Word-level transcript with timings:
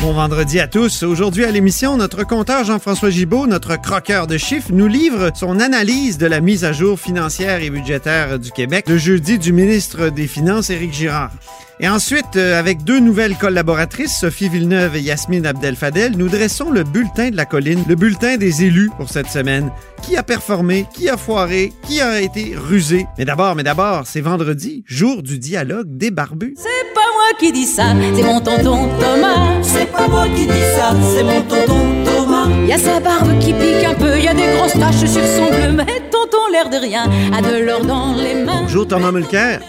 Bon 0.00 0.12
vendredi 0.12 0.60
à 0.60 0.68
tous. 0.68 1.02
Aujourd'hui 1.02 1.44
à 1.44 1.50
l'émission, 1.50 1.96
notre 1.96 2.22
compteur 2.24 2.62
Jean-François 2.62 3.10
Gibault, 3.10 3.48
notre 3.48 3.80
croqueur 3.80 4.28
de 4.28 4.38
chiffres, 4.38 4.70
nous 4.72 4.86
livre 4.86 5.32
son 5.34 5.58
analyse 5.58 6.18
de 6.18 6.26
la 6.26 6.40
mise 6.40 6.64
à 6.64 6.72
jour 6.72 7.00
financière 7.00 7.62
et 7.62 7.70
budgétaire 7.70 8.38
du 8.38 8.52
Québec 8.52 8.88
le 8.88 8.96
jeudi 8.96 9.38
du 9.40 9.52
ministre 9.52 10.08
des 10.10 10.28
Finances, 10.28 10.70
Éric 10.70 10.92
Girard. 10.92 11.32
Et 11.80 11.88
ensuite, 11.88 12.34
euh, 12.34 12.58
avec 12.58 12.82
deux 12.82 12.98
nouvelles 12.98 13.36
collaboratrices, 13.36 14.18
Sophie 14.18 14.48
Villeneuve 14.48 14.96
et 14.96 15.00
Yasmine 15.00 15.46
Abdel-Fadel, 15.46 16.16
nous 16.16 16.28
dressons 16.28 16.70
le 16.70 16.82
bulletin 16.82 17.30
de 17.30 17.36
la 17.36 17.44
colline, 17.44 17.84
le 17.88 17.94
bulletin 17.94 18.36
des 18.36 18.64
élus 18.64 18.90
pour 18.96 19.08
cette 19.08 19.28
semaine. 19.28 19.70
Qui 20.02 20.16
a 20.16 20.24
performé, 20.24 20.86
qui 20.92 21.08
a 21.08 21.16
foiré, 21.16 21.72
qui 21.86 22.00
a 22.00 22.20
été 22.20 22.54
rusé? 22.56 23.06
Mais 23.16 23.24
d'abord, 23.24 23.54
mais 23.54 23.62
d'abord, 23.62 24.02
c'est 24.06 24.20
vendredi, 24.20 24.82
jour 24.86 25.22
du 25.22 25.38
dialogue 25.38 25.86
des 25.88 26.10
barbus. 26.10 26.54
C'est 26.56 26.94
pas 26.94 27.00
moi 27.14 27.38
qui 27.38 27.52
dis 27.52 27.66
ça, 27.66 27.94
c'est 28.16 28.22
mon 28.24 28.40
tonton 28.40 28.88
Thomas. 28.98 29.62
C'est 29.62 29.92
pas 29.92 30.08
moi 30.08 30.26
qui 30.34 30.46
dis 30.46 30.66
ça, 30.76 30.96
c'est 31.14 31.22
mon 31.22 31.42
tonton 31.42 32.04
Thomas. 32.04 32.48
Y 32.66 32.72
a 32.72 32.78
sa 32.78 32.98
barbe 32.98 33.38
qui 33.38 33.52
pique 33.52 33.84
un 33.86 33.94
peu, 33.94 34.18
y 34.18 34.26
a 34.26 34.34
des 34.34 34.52
grosses 34.56 34.72
taches 34.72 35.08
sur 35.08 35.24
son 35.24 35.46
bleu, 35.46 35.72
mais 35.76 36.02
tonton 36.10 36.48
l'air 36.50 36.68
de 36.70 36.76
rien 36.76 37.04
a 37.32 37.40
de 37.40 37.64
l'or 37.64 37.84
dans 37.84 38.16
les 38.16 38.34
mains. 38.34 38.62
Bonjour 38.62 38.88
Thomas 38.88 39.12
Mulcair. 39.12 39.60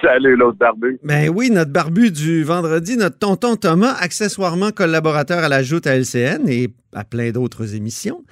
Salut 0.00 0.36
l'autre 0.36 0.58
barbu. 0.58 0.98
Ben 1.02 1.28
oui, 1.28 1.50
notre 1.50 1.72
barbu 1.72 2.10
du 2.10 2.42
vendredi, 2.42 2.96
notre 2.96 3.18
tonton 3.18 3.56
Thomas, 3.56 3.94
accessoirement 4.00 4.70
collaborateur 4.70 5.38
à 5.38 5.48
la 5.48 5.62
Joute 5.62 5.86
à 5.86 5.96
LCN 5.96 6.48
et 6.48 6.68
à 6.92 7.04
plein 7.04 7.30
d'autres 7.30 7.74
émissions. 7.74 8.24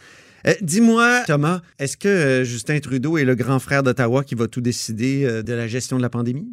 Euh, 0.47 0.53
Dis-moi, 0.61 1.23
Thomas, 1.27 1.61
est-ce 1.79 1.97
que 1.97 2.09
euh, 2.09 2.45
Justin 2.45 2.81
Trudeau 2.81 3.19
est 3.19 3.25
le 3.25 3.35
grand 3.35 3.59
frère 3.59 3.83
d'Ottawa 3.83 4.25
qui 4.25 4.35
va 4.35 4.47
tout 4.47 4.61
décider 4.61 5.25
euh, 5.25 5.43
de 5.43 5.53
la 5.53 5.67
gestion 5.67 5.97
de 5.97 6.03
la 6.03 6.11
pandémie? 6.11 6.49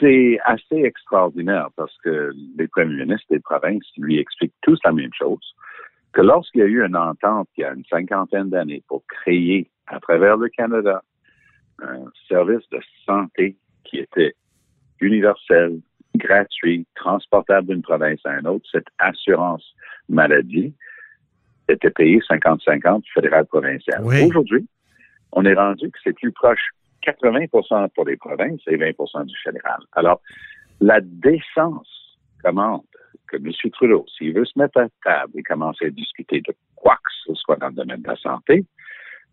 C'est 0.00 0.38
assez 0.44 0.82
extraordinaire 0.84 1.68
parce 1.76 1.96
que 2.02 2.32
les 2.58 2.68
premiers 2.68 3.04
ministres 3.04 3.26
des 3.30 3.40
provinces 3.40 3.84
lui 3.98 4.18
expliquent 4.18 4.54
tous 4.62 4.78
la 4.84 4.92
même 4.92 5.12
chose, 5.18 5.54
que 6.12 6.22
lorsqu'il 6.22 6.60
y 6.60 6.64
a 6.64 6.66
eu 6.66 6.84
une 6.84 6.96
entente 6.96 7.48
il 7.56 7.60
y 7.60 7.64
a 7.64 7.72
une 7.72 7.84
cinquantaine 7.84 8.48
d'années 8.48 8.82
pour 8.88 9.04
créer 9.06 9.68
à 9.86 10.00
travers 10.00 10.36
le 10.36 10.48
Canada 10.48 11.02
un 11.82 12.04
service 12.28 12.66
de 12.70 12.80
santé 13.06 13.56
qui 13.84 13.98
était 13.98 14.34
universel, 15.00 15.80
gratuit, 16.16 16.86
transportable 16.94 17.68
d'une 17.68 17.82
province 17.82 18.20
à 18.24 18.38
une 18.38 18.46
autre, 18.46 18.66
cette 18.70 18.88
assurance 18.98 19.64
maladie 20.08 20.74
était 21.68 21.90
payée 21.90 22.18
50-50 22.28 23.02
fédéral-provincial. 23.14 24.02
Oui. 24.04 24.24
Aujourd'hui, 24.24 24.66
on 25.32 25.44
est 25.44 25.54
rendu 25.54 25.90
que 25.90 25.98
c'est 26.02 26.12
plus 26.12 26.32
proche 26.32 26.70
80% 27.06 27.88
pour 27.94 28.04
les 28.04 28.16
provinces 28.16 28.60
et 28.66 28.76
20% 28.76 29.24
du 29.24 29.36
fédéral. 29.42 29.80
Alors, 29.92 30.20
la 30.80 31.00
décence 31.00 32.18
commande 32.42 32.82
que 33.26 33.36
M. 33.36 33.50
Trudeau, 33.72 34.04
s'il 34.16 34.34
veut 34.34 34.44
se 34.44 34.58
mettre 34.58 34.80
à 34.80 34.88
table 35.04 35.32
et 35.38 35.42
commencer 35.42 35.86
à 35.86 35.90
discuter 35.90 36.40
de 36.40 36.54
quoi 36.74 36.96
que 36.96 37.12
ce 37.26 37.34
soit 37.34 37.56
dans 37.56 37.68
le 37.68 37.74
domaine 37.74 38.02
de 38.02 38.08
la 38.08 38.16
santé, 38.16 38.64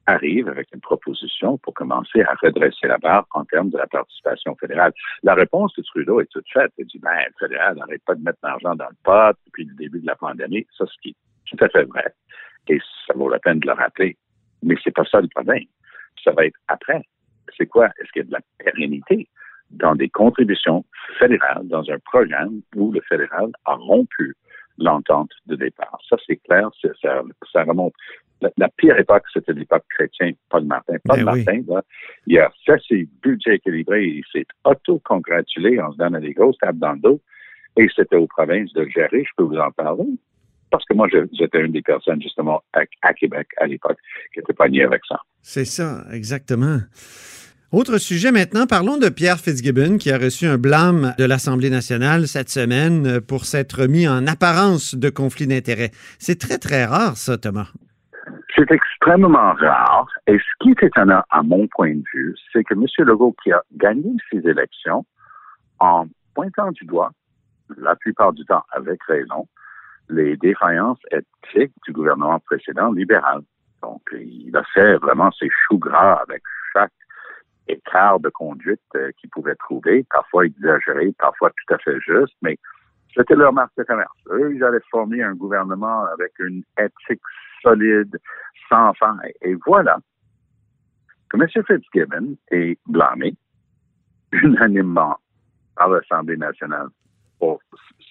arrive 0.08 0.47
avec 0.47 0.67
une 0.73 0.80
proposition 0.80 1.58
pour 1.59 1.73
commencer 1.73 2.22
à 2.22 2.33
redresser 2.41 2.88
la 2.88 2.97
barre 2.97 3.27
en 3.31 3.44
termes 3.45 3.69
de 3.69 3.77
la 3.77 3.88
participation 3.88 4.55
fédérale. 4.55 4.94
La 5.23 5.36
réponse 5.36 5.73
de 5.75 5.83
Trudeau 5.83 6.22
est 6.22 6.31
toute 6.31 6.49
faite. 6.52 6.72
Il 6.77 6.88
dit, 6.88 6.99
ben, 6.99 7.11
le 7.27 7.33
fédéral 7.47 7.75
n'arrête 7.75 8.03
pas 8.05 8.16
de 8.16 8.23
mettre 8.23 8.39
l'argent 8.41 8.75
dans 8.75 8.88
le 8.88 8.95
pot 9.03 9.38
depuis 9.45 9.66
le 9.66 9.75
début 9.75 9.99
de 9.99 10.08
la 10.08 10.15
pandémie. 10.15 10.65
Ça, 10.77 10.86
ce 10.86 10.93
qui 11.02 11.09
est 11.09 11.15
tout 11.45 11.64
à 11.64 11.70
fait 11.70 11.83
vrai. 11.83 12.14
Et 12.70 12.80
ça 13.05 13.14
vaut 13.15 13.30
la 13.30 13.39
peine 13.39 13.59
de 13.59 13.67
le 13.67 13.73
rappeler. 13.73 14.17
Mais 14.64 14.76
c'est 14.83 14.92
pas 14.92 15.05
ça 15.05 15.21
le 15.21 15.27
problème. 15.27 15.64
Ça 16.23 16.31
va 16.31 16.45
être 16.45 16.58
après. 16.67 17.02
C'est 17.58 17.67
quoi? 17.67 17.87
Est-ce 17.99 18.11
qu'il 18.11 18.21
y 18.21 18.26
a 18.26 18.27
de 18.27 18.33
la 18.33 18.42
pérennité 18.60 19.27
dans 19.70 19.95
des 19.95 20.10
contributions 20.10 20.86
fédérales, 21.20 21.67
dans 21.67 21.89
un 21.89 21.99
programme 21.99 22.61
où 22.76 22.92
le 22.92 23.02
fédéral 23.02 23.52
a 23.65 23.76
rompu 23.76 24.36
l'entente 24.77 25.31
de 25.45 25.55
départ? 25.55 25.99
Ça, 26.10 26.15
c'est 26.26 26.37
clair. 26.37 26.70
Ça, 26.81 26.89
ça 27.52 27.64
remonte 27.64 27.93
la, 28.42 28.49
la, 28.58 28.70
pire 28.70 28.98
époque, 28.98 29.23
c'était 29.33 29.53
l'époque 29.53 29.86
chrétienne, 29.89 30.36
Paul 30.49 30.65
Martin. 30.65 30.98
Paul 31.03 31.17
Ben 31.17 31.25
Martin, 31.25 31.61
là, 31.67 31.81
il 32.25 32.37
a 32.39 32.52
fait 32.65 32.80
ses 32.87 33.08
budgets 33.21 33.55
équilibrés, 33.55 34.05
il 34.05 34.23
s'est 34.31 34.45
auto-congratulé 34.64 35.80
en 35.80 35.92
se 35.92 35.98
donnant 35.98 36.20
des 36.20 36.33
grosses 36.33 36.58
tables 36.59 36.80
dans 36.80 36.93
le 36.93 36.99
dos, 36.99 37.21
et 37.77 37.87
c'était 37.95 38.15
aux 38.15 38.27
provinces 38.27 38.73
de 38.73 38.81
le 38.81 38.89
gérer, 38.89 39.23
je 39.23 39.31
peux 39.37 39.43
vous 39.43 39.58
en 39.58 39.71
parler. 39.71 40.05
Parce 40.70 40.83
que 40.86 40.93
moi, 40.93 41.08
j'étais 41.09 41.61
une 41.61 41.71
des 41.71 41.81
personnes, 41.81 42.21
justement, 42.21 42.61
à, 42.73 42.81
à 43.02 43.14
Québec, 43.14 43.48
à 43.58 43.67
l'époque, 43.67 43.98
qui 44.33 44.42
était 44.42 44.54
pognée 44.54 44.83
avec 44.83 45.02
ça. 45.08 45.17
C'est 45.42 45.65
ça, 45.65 46.04
exactement. 46.11 46.80
Autre 47.71 47.98
sujet 47.98 48.31
maintenant, 48.31 48.65
parlons 48.65 48.98
de 48.98 49.09
Pierre 49.09 49.39
Fitzgibbon 49.39 49.98
qui 49.98 50.09
a 50.09 50.17
reçu 50.17 50.45
un 50.45 50.58
blâme 50.58 51.14
de 51.17 51.25
l'Assemblée 51.25 51.69
nationale 51.69 52.27
cette 52.27 52.49
semaine 52.49 53.19
pour 53.19 53.43
s'être 53.43 53.87
mis 53.87 54.08
en 54.08 54.25
apparence 54.25 54.95
de 54.95 55.09
conflit 55.09 55.48
d'intérêts. 55.48 55.92
C'est 56.17 56.39
très, 56.39 56.59
très 56.59 56.86
rare, 56.86 57.17
ça, 57.17 57.37
Thomas. 57.37 57.67
C'est 58.57 58.71
extrêmement 58.71 59.53
rare. 59.53 60.07
Et 60.25 60.37
ce 60.39 60.43
qui 60.59 60.71
est 60.71 60.83
étonnant, 60.83 61.21
à 61.29 61.43
mon 61.43 61.67
point 61.67 61.93
de 61.93 62.03
vue, 62.11 62.35
c'est 62.51 62.63
que 62.63 62.73
M. 62.73 62.85
Legault, 63.05 63.35
qui 63.43 63.51
a 63.51 63.61
gagné 63.75 64.11
ses 64.31 64.39
élections 64.49 65.05
en 65.79 66.07
pointant 66.33 66.71
du 66.71 66.85
doigt, 66.85 67.11
la 67.77 67.95
plupart 67.95 68.33
du 68.33 68.43
temps 68.45 68.63
avec 68.71 69.03
raison, 69.03 69.47
les 70.09 70.37
défaillances 70.37 70.99
éthiques 71.11 71.73
du 71.85 71.93
gouvernement 71.93 72.39
précédent 72.39 72.91
libéral. 72.91 73.41
Donc, 73.83 74.01
il 74.13 74.55
a 74.57 74.63
fait 74.73 74.95
vraiment 74.97 75.31
ses 75.33 75.49
choux 75.67 75.77
gras 75.77 76.23
avec 76.27 76.41
chaque 76.73 76.91
écart 77.67 78.19
de 78.19 78.29
conduite 78.29 78.81
euh, 78.95 79.11
qu'il 79.19 79.29
pouvait 79.29 79.55
trouver, 79.55 80.05
parfois 80.09 80.45
exagéré, 80.45 81.13
parfois 81.19 81.51
tout 81.51 81.73
à 81.75 81.77
fait 81.77 81.99
juste, 81.99 82.33
mais 82.41 82.57
c'était 83.15 83.35
leur 83.35 83.53
marque 83.53 83.75
de 83.77 83.83
commerce. 83.83 84.17
Eux, 84.31 84.53
ils 84.55 84.63
allaient 84.63 84.79
former 84.91 85.23
un 85.23 85.33
gouvernement 85.33 86.05
avec 86.05 86.31
une 86.39 86.63
éthique 86.79 87.21
solide, 87.61 88.17
sans 88.69 88.93
faille. 88.93 89.33
Et 89.41 89.55
voilà 89.65 89.97
que 91.29 91.37
M. 91.37 91.47
Fitzgibbon 91.65 92.37
est 92.51 92.77
blâmé 92.87 93.35
unanimement 94.31 95.17
par 95.75 95.89
l'Assemblée 95.89 96.37
nationale 96.37 96.87
pour 97.39 97.59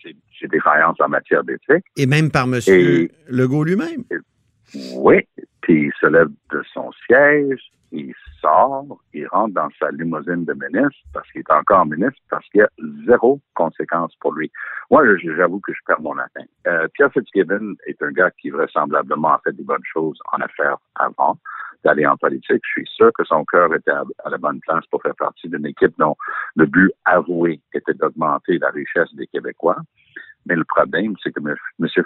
ses, 0.02 0.16
ses, 0.38 0.48
défaillances 0.48 1.00
en 1.00 1.08
matière 1.08 1.42
d'éthique. 1.44 1.84
Et 1.96 2.06
même 2.06 2.30
par 2.30 2.44
M. 2.44 2.60
Et, 2.68 3.10
Legault 3.28 3.64
lui-même. 3.64 4.04
Oui, 4.94 5.26
puis 5.62 5.86
il 5.86 5.92
se 6.00 6.06
lève 6.06 6.28
de 6.52 6.62
son 6.72 6.90
siège, 7.06 7.60
sort, 8.40 8.84
il 9.12 9.26
rentre 9.28 9.54
dans 9.54 9.68
sa 9.78 9.90
limousine 9.90 10.44
de 10.44 10.52
ministre 10.54 11.00
parce 11.12 11.30
qu'il 11.30 11.40
est 11.40 11.52
encore 11.52 11.86
ministre, 11.86 12.20
parce 12.30 12.46
qu'il 12.48 12.60
y 12.60 12.64
a 12.64 12.70
zéro 13.06 13.40
conséquence 13.54 14.14
pour 14.20 14.32
lui. 14.32 14.50
Moi, 14.90 15.04
j'avoue 15.18 15.60
que 15.60 15.72
je 15.72 15.80
perds 15.86 16.00
mon 16.00 16.14
latin. 16.14 16.44
Euh, 16.66 16.88
Pierre 16.94 17.12
Fitzgibbon 17.12 17.74
est 17.86 18.00
un 18.02 18.10
gars 18.10 18.30
qui 18.40 18.50
vraisemblablement 18.50 19.34
a 19.34 19.40
fait 19.44 19.52
des 19.52 19.64
bonnes 19.64 19.84
choses 19.84 20.18
en 20.32 20.40
affaires 20.40 20.76
avant 20.94 21.38
d'aller 21.84 22.06
en 22.06 22.16
politique. 22.16 22.62
Je 22.64 22.80
suis 22.80 22.86
sûr 22.86 23.10
que 23.12 23.24
son 23.24 23.44
cœur 23.44 23.72
était 23.74 23.90
à, 23.90 24.02
à 24.24 24.30
la 24.30 24.38
bonne 24.38 24.60
place 24.60 24.84
pour 24.90 25.02
faire 25.02 25.14
partie 25.16 25.48
d'une 25.48 25.66
équipe 25.66 25.94
dont 25.98 26.16
le 26.56 26.66
but 26.66 26.90
avoué 27.04 27.60
était 27.72 27.94
d'augmenter 27.94 28.58
la 28.58 28.70
richesse 28.70 29.14
des 29.14 29.26
Québécois. 29.26 29.76
Mais 30.46 30.54
le 30.54 30.64
problème, 30.64 31.14
c'est 31.22 31.32
que 31.32 31.40
M. 31.40 31.54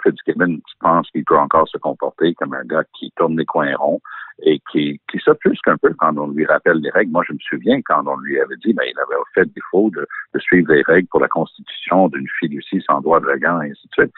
Fitzgibbon 0.03 0.59
pense 0.79 1.09
qu'il 1.11 1.23
peut 1.23 1.37
encore 1.37 1.67
se 1.67 1.77
comporter 1.77 2.33
comme 2.35 2.53
un 2.53 2.63
gars 2.63 2.83
qui 2.97 3.11
tourne 3.15 3.37
les 3.37 3.45
coins 3.45 3.75
ronds 3.75 4.01
et 4.43 4.59
qui, 4.71 4.99
qui 5.09 5.19
s'offusque 5.19 5.67
un 5.67 5.77
peu 5.77 5.93
quand 5.97 6.17
on 6.17 6.27
lui 6.29 6.45
rappelle 6.45 6.77
les 6.77 6.89
règles. 6.89 7.11
Moi, 7.11 7.23
je 7.27 7.33
me 7.33 7.39
souviens 7.39 7.79
quand 7.83 8.05
on 8.07 8.17
lui 8.17 8.39
avait 8.39 8.55
dit, 8.57 8.73
ben, 8.73 8.83
il 8.85 8.97
avait 8.99 9.21
fait 9.35 9.45
défaut 9.53 9.91
de, 9.91 10.07
de 10.33 10.39
suivre 10.39 10.73
les 10.73 10.81
règles 10.81 11.07
pour 11.09 11.19
la 11.19 11.27
constitution 11.27 12.07
d'une 12.09 12.27
fiducie 12.39 12.83
sans 12.87 13.01
droit 13.01 13.19
de 13.19 13.27
regard, 13.27 13.61
et 13.63 13.69
ainsi 13.69 13.87
de 13.87 13.93
suite. 13.93 14.13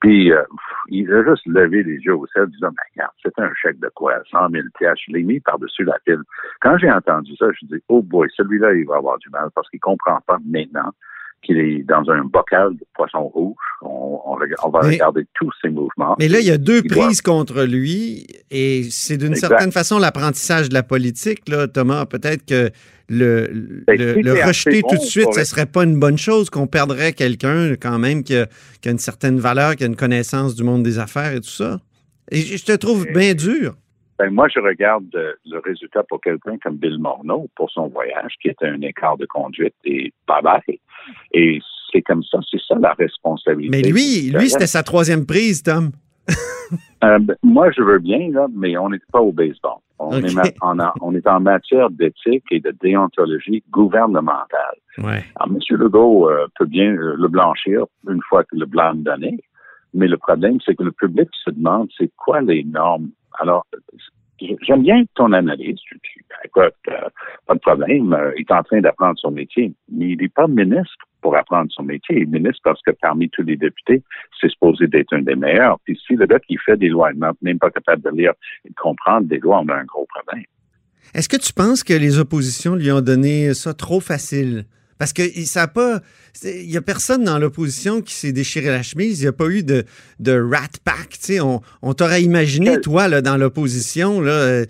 Puis, 0.00 0.32
euh, 0.32 0.42
il 0.88 1.12
a 1.12 1.22
juste 1.22 1.46
levé 1.46 1.82
les 1.84 1.98
yeux 1.98 2.16
au 2.16 2.26
ciel, 2.28 2.46
disant, 2.46 2.70
ben, 2.70 2.82
regarde, 2.94 3.12
c'est 3.22 3.38
un 3.38 3.52
chèque 3.54 3.78
de 3.78 3.90
quoi? 3.94 4.14
100 4.30 4.50
000 4.50 4.64
piastres. 4.78 5.04
Je 5.06 5.12
l'ai 5.12 5.22
mis 5.22 5.40
par-dessus 5.40 5.84
la 5.84 5.98
pile. 6.04 6.22
Quand 6.60 6.76
j'ai 6.78 6.90
entendu 6.90 7.36
ça, 7.36 7.46
je 7.52 7.66
dis, 7.66 7.82
oh 7.88 8.02
boy, 8.02 8.28
celui-là, 8.36 8.74
il 8.74 8.86
va 8.86 8.96
avoir 8.96 9.18
du 9.18 9.28
mal 9.30 9.48
parce 9.54 9.68
qu'il 9.70 9.80
comprend 9.80 10.18
pas 10.26 10.38
maintenant 10.44 10.92
qu'il 11.42 11.58
est 11.58 11.84
dans 11.84 12.10
un 12.10 12.24
bocal 12.24 12.72
de 12.74 12.86
poisson 12.94 13.28
rouge. 13.28 13.56
On, 13.82 14.20
on, 14.24 14.38
on 14.64 14.70
va 14.70 14.80
mais, 14.82 14.94
regarder 14.94 15.26
tous 15.34 15.50
ses 15.62 15.68
mouvements. 15.68 16.16
Mais 16.18 16.28
là, 16.28 16.40
il 16.40 16.46
y 16.46 16.50
a 16.50 16.58
deux 16.58 16.82
prises 16.82 17.22
doit... 17.22 17.34
contre 17.34 17.62
lui 17.62 18.26
et 18.50 18.84
c'est 18.90 19.16
d'une 19.16 19.34
certaine 19.34 19.72
façon 19.72 19.98
l'apprentissage 19.98 20.68
de 20.68 20.74
la 20.74 20.82
politique, 20.82 21.48
là, 21.48 21.68
Thomas. 21.68 22.06
Peut-être 22.06 22.44
que 22.44 22.70
le, 23.08 23.84
Ben, 23.86 23.98
le, 23.98 24.14
le 24.20 24.44
rejeter 24.44 24.82
bon 24.82 24.88
tout 24.88 24.96
de 24.96 25.02
suite, 25.02 25.32
ce 25.32 25.40
ne 25.40 25.44
serait 25.44 25.66
pas 25.66 25.84
une 25.84 25.98
bonne 25.98 26.18
chose, 26.18 26.50
qu'on 26.50 26.66
perdrait 26.66 27.12
quelqu'un 27.12 27.72
quand 27.80 27.98
même 27.98 28.22
qui 28.22 28.36
a, 28.36 28.46
qui 28.80 28.88
a, 28.88 28.92
une 28.92 28.98
certaine 28.98 29.38
valeur, 29.38 29.76
qui 29.76 29.84
a 29.84 29.86
une 29.86 29.96
connaissance 29.96 30.54
du 30.54 30.64
monde 30.64 30.82
des 30.82 30.98
affaires 30.98 31.32
et 31.32 31.40
tout 31.40 31.48
ça. 31.48 31.80
Et 32.30 32.40
je 32.40 32.64
te 32.64 32.72
trouve 32.72 33.06
bien 33.06 33.34
dur. 33.34 33.74
Ben, 34.18 34.30
moi, 34.30 34.48
je 34.52 34.58
regarde 34.60 35.04
euh, 35.14 35.32
le 35.46 35.58
résultat 35.60 36.02
pour 36.08 36.20
quelqu'un 36.20 36.56
comme 36.62 36.76
Bill 36.76 36.98
Morneau 36.98 37.48
pour 37.54 37.70
son 37.70 37.86
voyage, 37.88 38.32
qui 38.42 38.48
était 38.48 38.66
un 38.66 38.80
écart 38.82 39.16
de 39.16 39.26
conduite 39.26 39.74
et 39.84 40.12
bye 40.26 40.42
bye. 40.42 40.80
Et 41.32 41.60
c'est 41.92 42.02
comme 42.02 42.22
ça, 42.24 42.38
c'est 42.50 42.60
ça 42.66 42.74
la 42.80 42.92
responsabilité. 42.94 43.70
Mais 43.76 43.82
lui, 43.88 44.30
lui, 44.30 44.48
c'était 44.50 44.66
sa 44.66 44.82
troisième 44.82 45.24
prise, 45.26 45.62
Tom. 45.62 45.90
Euh, 47.04 47.18
ben, 47.20 47.36
moi, 47.44 47.70
je 47.70 47.80
veux 47.80 48.00
bien, 48.00 48.28
là, 48.32 48.48
mais 48.52 48.76
on 48.76 48.90
n'est 48.90 48.98
pas 49.12 49.20
au 49.20 49.30
baseball. 49.30 49.76
On, 50.00 50.10
est, 50.20 50.34
ma- 50.34 50.42
on, 50.62 50.78
a- 50.80 50.92
on 51.00 51.14
est 51.14 51.26
en 51.28 51.38
matière 51.38 51.90
d'éthique 51.90 52.44
et 52.50 52.58
de 52.58 52.74
déontologie 52.82 53.62
gouvernementale. 53.70 54.76
Ouais. 54.98 55.24
Alors, 55.36 55.48
M. 55.56 55.58
Legault 55.78 56.28
euh, 56.28 56.46
peut 56.58 56.66
bien 56.66 56.92
euh, 56.92 57.14
le 57.16 57.28
blanchir 57.28 57.84
une 58.08 58.20
fois 58.28 58.42
que 58.42 58.56
le 58.56 58.66
blanc 58.66 58.94
est 58.94 59.02
donné, 59.04 59.38
mais 59.94 60.08
le 60.08 60.18
problème, 60.18 60.58
c'est 60.66 60.74
que 60.74 60.82
le 60.82 60.90
public 60.92 61.28
se 61.44 61.50
demande 61.50 61.88
c'est 61.96 62.10
quoi 62.16 62.40
les 62.40 62.64
normes. 62.64 63.10
Alors, 63.40 63.66
j'aime 64.62 64.82
bien 64.82 65.02
ton 65.14 65.32
analyse. 65.32 65.78
Tu- 65.86 65.98
Écoute, 66.44 66.72
euh, 66.88 66.92
pas 67.46 67.54
de 67.54 67.58
problème, 67.60 68.12
euh, 68.12 68.32
il 68.36 68.42
est 68.42 68.52
en 68.52 68.62
train 68.62 68.80
d'apprendre 68.80 69.18
son 69.18 69.30
métier, 69.32 69.72
mais 69.90 70.10
il 70.10 70.18
n'est 70.18 70.28
pas 70.28 70.46
ministre 70.46 70.94
pour 71.20 71.36
apprendre 71.36 71.68
son 71.72 71.82
métier. 71.82 72.16
Il 72.16 72.22
est 72.22 72.26
ministre 72.26 72.60
parce 72.62 72.80
que 72.82 72.92
parmi 72.92 73.28
tous 73.30 73.42
les 73.42 73.56
députés, 73.56 74.02
c'est 74.40 74.48
supposé 74.48 74.86
d'être 74.86 75.12
un 75.12 75.22
des 75.22 75.34
meilleurs. 75.34 75.78
Puis 75.84 75.98
si 76.06 76.14
le 76.14 76.26
gars 76.26 76.38
qui 76.38 76.56
fait 76.64 76.76
des 76.76 76.88
lois 76.88 77.12
n'est 77.12 77.26
même 77.42 77.58
pas 77.58 77.70
capable 77.70 78.02
de 78.02 78.10
lire 78.10 78.32
et 78.64 78.68
de 78.70 78.74
comprendre 78.76 79.26
des 79.26 79.38
lois, 79.38 79.60
on 79.64 79.68
a 79.68 79.74
un 79.74 79.84
gros 79.84 80.06
problème. 80.06 80.44
Est-ce 81.14 81.28
que 81.28 81.36
tu 81.36 81.52
penses 81.52 81.82
que 81.82 81.94
les 81.94 82.18
oppositions 82.20 82.76
lui 82.76 82.92
ont 82.92 83.00
donné 83.00 83.52
ça 83.54 83.74
trop 83.74 84.00
facile? 84.00 84.64
Parce 84.98 85.12
que 85.12 85.22
il- 85.22 85.46
ça 85.46 85.62
a 85.62 85.68
pas. 85.68 86.00
Il 86.44 86.68
n'y 86.68 86.76
a 86.76 86.82
personne 86.82 87.24
dans 87.24 87.38
l'opposition 87.38 88.00
qui 88.00 88.14
s'est 88.14 88.32
déchiré 88.32 88.66
la 88.66 88.82
chemise. 88.82 89.20
Il 89.20 89.24
n'y 89.24 89.28
a 89.28 89.32
pas 89.32 89.48
eu 89.48 89.62
de, 89.62 89.84
de 90.20 90.32
rat 90.40 90.68
pack. 90.84 91.10
tu 91.10 91.18
sais. 91.20 91.40
On, 91.40 91.60
on 91.82 91.94
t'aurait 91.94 92.22
imaginé, 92.22 92.80
toi, 92.80 93.08
là, 93.08 93.22
dans 93.22 93.36
l'opposition, 93.36 94.20
là, 94.20 94.32
euh, 94.32 94.64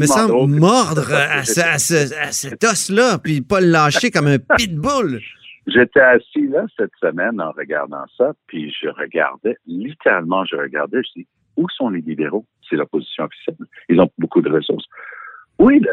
me 0.00 0.06
semble 0.06 0.28
drôle 0.28 0.50
mordre 0.50 1.12
à, 1.14 1.44
ce- 1.44 1.60
à 1.60 1.78
ce- 1.78 2.14
à 2.18 2.32
cet 2.32 2.64
os-là, 2.64 3.18
puis 3.18 3.40
pas 3.40 3.60
le 3.60 3.68
lâcher 3.68 4.10
comme 4.10 4.26
un 4.26 4.38
pitbull. 4.38 5.20
J'étais 5.68 6.00
assis 6.00 6.46
là 6.48 6.64
cette 6.76 6.92
semaine 7.00 7.40
en 7.40 7.50
regardant 7.50 8.04
ça, 8.16 8.32
puis 8.46 8.72
je 8.80 8.88
regardais, 8.88 9.56
littéralement, 9.66 10.44
je 10.44 10.54
regardais, 10.56 10.98
je 11.02 11.20
dis, 11.22 11.26
où 11.56 11.66
sont 11.70 11.88
les 11.90 12.02
libéraux? 12.02 12.44
C'est 12.70 12.76
l'opposition 12.76 13.24
officielle. 13.24 13.56
Ils 13.88 13.98
ont 14.00 14.10
beaucoup 14.18 14.42
de 14.42 14.48
ressources. 14.50 14.84
Le, 15.58 15.90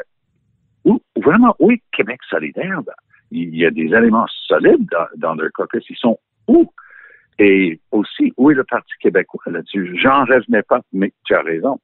où, 0.86 1.02
vraiment, 1.16 1.56
est 1.72 1.82
Québec 1.92 2.20
solidaire? 2.30 2.82
là? 2.86 2.94
Il 3.34 3.56
y 3.56 3.66
a 3.66 3.72
des 3.72 3.94
éléments 3.94 4.28
solides 4.48 4.88
dans, 4.92 5.08
dans 5.18 5.36
leur 5.36 5.52
caucus. 5.52 5.84
Ils 5.90 5.98
sont 5.98 6.20
où? 6.48 6.72
Et 7.40 7.80
aussi, 7.92 8.32
où 8.38 8.52
est 8.52 8.54
le 8.54 8.64
Parti 8.64 8.94
québécois 9.00 9.52
là-dessus? 9.52 9.98
J'en 10.00 10.24
revenais 10.26 10.62
pas, 10.64 10.82
mais 10.94 11.12
tu 11.26 11.34
as 11.34 11.42
raison. 11.42 11.80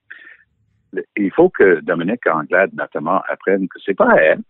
Il 1.18 1.32
faut 1.32 1.50
que 1.50 1.82
Dominique 1.82 2.26
Anglade, 2.28 2.72
notamment, 2.74 3.22
apprenne 3.28 3.68
que 3.68 3.80
c'est 3.84 3.96
pas 3.96 4.12
à 4.12 4.18
elle 4.18 4.42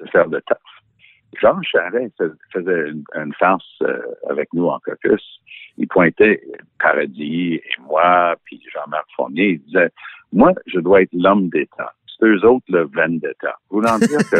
de 0.00 0.06
faire 0.06 0.28
le 0.28 0.40
taf. 0.42 0.58
Jean 1.40 1.60
Charest 1.62 2.14
fais- 2.16 2.30
faisait 2.52 2.90
une, 2.90 3.04
une 3.14 3.34
farce 3.34 3.78
euh, 3.82 4.00
avec 4.28 4.52
nous 4.54 4.66
en 4.66 4.78
caucus. 4.80 5.40
Il 5.76 5.86
pointait 5.86 6.42
Paradis 6.80 7.54
et 7.54 7.80
moi, 7.80 8.34
puis 8.44 8.60
Jean-Marc 8.72 9.06
Fournier. 9.14 9.50
Il 9.50 9.62
disait, 9.62 9.90
moi, 10.32 10.52
je 10.66 10.80
dois 10.80 11.02
être 11.02 11.12
l'homme 11.12 11.48
d'État. 11.50 11.92
C'est 12.20 12.26
eux 12.26 12.44
autres 12.44 12.64
le 12.68 12.82
vendetta. 12.94 13.54
Voulant 13.70 13.98
dire 13.98 14.18
que 14.30 14.38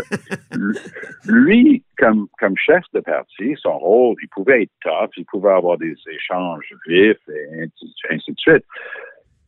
lui, 1.33 1.83
comme, 1.99 2.27
comme 2.39 2.57
chef 2.57 2.85
de 2.93 3.01
parti, 3.01 3.55
son 3.61 3.79
rôle, 3.79 4.17
il 4.23 4.29
pouvait 4.29 4.63
être 4.65 4.73
tough, 4.83 5.11
il 5.17 5.25
pouvait 5.27 5.51
avoir 5.53 5.79
des 5.79 5.95
échanges 6.11 6.73
vifs 6.87 7.17
et 7.29 7.63
ainsi, 7.63 7.95
ainsi 8.11 8.33
de 8.33 8.39
suite. 8.39 8.65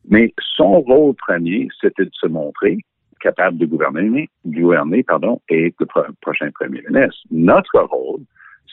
Mais 0.09 0.33
son 0.55 0.81
rôle 0.81 1.13
premier, 1.15 1.67
c'était 1.79 2.05
de 2.05 2.11
se 2.13 2.27
montrer 2.27 2.77
capable 3.19 3.57
de 3.59 3.67
gouverner, 3.67 4.29
gouverner 4.45 5.03
pardon, 5.03 5.39
et 5.47 5.67
être 5.67 5.75
le 5.79 5.85
pro- 5.85 6.01
prochain 6.21 6.49
premier 6.51 6.81
ministre. 6.89 7.21
Notre 7.29 7.79
rôle, 7.81 8.21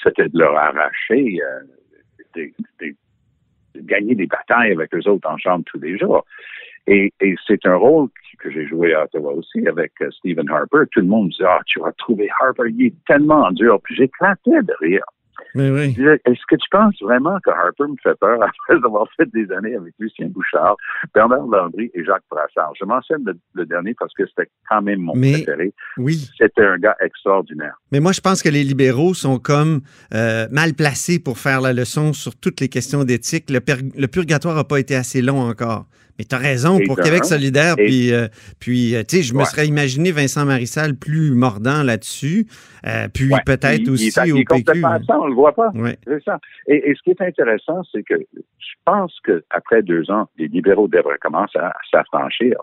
c'était 0.02 0.28
de 0.28 0.38
leur 0.38 0.56
arracher, 0.56 1.38
euh, 1.42 1.60
des- 2.34 2.54
des- 2.80 2.96
de 3.74 3.80
gagner 3.82 4.14
des 4.14 4.26
batailles 4.26 4.72
avec 4.72 4.94
eux 4.94 5.06
autres 5.06 5.28
en 5.28 5.36
chambre 5.36 5.64
tous 5.66 5.78
les 5.80 5.98
jours. 5.98 6.24
Et, 6.90 7.12
et 7.20 7.34
c'est 7.46 7.64
un 7.66 7.76
rôle 7.76 8.08
que- 8.42 8.50
j'ai 8.50 8.66
joué 8.68 8.94
à 8.94 9.04
Ottawa 9.04 9.32
aussi 9.32 9.66
avec 9.66 9.92
euh, 10.00 10.10
Stephen 10.12 10.48
Harper. 10.48 10.84
Tout 10.92 11.00
le 11.00 11.06
monde 11.06 11.28
disait, 11.30 11.44
ah, 11.46 11.58
tu 11.66 11.80
vas 11.80 11.92
trouver 11.98 12.28
Harper, 12.40 12.62
il 12.70 12.86
est 12.86 12.94
tellement 13.06 13.50
dur. 13.50 13.78
Puis 13.82 13.96
j'éclatais 13.96 14.62
de 14.62 14.72
rire. 14.80 15.02
Mais 15.54 15.70
oui. 15.70 15.96
Est-ce 16.24 16.42
que 16.48 16.56
tu 16.56 16.68
penses 16.70 16.94
vraiment 17.00 17.36
que 17.44 17.50
Harper 17.50 17.84
me 17.88 17.96
fait 18.02 18.16
peur 18.20 18.38
après 18.42 18.74
avoir 18.84 19.06
fait 19.16 19.28
des 19.32 19.50
années 19.52 19.74
avec 19.74 19.92
Lucien 19.98 20.28
Bouchard, 20.28 20.76
Bernard 21.14 21.46
Landry 21.46 21.90
et 21.94 22.04
Jacques 22.04 22.22
Brassard? 22.30 22.72
Je 22.78 22.84
mentionne 22.84 23.24
le, 23.24 23.34
le 23.54 23.66
dernier 23.66 23.94
parce 23.98 24.12
que 24.14 24.24
c'était 24.26 24.48
quand 24.68 24.82
même 24.82 25.00
mon 25.00 25.14
Mais- 25.16 25.32
préféré. 25.32 25.72
Oui. 25.96 26.28
C'était 26.38 26.64
un 26.64 26.78
gars 26.78 26.96
extraordinaire. 27.00 27.74
Mais 27.92 28.00
moi, 28.00 28.12
je 28.12 28.20
pense 28.20 28.42
que 28.42 28.48
les 28.48 28.62
libéraux 28.62 29.14
sont 29.14 29.38
comme 29.38 29.80
euh, 30.14 30.46
mal 30.52 30.74
placés 30.74 31.18
pour 31.18 31.38
faire 31.38 31.60
la 31.60 31.72
leçon 31.72 32.12
sur 32.12 32.36
toutes 32.36 32.60
les 32.60 32.68
questions 32.68 33.04
d'éthique. 33.04 33.50
Le 33.50 34.06
purgatoire 34.06 34.54
n'a 34.54 34.64
pas 34.64 34.78
été 34.80 34.94
assez 34.94 35.22
long 35.22 35.40
encore. 35.40 35.86
Mais 36.18 36.24
tu 36.24 36.34
as 36.34 36.38
raison, 36.38 36.78
pour 36.86 36.96
Québec 36.96 37.24
solidaire, 37.24 37.74
et- 37.78 37.84
puis, 37.86 38.12
euh, 38.12 38.26
puis 38.58 38.96
euh, 38.96 39.02
tu 39.08 39.16
sais, 39.18 39.22
je 39.22 39.34
me 39.34 39.44
serais 39.44 39.66
imaginé 39.68 40.10
Vincent 40.10 40.44
Marissal 40.44 40.96
plus 40.96 41.30
mordant 41.32 41.82
là-dessus, 41.84 42.46
euh, 42.86 43.06
puis 43.12 43.32
Ouais. 43.32 43.38
peut-être 43.46 43.80
Il- 43.82 43.90
aussi 43.90 44.08
il, 44.24 44.26
il 44.26 44.32
au 44.32 44.36
est 44.38 44.44
PQ. 44.66 44.84
absent, 44.84 45.20
on 45.20 45.26
le 45.28 45.34
voit 45.34 45.54
pas. 45.54 45.70
Ouais. 45.74 45.96
Ça. 46.24 46.38
Et, 46.66 46.90
et 46.90 46.94
ce 46.94 47.02
qui 47.02 47.10
est 47.10 47.22
intéressant, 47.22 47.82
c'est 47.92 48.02
que 48.02 48.14
je 48.34 48.74
pense 48.84 49.14
qu'après 49.24 49.82
deux 49.82 50.10
ans, 50.10 50.28
les 50.38 50.48
libéraux 50.48 50.88
devraient 50.88 51.18
commencer 51.20 51.58
à 51.58 51.72
s'affranchir 51.90 52.56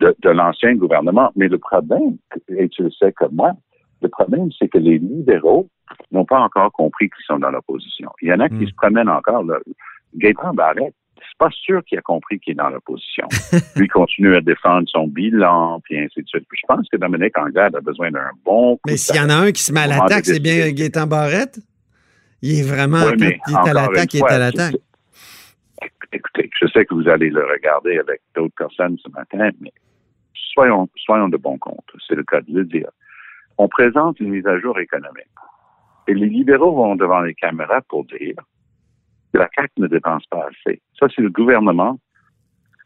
de, 0.00 0.14
de 0.22 0.30
l'ancien 0.30 0.74
gouvernement. 0.76 1.30
Mais 1.36 1.48
le 1.48 1.58
problème, 1.58 2.16
et 2.56 2.68
tu 2.68 2.84
le 2.84 2.90
sais 2.90 3.12
comme 3.12 3.34
moi, 3.34 3.52
le 4.00 4.08
problème, 4.08 4.48
c'est 4.58 4.68
que 4.68 4.78
les 4.78 4.98
libéraux 4.98 5.68
n'ont 6.10 6.24
pas 6.24 6.38
encore 6.40 6.70
compris 6.72 7.08
qu'ils 7.10 7.24
sont 7.26 7.38
dans 7.38 7.50
l'opposition. 7.50 8.10
Il 8.22 8.28
y 8.28 8.32
en 8.32 8.40
a 8.40 8.48
qui 8.48 8.54
Mm. 8.64 8.68
se 8.68 8.74
promènent 8.74 9.08
encore. 9.08 9.42
Là. 9.44 9.58
Gaétan 10.16 10.52
Barrette, 10.54 10.94
pas 11.42 11.50
sûr 11.50 11.82
qu'il 11.84 11.98
a 11.98 12.02
compris 12.02 12.38
qu'il 12.38 12.52
est 12.52 12.54
dans 12.54 12.68
l'opposition. 12.68 13.26
Lui 13.76 13.88
continue 13.88 14.36
à 14.36 14.40
défendre 14.40 14.88
son 14.88 15.08
bilan, 15.08 15.80
puis 15.80 15.98
ainsi 15.98 16.22
de 16.22 16.28
suite. 16.28 16.46
Puis 16.48 16.60
je 16.62 16.66
pense 16.68 16.88
que 16.88 16.96
Dominique 16.96 17.36
Anglade 17.36 17.74
a 17.74 17.80
besoin 17.80 18.12
d'un 18.12 18.30
bon 18.44 18.76
coup 18.76 18.82
Mais 18.86 18.96
s'il 18.96 19.16
y 19.16 19.20
en 19.20 19.28
a 19.28 19.34
un 19.34 19.50
qui 19.50 19.60
se 19.60 19.72
met 19.72 19.80
à 19.80 19.86
l'attaque, 19.88 20.24
c'est 20.24 20.38
bien. 20.38 20.70
Gaétan 20.70 21.08
Barrette. 21.08 21.58
Il 22.42 22.60
est 22.60 22.62
vraiment, 22.62 23.04
mais 23.18 23.40
il 23.48 23.54
est 23.54 23.68
à 23.70 23.72
l'attaque, 23.72 24.14
il 24.14 24.20
est 24.20 24.30
à 24.30 24.38
l'attaque. 24.38 24.76
Écoutez, 26.12 26.48
je 26.60 26.66
sais 26.68 26.84
que 26.84 26.94
vous 26.94 27.08
allez 27.08 27.30
le 27.30 27.44
regarder 27.44 27.98
avec 27.98 28.20
d'autres 28.36 28.54
personnes 28.56 28.96
ce 29.02 29.08
matin, 29.10 29.50
mais 29.60 29.72
soyons, 30.52 30.88
soyons 30.96 31.28
de 31.28 31.36
bon 31.36 31.58
compte. 31.58 31.84
C'est 32.06 32.14
le 32.14 32.22
cas 32.22 32.40
de 32.40 32.52
le 32.52 32.64
dire. 32.64 32.90
On 33.58 33.66
présente 33.66 34.20
une 34.20 34.30
mise 34.30 34.46
à 34.46 34.60
jour 34.60 34.78
économique. 34.78 35.26
Et 36.06 36.14
les 36.14 36.28
libéraux 36.28 36.74
vont 36.74 36.94
devant 36.94 37.20
les 37.20 37.34
caméras 37.34 37.80
pour 37.88 38.04
dire 38.04 38.36
que 39.32 39.38
la 39.38 39.48
CAQ 39.54 39.72
ne 39.78 39.86
dépense 39.86 40.26
pas 40.26 40.46
assez. 40.46 40.80
Ça, 40.98 41.06
c'est 41.14 41.22
le 41.22 41.30
gouvernement 41.30 41.98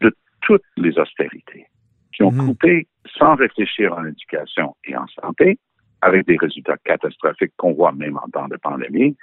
de 0.01 0.15
toutes 0.43 0.63
les 0.77 0.97
austérités 0.99 1.67
qui 2.13 2.23
ont 2.23 2.31
Mhm. 2.33 2.47
coupé 2.47 2.87
sans 3.19 3.35
réfléchir 3.35 3.93
en 3.93 4.05
éducation 4.05 4.75
et 4.85 4.97
en 4.97 5.07
santé, 5.09 5.59
avec 6.03 6.27
des 6.27 6.37
résultats 6.37 6.77
catastrophiques 6.85 7.53
qu'on 7.57 7.73
voit 7.73 7.93
même 7.93 8.17
en 8.17 8.29
temps 8.29 8.49
de 8.49 8.57
pandémie. 8.57 9.17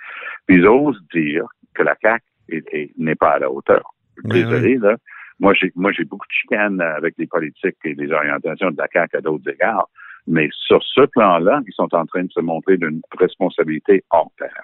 Puis 0.47 0.57
ils 0.57 0.67
osent 0.67 1.01
dire 1.13 1.45
que 1.73 1.83
la 1.83 1.95
CAQ 2.01 2.23
est- 2.49 2.73
est- 2.73 2.91
n'est 2.97 3.15
pas 3.15 3.31
à 3.31 3.39
la 3.39 3.49
hauteur. 3.51 3.93
Désolé, 4.23 4.77
là. 4.77 4.97
Moi, 5.39 5.53
j'ai, 5.55 5.71
moi, 5.75 5.91
j'ai 5.91 6.03
beaucoup 6.03 6.27
de 6.27 6.33
chicanes 6.33 6.81
avec 6.81 7.15
les 7.17 7.25
politiques 7.27 7.77
et 7.83 7.95
les 7.95 8.11
orientations 8.11 8.69
de 8.71 8.77
la 8.77 8.87
CAQ 8.91 9.17
à 9.17 9.21
d'autres 9.21 9.49
égards. 9.49 9.89
Mais 10.27 10.47
sur 10.51 10.81
ce 10.83 11.01
plan-là, 11.01 11.61
ils 11.67 11.73
sont 11.73 11.93
en 11.95 12.05
train 12.05 12.23
de 12.23 12.31
se 12.31 12.39
montrer 12.39 12.77
d'une 12.77 13.01
responsabilité 13.17 14.03
hors 14.11 14.31
pair. 14.37 14.63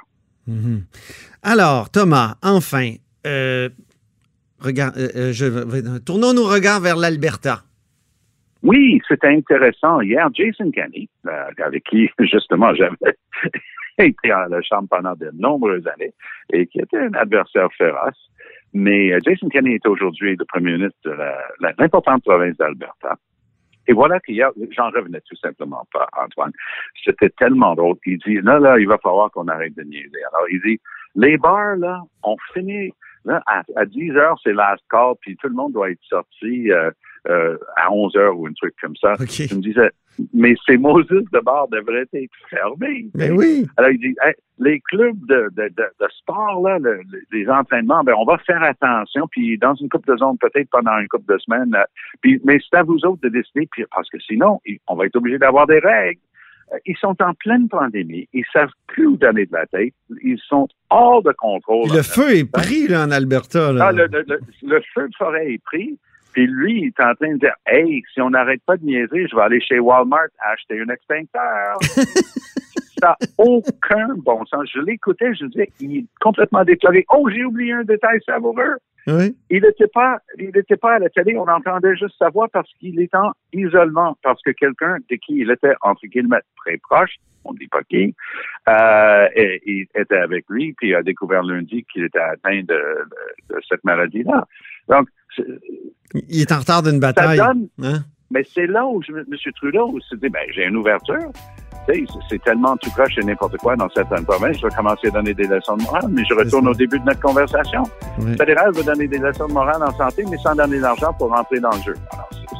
Mhm. 0.49 0.81
Alors, 1.43 1.91
Thomas, 1.91 2.35
enfin, 2.41 2.93
euh, 3.27 3.69
euh, 4.65 4.71
euh, 4.97 5.31
je, 5.31 5.99
tournons 5.99 6.33
nos 6.33 6.45
regards 6.45 6.81
vers 6.81 6.97
l'Alberta. 6.97 7.59
Oui, 8.63 8.99
c'était 9.07 9.27
intéressant. 9.27 10.01
Hier, 10.01 10.27
Jason 10.33 10.71
Kenney, 10.71 11.07
avec 11.63 11.83
qui, 11.85 12.09
justement, 12.19 12.73
j'avais 12.73 12.95
été 13.99 14.31
à 14.31 14.47
la 14.49 14.61
Chambre 14.61 14.87
pendant 14.89 15.13
de 15.15 15.29
nombreuses 15.33 15.87
années 15.87 16.13
et 16.51 16.65
qui 16.65 16.79
était 16.79 16.97
un 16.97 17.13
adversaire 17.13 17.69
féroce. 17.77 18.17
Mais 18.73 19.17
Jason 19.21 19.47
Kenney 19.49 19.75
est 19.75 19.87
aujourd'hui 19.87 20.35
le 20.35 20.45
premier 20.45 20.73
ministre 20.73 20.97
de 21.05 21.15
l'importante 21.77 22.23
province 22.23 22.57
d'Alberta. 22.57 23.15
Et 23.89 23.93
voilà 23.93 24.19
qu'hier, 24.19 24.51
j'en 24.69 24.91
revenais 24.91 25.19
tout 25.27 25.35
simplement 25.37 25.83
pas, 25.91 26.07
Antoine. 26.15 26.51
C'était 27.03 27.31
tellement 27.31 27.73
drôle. 27.73 27.95
Il 28.05 28.19
dit, 28.19 28.35
là, 28.35 28.59
là, 28.59 28.77
il 28.77 28.87
va 28.87 28.99
falloir 28.99 29.31
qu'on 29.31 29.47
arrête 29.47 29.75
de 29.75 29.81
niaiser. 29.81 30.23
Alors, 30.31 30.47
il 30.51 30.61
dit, 30.61 30.79
les 31.15 31.37
bars, 31.39 31.75
là, 31.75 31.99
on 32.21 32.35
finit, 32.53 32.93
là, 33.25 33.41
à, 33.47 33.63
à 33.75 33.85
10 33.87 34.11
heures, 34.11 34.39
c'est 34.43 34.53
last 34.53 34.83
call, 34.91 35.15
puis 35.21 35.35
tout 35.37 35.47
le 35.47 35.55
monde 35.55 35.73
doit 35.73 35.89
être 35.89 36.03
sorti 36.03 36.71
euh, 36.71 36.91
euh, 37.27 37.57
à 37.75 37.91
11 37.91 38.15
heures 38.15 38.37
ou 38.37 38.47
un 38.47 38.53
truc 38.53 38.73
comme 38.81 38.95
ça. 38.95 39.15
Je 39.47 39.55
me 39.55 39.61
disais, 39.61 39.91
mais 40.33 40.55
ces 40.65 40.77
Moses 40.77 41.07
de 41.07 41.39
bar 41.39 41.67
devraient 41.69 42.05
être 42.13 42.31
fermés. 42.49 43.07
Mais 43.15 43.31
oui. 43.31 43.65
Alors, 43.77 43.91
il 43.91 43.99
dit, 43.99 44.15
Hey, 44.21 44.33
les 44.59 44.79
clubs 44.81 45.17
de, 45.27 45.49
de, 45.55 45.69
de, 45.69 45.83
de 45.99 46.07
sport, 46.19 46.61
là, 46.67 46.77
le- 46.79 47.01
le- 47.11 47.21
les 47.31 47.47
entraînements, 47.49 48.03
ben, 48.03 48.13
on 48.17 48.25
va 48.25 48.37
faire 48.39 48.61
attention, 48.61 49.27
puis 49.31 49.57
dans 49.57 49.75
une 49.75 49.87
coupe 49.89 50.05
de 50.07 50.17
zone, 50.17 50.37
peut-être 50.37 50.69
pendant 50.69 50.97
une 50.97 51.07
coupe 51.07 51.27
de 51.27 51.37
semaines, 51.37 51.73
euh, 51.75 51.83
puis, 52.21 52.41
mais 52.43 52.59
c'est 52.69 52.77
à 52.77 52.83
vous 52.83 52.97
autres 53.05 53.21
de 53.23 53.29
décider, 53.29 53.67
puis, 53.71 53.85
parce 53.95 54.09
que 54.09 54.19
sinon, 54.19 54.59
on 54.87 54.95
va 54.95 55.05
être 55.05 55.15
obligé 55.15 55.37
d'avoir 55.37 55.65
des 55.67 55.79
règles. 55.79 56.19
Euh, 56.73 56.77
Ils 56.85 56.97
sont 56.97 57.15
en 57.21 57.33
pleine 57.35 57.69
pandémie, 57.69 58.27
ils 58.33 58.43
savent 58.51 58.69
plus 58.87 59.07
où 59.07 59.15
donner 59.17 59.45
de 59.45 59.53
la 59.53 59.65
tête, 59.67 59.93
ils 60.21 60.37
sont 60.47 60.67
hors 60.89 61.23
de 61.23 61.31
contrôle. 61.37 61.87
Le 61.95 62.01
feu 62.03 62.35
est 62.35 62.51
pris 62.51 62.87
là, 62.89 63.05
en 63.05 63.11
Alberta. 63.11 63.71
Là. 63.71 63.87
Ah, 63.87 63.91
le- 63.93 64.09
le 64.63 64.81
feu 64.93 65.07
de 65.07 65.15
forêt 65.17 65.53
est 65.53 65.63
pris. 65.63 65.97
Puis 66.33 66.47
lui, 66.47 66.81
il 66.81 66.87
est 66.87 66.99
en 67.03 67.13
train 67.15 67.33
de 67.33 67.39
dire 67.39 67.55
Hey, 67.65 68.03
si 68.13 68.21
on 68.21 68.29
n'arrête 68.29 68.61
pas 68.65 68.77
de 68.77 68.85
niaiser, 68.85 69.27
je 69.27 69.35
vais 69.35 69.41
aller 69.41 69.61
chez 69.61 69.79
Walmart 69.79 70.27
acheter 70.45 70.79
un 70.79 70.89
extincteur. 70.93 71.77
Ça 73.01 73.15
n'a 73.19 73.27
aucun 73.37 74.09
bon 74.17 74.43
sens. 74.45 74.69
Je 74.73 74.81
l'écoutais, 74.81 75.33
je 75.33 75.45
disais, 75.45 75.69
il 75.79 75.97
est 75.99 76.05
complètement 76.19 76.63
déclaré. 76.65 77.05
Oh, 77.13 77.29
j'ai 77.29 77.45
oublié 77.45 77.71
un 77.71 77.83
détail 77.83 78.19
savoureux. 78.25 78.75
Oui. 79.07 79.35
Il 79.49 79.61
n'était 79.61 79.87
pas, 79.87 80.17
il 80.37 80.51
n'était 80.53 80.75
pas 80.75 80.95
à 80.95 80.99
la 80.99 81.09
télé, 81.09 81.37
on 81.37 81.47
entendait 81.47 81.95
juste 81.95 82.15
sa 82.19 82.29
voix 82.29 82.47
parce 82.51 82.69
qu'il 82.79 82.99
est 83.01 83.15
en 83.15 83.31
isolement, 83.53 84.17
parce 84.21 84.41
que 84.43 84.51
quelqu'un 84.51 84.97
de 85.09 85.15
qui 85.15 85.37
il 85.37 85.49
était, 85.49 85.73
entre 85.81 86.05
guillemets, 86.07 86.41
très 86.57 86.77
proche, 86.77 87.15
on 87.45 87.53
ne 87.53 87.57
dit 87.57 87.67
pas 87.69 87.81
qui, 87.83 88.13
euh, 88.67 89.27
et- 89.33 89.61
il 89.65 89.87
était 89.95 90.17
avec 90.17 90.43
lui, 90.49 90.73
puis 90.73 90.89
il 90.89 90.95
a 90.95 91.01
découvert 91.01 91.41
lundi 91.43 91.85
qu'il 91.91 92.03
était 92.03 92.19
atteint 92.19 92.59
de, 92.59 92.65
de- 92.67 93.55
de 93.55 93.59
cette 93.67 93.83
maladie-là. 93.85 94.45
Donc, 94.89 95.07
Il 96.27 96.41
est 96.41 96.51
en 96.51 96.59
retard 96.59 96.83
d'une 96.83 96.99
bataille. 96.99 97.37
donne, 97.37 97.67
Hein? 97.83 97.99
mais 98.31 98.43
c'est 98.53 98.67
là 98.67 98.85
où 98.85 99.01
je- 99.01 99.11
M. 99.13 99.25
Trudeau 99.55 99.97
s'est 100.09 100.17
dit, 100.17 100.29
ben, 100.29 100.41
j'ai 100.53 100.65
une 100.65 100.77
ouverture. 100.77 101.31
C'est- 102.29 102.43
tellement 102.43 102.77
tout 102.77 102.91
croche 102.91 103.17
et 103.19 103.25
n'importe 103.25 103.57
quoi 103.57 103.75
dans 103.75 103.89
certaines 103.89 104.23
provinces. 104.23 104.57
Je 104.59 104.67
vais 104.67 104.75
commencer 104.75 105.07
à 105.07 105.09
donner 105.11 105.33
des 105.33 105.47
leçons 105.47 105.75
de 105.75 105.81
morale, 105.83 106.05
mais 106.09 106.21
je 106.29 106.35
retourne 106.35 106.67
au 106.67 106.73
début 106.75 106.99
de 106.99 107.05
notre 107.05 107.19
conversation. 107.19 107.81
Le 108.23 108.35
fédéral 108.35 108.71
veut 108.75 108.83
donner 108.83 109.07
des 109.07 109.17
leçons 109.17 109.47
de 109.47 109.53
morale 109.53 109.81
en 109.81 109.91
santé, 109.97 110.23
mais 110.29 110.37
sans 110.37 110.53
donner 110.53 110.79
d'argent 110.79 111.11
pour 111.17 111.29
rentrer 111.29 111.59
dans 111.59 111.71
le 111.71 111.81
jeu. 111.81 111.93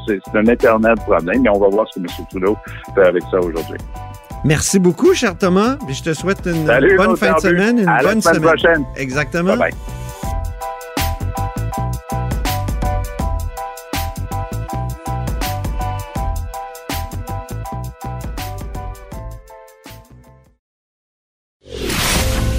C'est- 0.08 0.20
un 0.36 0.46
éternel 0.46 0.96
problème, 0.96 1.44
mais 1.44 1.50
on 1.50 1.60
va 1.60 1.68
voir 1.70 1.88
ce 1.94 2.00
que 2.00 2.06
M. 2.06 2.26
Trudeau 2.32 2.58
fait 2.96 3.06
avec 3.06 3.22
ça 3.30 3.40
aujourd'hui. 3.40 3.78
Merci 4.46 4.80
beaucoup, 4.80 5.14
cher 5.14 5.38
Thomas. 5.38 5.78
Je 5.88 6.02
te 6.02 6.14
souhaite 6.14 6.42
une 6.48 6.66
Salut, 6.66 6.98
bonne 6.98 7.16
fin 7.18 7.34
de 7.36 7.40
semaine, 7.40 7.78
une 7.80 7.88
À 7.88 7.98
la 8.02 8.10
bonne 8.10 8.22
semaine 8.22 8.36
semaine. 8.36 8.50
prochaine. 8.50 8.86
Exactement. 8.98 9.58
Bye 9.58 9.72
bye. 9.72 9.99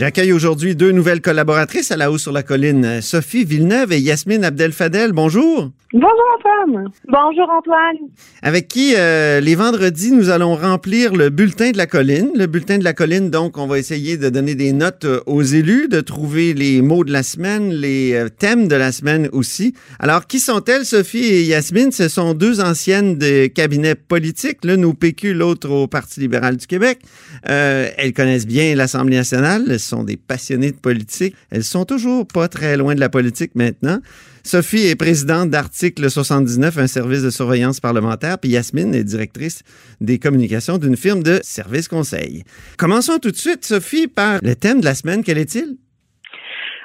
J'accueille 0.00 0.32
aujourd'hui 0.32 0.74
deux 0.74 0.92
nouvelles 0.92 1.20
collaboratrices 1.20 1.90
à 1.90 1.96
la 1.98 2.10
haut 2.10 2.16
sur 2.16 2.32
la 2.32 2.42
colline, 2.42 3.02
Sophie 3.02 3.44
Villeneuve 3.44 3.92
et 3.92 4.00
Yasmine 4.00 4.44
Abdel-Fadel. 4.44 5.12
Bonjour. 5.12 5.72
Bonjour 5.92 6.08
Antoine. 6.38 6.88
Bonjour 7.08 7.50
Antoine. 7.50 8.08
Avec 8.42 8.68
qui, 8.68 8.94
euh, 8.96 9.40
les 9.40 9.56
vendredis, 9.56 10.12
nous 10.12 10.30
allons 10.30 10.54
remplir 10.54 11.12
le 11.12 11.30
bulletin 11.30 11.72
de 11.72 11.76
la 11.76 11.86
colline. 11.86 12.30
Le 12.36 12.46
bulletin 12.46 12.78
de 12.78 12.84
la 12.84 12.92
colline, 12.92 13.28
donc, 13.28 13.58
on 13.58 13.66
va 13.66 13.76
essayer 13.76 14.16
de 14.16 14.28
donner 14.30 14.54
des 14.54 14.72
notes 14.72 15.04
euh, 15.04 15.20
aux 15.26 15.42
élus, 15.42 15.88
de 15.88 16.00
trouver 16.00 16.54
les 16.54 16.80
mots 16.80 17.02
de 17.02 17.12
la 17.12 17.24
semaine, 17.24 17.70
les 17.70 18.14
euh, 18.14 18.28
thèmes 18.28 18.68
de 18.68 18.76
la 18.76 18.92
semaine 18.92 19.28
aussi. 19.32 19.74
Alors, 19.98 20.28
qui 20.28 20.38
sont-elles, 20.38 20.84
Sophie 20.84 21.24
et 21.24 21.42
Yasmine? 21.42 21.90
Ce 21.90 22.08
sont 22.08 22.34
deux 22.34 22.60
anciennes 22.60 23.18
de 23.18 23.48
cabinets 23.48 23.96
politiques, 23.96 24.64
l'une 24.64 24.84
au 24.84 24.94
PQ, 24.94 25.34
l'autre 25.34 25.68
au 25.70 25.88
Parti 25.88 26.20
libéral 26.20 26.56
du 26.56 26.68
Québec. 26.68 27.00
Euh, 27.48 27.88
elles 27.98 28.12
connaissent 28.12 28.46
bien 28.46 28.76
l'Assemblée 28.76 29.16
nationale, 29.16 29.80
sont 29.90 30.04
des 30.04 30.16
passionnées 30.16 30.72
de 30.72 30.78
politique. 30.78 31.36
Elles 31.50 31.64
sont 31.64 31.84
toujours 31.84 32.26
pas 32.26 32.48
très 32.48 32.76
loin 32.76 32.94
de 32.94 33.00
la 33.00 33.08
politique 33.08 33.54
maintenant. 33.54 33.98
Sophie 34.42 34.86
est 34.86 34.96
présidente 34.96 35.50
d'Article 35.50 36.08
79, 36.10 36.78
un 36.78 36.86
service 36.86 37.22
de 37.22 37.30
surveillance 37.30 37.78
parlementaire, 37.78 38.38
puis 38.38 38.50
Yasmine 38.50 38.94
est 38.94 39.04
directrice 39.04 39.62
des 40.00 40.18
communications 40.18 40.78
d'une 40.78 40.96
firme 40.96 41.22
de 41.22 41.40
services 41.42 41.88
conseil. 41.88 42.44
Commençons 42.78 43.18
tout 43.18 43.30
de 43.30 43.36
suite, 43.36 43.64
Sophie, 43.64 44.08
par 44.08 44.38
le 44.42 44.54
thème 44.54 44.80
de 44.80 44.86
la 44.86 44.94
semaine. 44.94 45.22
Quel 45.22 45.36
est-il? 45.36 45.76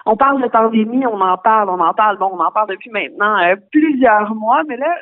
On 0.05 0.17
parle 0.17 0.41
de 0.43 0.47
pandémie, 0.47 1.05
on 1.07 1.19
en 1.19 1.37
parle, 1.37 1.69
on 1.69 1.79
en 1.79 1.93
parle, 1.93 2.19
bon, 2.19 2.29
on 2.31 2.39
en 2.39 2.51
parle 2.51 2.69
depuis 2.69 2.91
maintenant 2.91 3.39
euh, 3.39 3.55
plusieurs 3.71 4.35
mois, 4.35 4.61
mais 4.67 4.77
là, 4.77 4.93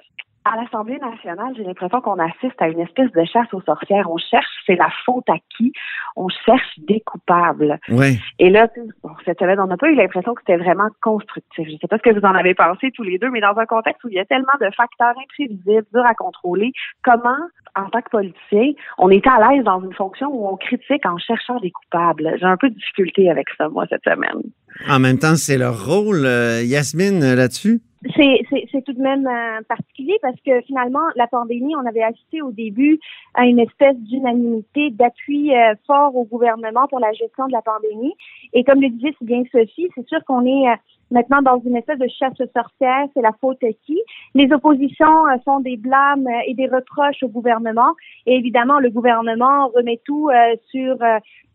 à 0.46 0.62
l'Assemblée 0.62 1.00
nationale, 1.00 1.54
j'ai 1.56 1.64
l'impression 1.64 2.02
qu'on 2.02 2.20
assiste 2.20 2.60
à 2.60 2.68
une 2.68 2.80
espèce 2.80 3.12
de 3.12 3.24
chasse 3.26 3.54
aux 3.54 3.62
sorcières. 3.62 4.10
On 4.10 4.18
cherche, 4.18 4.46
c'est 4.66 4.76
la 4.76 4.90
faute 5.06 5.30
à 5.30 5.38
qui? 5.56 5.72
On 6.16 6.28
cherche 6.30 6.80
des 6.80 7.02
coupables. 7.02 7.80
Oui. 7.90 8.20
Et 8.40 8.50
là, 8.50 8.68
bon, 9.04 9.12
cette 9.26 9.40
semaine, 9.40 9.60
on 9.60 9.68
n'a 9.68 9.78
pas 9.78 9.90
eu 9.90 9.96
l'impression 9.96 10.34
que 10.34 10.42
c'était 10.46 10.62
vraiment 10.62 10.90
constructif. 11.02 11.68
Je 11.68 11.74
ne 11.74 11.78
sais 11.78 11.88
pas 11.88 11.98
ce 11.98 12.04
que 12.04 12.20
vous 12.20 12.26
en 12.26 12.36
avez 12.36 12.54
pensé 12.54 12.92
tous 12.92 13.04
les 13.04 13.18
deux, 13.18 13.30
mais 13.30 13.42
dans 13.42 13.58
un 13.58 13.66
contexte 13.66 14.04
où 14.04 14.10
il 14.10 14.16
y 14.16 14.20
a 14.20 14.26
tellement 14.26 14.48
de 14.60 14.68
facteurs 14.76 15.14
imprévisibles, 15.22 15.86
durs 15.94 16.06
à 16.06 16.14
contrôler, 16.14 16.72
comment, 17.04 17.40
en 17.76 17.90
tant 17.90 18.02
que 18.02 18.10
politicien, 18.10 18.74
on 18.98 19.10
est 19.10 19.26
à 19.26 19.38
l'aise 19.40 19.64
dans 19.64 19.82
une 19.82 19.94
fonction 19.94 20.28
où 20.28 20.48
on 20.48 20.58
critique 20.58 21.06
en 21.06 21.18
cherchant 21.18 21.60
des 21.60 21.72
coupables? 21.72 22.36
J'ai 22.40 22.46
un 22.46 22.58
peu 22.58 22.70
de 22.70 22.76
difficulté 22.76 23.30
avec 23.30 23.48
ça, 23.58 23.70
moi, 23.70 23.86
cette 23.90 24.04
semaine. 24.04 24.42
En 24.90 25.00
même 25.00 25.20
temps, 25.20 25.36
c'est 25.36 25.58
leur 25.58 25.86
rôle. 25.86 26.26
Euh, 26.26 26.62
Yasmine, 26.64 27.36
là-dessus? 27.36 27.82
C'est, 28.15 28.83
tout 28.86 28.93
de 28.93 29.01
même 29.01 29.27
euh, 29.27 29.62
particulier 29.67 30.17
parce 30.22 30.39
que 30.45 30.62
finalement, 30.62 31.07
la 31.15 31.27
pandémie, 31.27 31.75
on 31.75 31.86
avait 31.86 32.03
assisté 32.03 32.41
au 32.41 32.51
début 32.51 33.00
à 33.33 33.45
une 33.45 33.60
espèce 33.60 33.95
d'unanimité, 33.98 34.89
d'appui 34.89 35.55
euh, 35.55 35.74
fort 35.88 36.15
au 36.15 36.25
gouvernement 36.25 36.88
pour 36.88 37.00
la 37.00 37.13
gestion 37.13 37.48
de 37.48 37.53
la 37.53 37.62
pandémie. 37.62 38.13
Et 38.53 38.63
comme 38.63 38.81
le 38.81 38.89
disait 38.89 39.15
si 39.17 39.25
bien 39.25 39.43
Sophie, 39.51 39.89
c'est 39.95 40.07
sûr 40.07 40.19
qu'on 40.25 40.45
est 40.45 40.69
euh, 40.69 40.75
maintenant 41.13 41.41
dans 41.41 41.60
une 41.60 41.77
espèce 41.77 42.00
de 42.00 42.07
chasse 42.07 42.33
aux 42.41 42.51
sorcières, 42.53 43.07
c'est 43.13 43.22
la 43.22 43.31
faute 43.39 43.63
à 43.63 43.72
qui? 43.86 44.01
Les 44.33 44.51
oppositions 44.51 45.27
euh, 45.27 45.38
font 45.45 45.60
des 45.60 45.77
blâmes 45.77 46.27
euh, 46.27 46.48
et 46.48 46.55
des 46.55 46.67
reproches 46.67 47.22
au 47.22 47.29
gouvernement. 47.29 47.93
Et 48.25 48.36
évidemment, 48.36 48.79
le 48.79 48.89
gouvernement 48.89 49.67
remet 49.69 50.01
tout 50.05 50.29
euh, 50.29 50.55
sur 50.72 50.98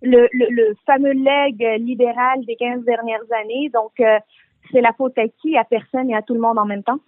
le, 0.03 0.29
le, 0.33 0.47
le 0.51 0.75
fameux 0.87 1.13
leg 1.13 1.61
libéral 1.81 2.45
des 2.47 2.57
15 2.57 2.85
dernières 2.85 3.27
années. 3.43 3.69
Donc, 3.75 4.01
c'est 4.73 4.81
la 4.81 4.93
faute 4.93 5.17
à 5.19 5.29
qui? 5.41 5.57
À 5.57 5.65
personne 5.65 6.11
et 6.11 6.15
à 6.17 6.23
tout 6.23 6.35
le 6.35 6.41
monde 6.41 6.59
en 6.59 6.65
même 6.67 6.83
temps? 6.83 6.99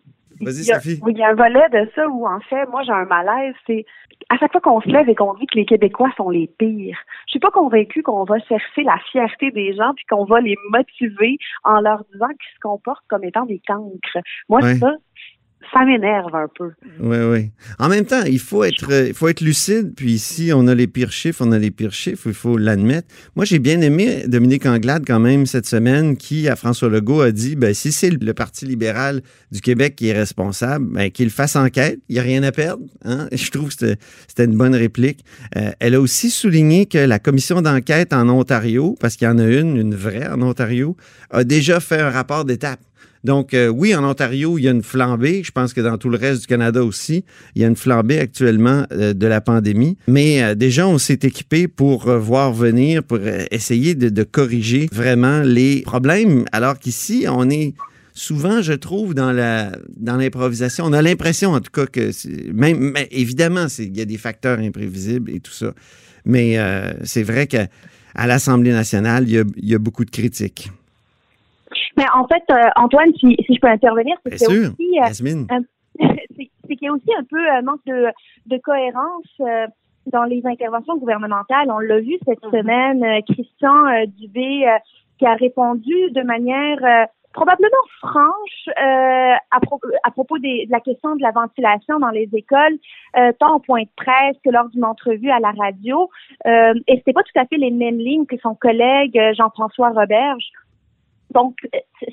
Vas-y, 0.40 0.62
Il 0.62 0.66
y 0.68 0.72
a- 0.72 0.80
Sophie. 0.80 0.98
Oui, 1.02 1.12
il 1.14 1.18
y 1.18 1.22
a 1.22 1.28
un 1.30 1.34
volet 1.34 1.68
de 1.70 1.90
ça 1.94 2.08
où, 2.08 2.26
en 2.26 2.40
fait, 2.40 2.64
moi, 2.70 2.82
j'ai 2.84 2.92
un 2.92 3.04
malaise. 3.04 3.54
C'est 3.66 3.84
à 4.30 4.38
chaque 4.38 4.52
fois 4.52 4.60
qu'on 4.60 4.80
se 4.80 4.88
lève 4.88 5.08
et 5.08 5.14
qu'on 5.14 5.34
dit 5.34 5.46
que 5.46 5.56
les 5.56 5.66
Québécois 5.66 6.10
sont 6.16 6.30
les 6.30 6.46
pires, 6.58 6.98
je 7.26 7.30
suis 7.32 7.40
pas 7.40 7.50
convaincue 7.50 8.02
qu'on 8.02 8.24
va 8.24 8.38
chercher 8.40 8.82
la 8.84 8.96
fierté 9.10 9.50
des 9.50 9.74
gens 9.74 9.92
puis 9.94 10.04
qu'on 10.08 10.24
va 10.24 10.40
les 10.40 10.56
motiver 10.70 11.36
en 11.64 11.80
leur 11.80 12.04
disant 12.12 12.28
qu'ils 12.28 12.54
se 12.54 12.60
comportent 12.60 13.04
comme 13.08 13.24
étant 13.24 13.44
des 13.46 13.60
cancres. 13.66 14.18
Moi, 14.48 14.60
Ouais. 14.60 14.74
ça, 14.76 14.92
ça 15.72 15.84
m'énerve 15.84 16.34
un 16.34 16.48
peu. 16.58 16.70
Oui, 17.00 17.18
oui. 17.30 17.50
En 17.78 17.88
même 17.88 18.04
temps, 18.04 18.22
il 18.26 18.38
faut 18.40 18.64
être, 18.64 18.90
euh, 18.90 19.08
il 19.08 19.14
faut 19.14 19.28
être 19.28 19.40
lucide. 19.40 19.92
Puis 19.94 20.12
ici, 20.12 20.50
on 20.54 20.66
a 20.66 20.74
les 20.74 20.86
pires 20.86 21.12
chiffres, 21.12 21.44
on 21.46 21.52
a 21.52 21.58
les 21.58 21.70
pires 21.70 21.92
chiffres, 21.92 22.24
il 22.26 22.34
faut 22.34 22.56
l'admettre. 22.56 23.06
Moi, 23.36 23.44
j'ai 23.44 23.58
bien 23.58 23.80
aimé 23.80 24.24
Dominique 24.26 24.66
Anglade 24.66 25.04
quand 25.06 25.20
même 25.20 25.46
cette 25.46 25.66
semaine 25.66 26.16
qui, 26.16 26.48
à 26.48 26.56
François 26.56 26.88
Legault, 26.88 27.20
a 27.20 27.30
dit, 27.30 27.54
ben, 27.56 27.72
si 27.74 27.92
c'est 27.92 28.10
le 28.10 28.34
Parti 28.34 28.64
libéral 28.66 29.20
du 29.52 29.60
Québec 29.60 29.94
qui 29.96 30.08
est 30.08 30.12
responsable, 30.12 30.86
ben, 30.92 31.10
qu'il 31.10 31.30
fasse 31.30 31.54
enquête. 31.56 32.00
Il 32.08 32.14
n'y 32.14 32.18
a 32.18 32.22
rien 32.22 32.42
à 32.42 32.52
perdre. 32.52 32.82
Hein? 33.04 33.28
Je 33.32 33.50
trouve 33.50 33.68
que 33.68 33.74
c'était- 33.74 33.96
c'était 34.26 34.44
une 34.46 34.56
bonne 34.56 34.74
réplique. 34.74 35.24
Euh, 35.56 35.70
elle 35.78 35.94
a 35.94 36.00
aussi 36.00 36.30
souligné 36.30 36.86
que 36.86 36.98
la 36.98 37.18
commission 37.18 37.62
d'enquête 37.62 38.12
en 38.12 38.28
Ontario, 38.28 38.96
parce 38.98 39.16
qu'il 39.16 39.26
y 39.26 39.30
en 39.30 39.38
a 39.38 39.44
une, 39.46 39.76
une 39.76 39.94
vraie 39.94 40.26
en 40.26 40.40
Ontario, 40.42 40.96
a 41.30 41.44
déjà 41.44 41.78
fait 41.80 42.00
un 42.00 42.10
rapport 42.10 42.44
d'étape. 42.44 42.80
Donc, 43.22 43.52
euh, 43.52 43.68
oui, 43.68 43.94
en 43.94 44.02
Ontario, 44.04 44.56
il 44.58 44.64
y 44.64 44.68
a 44.68 44.70
une 44.70 44.82
flambée. 44.82 45.42
Je 45.44 45.52
pense 45.52 45.74
que 45.74 45.80
dans 45.80 45.98
tout 45.98 46.08
le 46.08 46.16
reste 46.16 46.42
du 46.42 46.46
Canada 46.46 46.82
aussi, 46.82 47.24
il 47.54 47.62
y 47.62 47.64
a 47.64 47.68
une 47.68 47.76
flambée 47.76 48.18
actuellement 48.18 48.86
euh, 48.92 49.12
de 49.12 49.26
la 49.26 49.40
pandémie. 49.40 49.98
Mais 50.06 50.42
euh, 50.42 50.54
déjà, 50.54 50.88
on 50.88 50.98
s'est 50.98 51.20
équipé 51.22 51.68
pour 51.68 52.08
euh, 52.08 52.18
voir 52.18 52.52
venir, 52.52 53.02
pour 53.02 53.18
essayer 53.50 53.94
de, 53.94 54.22
corriger 54.22 54.88
vraiment 54.92 55.40
les 55.40 55.82
problèmes. 55.82 56.44
Alors 56.52 56.78
qu'ici, 56.78 57.26
on 57.28 57.50
est 57.50 57.74
souvent, 58.14 58.62
je 58.62 58.72
trouve, 58.72 59.14
dans 59.14 59.32
la 59.32 59.72
dans 59.96 60.16
l'improvisation. 60.16 60.84
On 60.86 60.92
a 60.92 61.02
l'impression, 61.02 61.52
en 61.52 61.60
tout 61.60 61.70
cas, 61.72 61.86
que 61.86 62.10
même 62.52 62.94
évidemment, 63.10 63.66
il 63.78 63.96
y 63.96 64.00
a 64.00 64.04
des 64.04 64.18
facteurs 64.18 64.58
imprévisibles 64.58 65.30
et 65.30 65.40
tout 65.40 65.52
ça. 65.52 65.72
Mais 66.24 66.58
c'est 67.04 67.22
vrai 67.22 67.46
qu'à 67.46 67.68
à 68.14 68.26
l'Assemblée 68.26 68.72
nationale, 68.72 69.24
il 69.28 69.44
y 69.56 69.74
a 69.74 69.78
beaucoup 69.78 70.04
de 70.04 70.10
critiques. 70.10 70.70
Mais 72.00 72.06
en 72.14 72.26
fait, 72.26 72.42
euh, 72.50 72.68
Antoine, 72.76 73.12
si, 73.20 73.36
si 73.46 73.54
je 73.54 73.60
peux 73.60 73.68
intervenir, 73.68 74.16
c'est 74.24 74.30
Bien 74.30 74.72
qu'il 74.72 74.94
y 74.94 74.98
a 74.98 75.12
sûr, 75.12 75.26
aussi, 75.26 75.46
euh, 75.52 75.60
c'est 76.66 76.76
qu'il 76.76 76.86
y 76.86 76.88
a 76.88 76.92
aussi 76.92 77.12
un 77.18 77.24
peu 77.24 77.48
un 77.50 77.62
manque 77.62 77.84
de, 77.86 78.06
de 78.46 78.58
cohérence. 78.58 79.26
euh, 79.40 79.66
dans 80.06 80.24
les 80.24 80.42
interventions 80.46 80.96
gouvernementales. 80.96 81.70
On 81.70 81.78
l'a 81.78 82.00
vu 82.00 82.18
cette 82.26 82.40
semaine, 82.50 83.02
euh, 83.04 83.20
Christian 83.28 83.86
euh, 83.86 84.06
Dubé 84.18 84.66
euh, 84.66 84.78
qui 85.18 85.26
a 85.26 85.34
répondu 85.34 86.10
de 86.12 86.22
manière 86.22 86.78
probablement 87.34 87.84
franche 88.00 88.68
à, 88.76 89.36
à, 89.50 90.10
propos 90.10 90.38
des, 90.38 90.64
de 90.64 90.72
la 90.72 90.80
question 90.80 91.14
de 91.14 91.22
la 91.22 91.30
ventilation 91.30 91.98
dans 91.98 92.08
les 92.08 92.26
écoles, 92.32 92.78
tant 93.38 93.56
au 93.56 93.58
point 93.58 93.82
de 93.82 93.88
presse 93.96 94.36
que 94.42 94.48
lors 94.50 94.70
d'une 94.70 94.86
entrevue 94.86 95.30
à 95.30 95.38
la 95.40 95.50
radio. 95.50 96.08
et 96.46 96.96
c'était 96.96 97.12
pas 97.12 97.22
tout 97.22 97.38
à 97.38 97.44
fait 97.44 97.58
les 97.58 97.70
mêmes 97.70 97.98
lignes 97.98 98.24
que 98.24 98.38
son 98.38 98.54
collègue 98.54 99.20
Jean-François 99.36 99.90
Roberge. 99.90 100.50
Donc, 101.30 101.56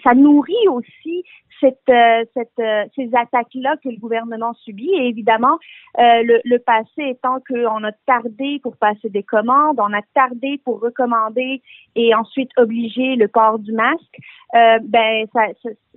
ça 0.04 0.14
nourrit 0.14 0.68
aussi 0.70 1.24
cette, 1.60 1.78
euh, 1.90 2.24
cette, 2.34 2.60
euh, 2.60 2.86
ces 2.96 3.10
attaques-là 3.14 3.78
que 3.84 3.90
le 3.90 3.98
gouvernement 3.98 4.54
subit. 4.54 4.92
Et 4.94 5.08
évidemment, 5.08 5.58
euh, 6.00 6.24
le, 6.24 6.42
le, 6.44 6.60
passé 6.60 7.10
étant 7.10 7.40
qu'on 7.48 7.84
a 7.84 7.92
tardé 8.06 8.60
pour 8.62 8.78
passer 8.78 9.10
des 9.10 9.24
commandes, 9.24 9.80
on 9.80 9.94
a 9.94 10.02
tardé 10.14 10.60
pour 10.64 10.80
recommander 10.82 11.62
et 11.96 12.16
ensuite 12.16 12.52
obliger 12.58 13.16
le 13.16 13.28
port 13.28 13.60
du 13.60 13.72
masque, 13.72 14.18
ben 14.54 15.26
ça, 15.34 15.42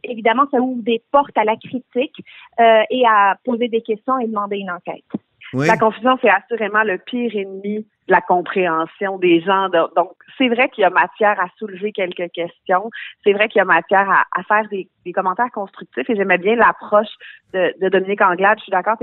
évidemment, 0.03 0.45
ça 0.51 0.59
ouvre 0.59 0.83
des 0.83 1.03
portes 1.13 1.37
à 1.37 1.45
la 1.45 1.57
critique 1.57 2.17
et 2.59 3.05
à 3.07 3.37
poser 3.45 3.69
des 3.69 3.83
questions 3.83 4.19
et 4.19 4.27
demander 4.27 4.57
une 4.57 4.71
enquête. 4.71 5.05
La 5.53 5.77
confusion, 5.77 6.19
c'est 6.23 6.31
assurément 6.31 6.83
le 6.83 6.99
pire 6.99 7.35
ennemi 7.35 7.79
de 8.09 8.13
la 8.13 8.21
compréhension 8.21 9.19
des 9.19 9.41
gens. 9.41 9.69
Donc, 9.69 10.13
c'est 10.39 10.49
vrai 10.49 10.69
qu'il 10.69 10.83
y 10.83 10.85
a 10.85 10.91
matière 10.91 11.41
à 11.41 11.47
soulever 11.59 11.93
quelques 11.93 12.31
questions. 12.33 12.91
C'est 13.25 13.33
vrai 13.33 13.49
qu'il 13.49 13.59
y 13.59 13.63
a 13.63 13.65
matière 13.65 14.09
à, 14.09 14.43
faire 14.45 14.69
des, 14.69 14.89
commentaires 15.13 15.51
constructifs. 15.53 16.09
Et 16.09 16.17
j'aimais 16.17 16.39
bien 16.39 16.57
l'approche 16.57 17.09
de, 17.53 17.89
Dominique 17.89 18.23
Anglade. 18.23 18.59
Je 18.59 18.65
suis 18.65 18.73
d'accord, 18.73 18.97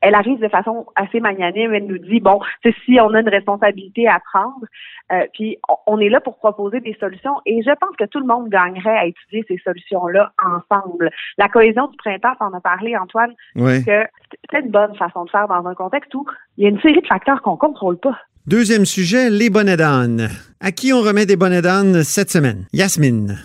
elle 0.00 0.14
arrive 0.14 0.38
de 0.40 0.48
façon 0.48 0.86
assez 0.96 1.20
magnanime. 1.20 1.74
Elle 1.74 1.86
nous 1.86 1.98
dit 1.98 2.20
bon, 2.20 2.40
c'est 2.62 2.74
si 2.84 2.98
on 3.00 3.14
a 3.14 3.20
une 3.20 3.28
responsabilité 3.28 4.08
à 4.08 4.20
prendre, 4.20 4.64
euh, 5.12 5.26
puis 5.32 5.58
on 5.86 5.98
est 5.98 6.08
là 6.08 6.20
pour 6.20 6.38
proposer 6.38 6.80
des 6.80 6.96
solutions. 7.00 7.36
Et 7.46 7.62
je 7.62 7.70
pense 7.80 7.96
que 7.96 8.04
tout 8.04 8.20
le 8.20 8.26
monde 8.26 8.48
gagnerait 8.48 8.96
à 8.96 9.06
étudier 9.06 9.44
ces 9.48 9.58
solutions-là 9.58 10.32
ensemble. 10.44 11.10
La 11.36 11.48
cohésion 11.48 11.88
du 11.88 11.96
printemps, 11.96 12.34
on 12.40 12.54
a 12.54 12.60
parlé, 12.60 12.96
Antoine, 12.96 13.34
que 13.56 14.06
c'est 14.50 14.60
une 14.60 14.70
bonne 14.70 14.94
façon 14.96 15.24
de 15.24 15.30
faire 15.30 15.48
dans 15.48 15.66
un 15.66 15.74
contexte 15.74 16.14
où 16.14 16.26
il 16.56 16.64
y 16.64 16.66
a 16.66 16.70
une 16.70 16.80
série 16.80 17.00
de 17.00 17.06
facteurs 17.06 17.42
qu'on 17.42 17.56
contrôle 17.56 17.98
pas. 17.98 18.18
Deuxième 18.46 18.86
sujet, 18.86 19.28
les 19.28 19.50
bonnets 19.50 19.76
d'âne. 19.76 20.30
À 20.60 20.72
qui 20.72 20.92
on 20.92 21.02
remet 21.02 21.26
des 21.26 21.36
bonnets 21.36 21.60
d'âne 21.60 22.02
cette 22.02 22.30
semaine? 22.30 22.66
Yasmine. 22.72 23.36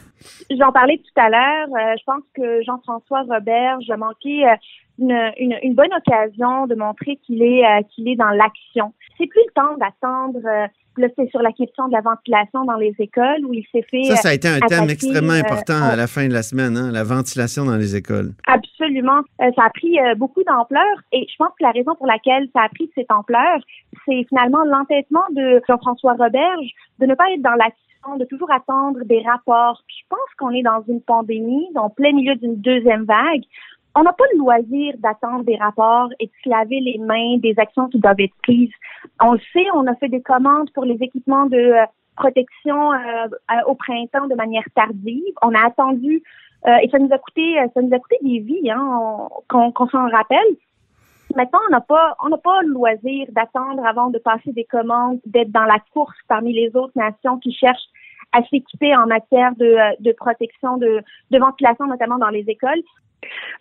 J'en 0.52 0.72
parlais 0.72 0.98
tout 0.98 1.22
à 1.22 1.30
l'heure. 1.30 1.68
Euh, 1.70 1.96
je 1.98 2.04
pense 2.06 2.24
que 2.36 2.62
Jean-François 2.64 3.22
Robert, 3.24 3.80
j'ai 3.82 3.96
manqué 3.96 4.46
euh, 4.46 4.56
une, 5.00 5.58
une, 5.62 5.74
bonne 5.74 5.94
occasion 5.94 6.68
de 6.68 6.76
montrer 6.76 7.18
qu'il 7.26 7.42
est 7.42 7.66
euh, 7.66 7.82
qu'il 7.90 8.08
est 8.08 8.16
dans 8.16 8.30
l'action. 8.30 8.94
C'est 9.18 9.28
plus 9.28 9.42
le 9.48 9.54
temps 9.54 9.78
d'attendre. 9.78 10.40
là, 10.98 11.08
c'est 11.18 11.30
sur 11.30 11.42
la 11.42 11.52
question 11.52 11.88
de 11.88 11.94
la 11.94 12.02
ventilation 12.02 12.66
dans 12.66 12.76
les 12.76 12.94
écoles 13.00 13.46
où 13.46 13.54
il 13.54 13.66
s'est 13.72 13.86
fait. 13.90 14.04
Ça, 14.04 14.16
ça 14.16 14.30
a 14.30 14.34
été 14.34 14.48
un 14.48 14.60
thème 14.60 14.90
extrêmement 14.90 15.34
important 15.34 15.82
à 15.82 15.96
la 15.96 16.08
fin 16.08 16.28
de 16.28 16.34
la 16.34 16.44
semaine, 16.44 16.78
hein, 16.78 16.92
la 16.92 17.04
ventilation 17.04 17.66
dans 17.66 17.78
les 17.78 17.96
écoles. 17.96 18.34
Absolument. 18.48 19.22
ça 19.40 19.64
a 19.66 19.70
pris 19.70 19.98
beaucoup 20.18 20.44
d'ampleur 20.44 20.96
et 21.12 21.26
je 21.30 21.36
pense 21.38 21.50
que 21.58 21.64
la 21.64 21.72
raison 21.72 21.96
pour 21.96 22.08
laquelle 22.08 22.48
ça 22.54 22.62
a 22.62 22.70
pris 22.70 22.92
cette 22.96 23.12
ampleur, 23.12 23.60
c'est 24.06 24.26
finalement 24.30 24.64
l'entêtement 24.66 25.26
de 25.32 25.62
Jean-François 25.68 26.14
Roberge 26.14 26.70
de 27.00 27.06
ne 27.08 27.16
pas 27.16 27.26
être 27.34 27.42
dans 27.42 27.56
l'action 27.56 27.93
de 28.18 28.26
toujours 28.26 28.52
attendre 28.52 29.00
des 29.06 29.22
rapports. 29.22 29.82
Je 29.88 30.04
pense 30.10 30.20
qu'on 30.38 30.52
est 30.52 30.62
dans 30.62 30.82
une 30.88 31.02
pandémie, 31.02 31.68
en 31.76 31.90
plein 31.90 32.12
milieu 32.14 32.36
d'une 32.36 32.56
deuxième 32.58 33.06
vague. 33.06 33.44
On 33.96 34.04
n'a 34.04 34.14
pas 34.14 34.24
le 34.34 34.40
loisir 34.40 34.96
d'attendre 35.00 35.44
des 35.44 35.56
rapports 35.56 36.10
et 36.20 36.26
de 36.26 36.32
se 36.44 36.50
laver 36.50 36.80
les 36.80 36.98
mains 36.98 37.38
des 37.38 37.54
actions 37.58 37.88
qui 37.90 38.00
doivent 38.00 38.20
être 38.20 38.36
prises. 38.42 38.74
On 39.22 39.34
le 39.34 39.40
sait, 39.52 39.66
on 39.76 39.86
a 39.88 39.96
fait 39.96 40.10
des 40.10 40.22
commandes 40.22 40.72
pour 40.74 40.86
les 40.86 40.98
équipements 41.02 41.46
de 41.46 41.58
euh, 41.58 41.86
protection 42.16 42.92
euh, 42.94 43.28
au 43.68 43.76
printemps 43.76 44.28
de 44.28 44.36
manière 44.36 44.66
tardive. 44.76 45.34
On 45.42 45.54
a 45.54 45.68
attendu 45.68 46.24
euh, 46.68 46.78
et 46.82 46.90
ça 46.90 46.98
nous 46.98 47.12
a 47.12 47.18
coûté 47.18 47.56
ça 47.74 47.82
nous 47.82 47.94
a 47.94 48.00
coûté 48.00 48.18
des 48.24 48.40
vies, 48.40 48.72
hein, 48.72 49.28
qu'on 49.48 49.88
s'en 49.90 50.10
rappelle. 50.10 50.58
Maintenant, 51.36 51.60
on 51.68 51.72
n'a 51.72 51.82
pas, 51.82 52.16
on 52.24 52.30
n'a 52.30 52.38
pas 52.38 52.62
le 52.62 52.70
loisir 52.70 53.28
d'attendre 53.30 53.86
avant 53.86 54.10
de 54.10 54.20
passer 54.20 54.52
des 54.52 54.66
commandes, 54.66 55.20
d'être 55.26 55.52
dans 55.52 55.66
la 55.66 55.80
course 55.94 56.18
parmi 56.28 56.54
les 56.54 56.76
autres 56.76 56.94
nations 56.96 57.40
qui 57.40 57.54
cherchent 57.54 57.90
à 58.32 58.44
s'équiper 58.44 58.96
en 58.96 59.08
matière 59.08 59.56
de, 59.56 60.02
de 60.02 60.12
protection, 60.14 60.78
de, 60.78 61.02
de 61.32 61.38
ventilation, 61.38 61.88
notamment 61.88 62.18
dans 62.18 62.30
les 62.30 62.46
écoles. 62.48 62.82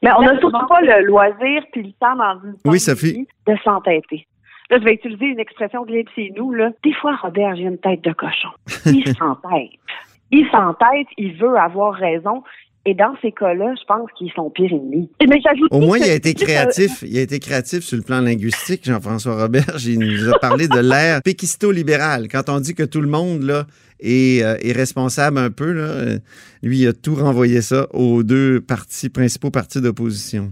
Mais 0.03 0.11
on 0.17 0.23
n'a 0.23 0.39
surtout 0.41 0.67
pas 0.67 0.81
le 0.81 1.05
loisir 1.05 1.63
puis 1.73 1.83
le 1.83 1.93
temps 1.93 2.17
dans 2.17 2.41
une 2.45 2.57
oui, 2.65 2.79
de 3.47 3.57
s'entêter. 3.63 4.27
Là, 4.71 4.79
je 4.79 4.85
vais 4.85 4.95
utiliser 4.95 5.27
une 5.27 5.41
expression 5.41 5.85
de 5.85 6.03
chez 6.15 6.33
nous. 6.37 6.53
Là. 6.53 6.71
Des 6.83 6.95
fois, 6.95 7.15
Robert, 7.17 7.57
j'ai 7.57 7.65
une 7.65 7.79
tête 7.79 8.03
de 8.03 8.13
cochon. 8.13 8.49
Il 8.87 9.07
s'entête. 9.19 9.71
Il 10.31 10.49
s'entête, 10.51 11.07
il 11.19 11.35
veut 11.37 11.57
avoir 11.57 11.93
raison. 11.93 12.43
Et 12.85 12.95
dans 12.95 13.15
ces 13.23 13.31
cas-là, 13.31 13.75
je 13.81 13.85
pense 13.85 14.11
qu'ils 14.13 14.33
sont 14.33 14.51
pires 14.51 14.73
ennemis. 14.73 15.09
Mais 15.29 15.41
Au 15.71 15.79
moins, 15.79 15.99
il 15.99 16.11
a 16.11 16.15
été 16.15 16.35
créatif. 16.35 17.03
Il 17.03 17.17
a 17.17 17.21
été 17.21 17.39
créatif 17.39 17.85
sur 17.85 17.97
le 17.97 18.03
plan 18.03 18.21
linguistique, 18.21 18.85
Jean-François 18.85 19.41
Robert. 19.41 19.77
Il 19.87 20.01
nous 20.01 20.33
a 20.33 20.39
parlé 20.41 20.67
de 20.67 20.81
l'ère 20.81 21.23
péquisto-libérale. 21.23 22.27
Quand 22.29 22.49
on 22.49 22.59
dit 22.59 22.75
que 22.75 22.83
tout 22.83 23.01
le 23.01 23.07
monde 23.07 23.43
là 23.43 23.67
est, 24.01 24.43
euh, 24.43 24.57
est 24.61 24.73
responsable 24.73 25.39
un 25.39 25.51
peu, 25.51 25.73
là, 25.73 25.83
euh, 25.83 26.19
lui, 26.65 26.81
il 26.81 26.89
a 26.89 26.93
tout 26.93 27.15
renvoyé 27.15 27.63
ça 27.63 27.87
aux 27.93 28.25
deux 28.25 28.61
partis, 28.61 29.11
principaux 29.11 29.53
partis 29.53 29.81
d'opposition. 29.81 30.51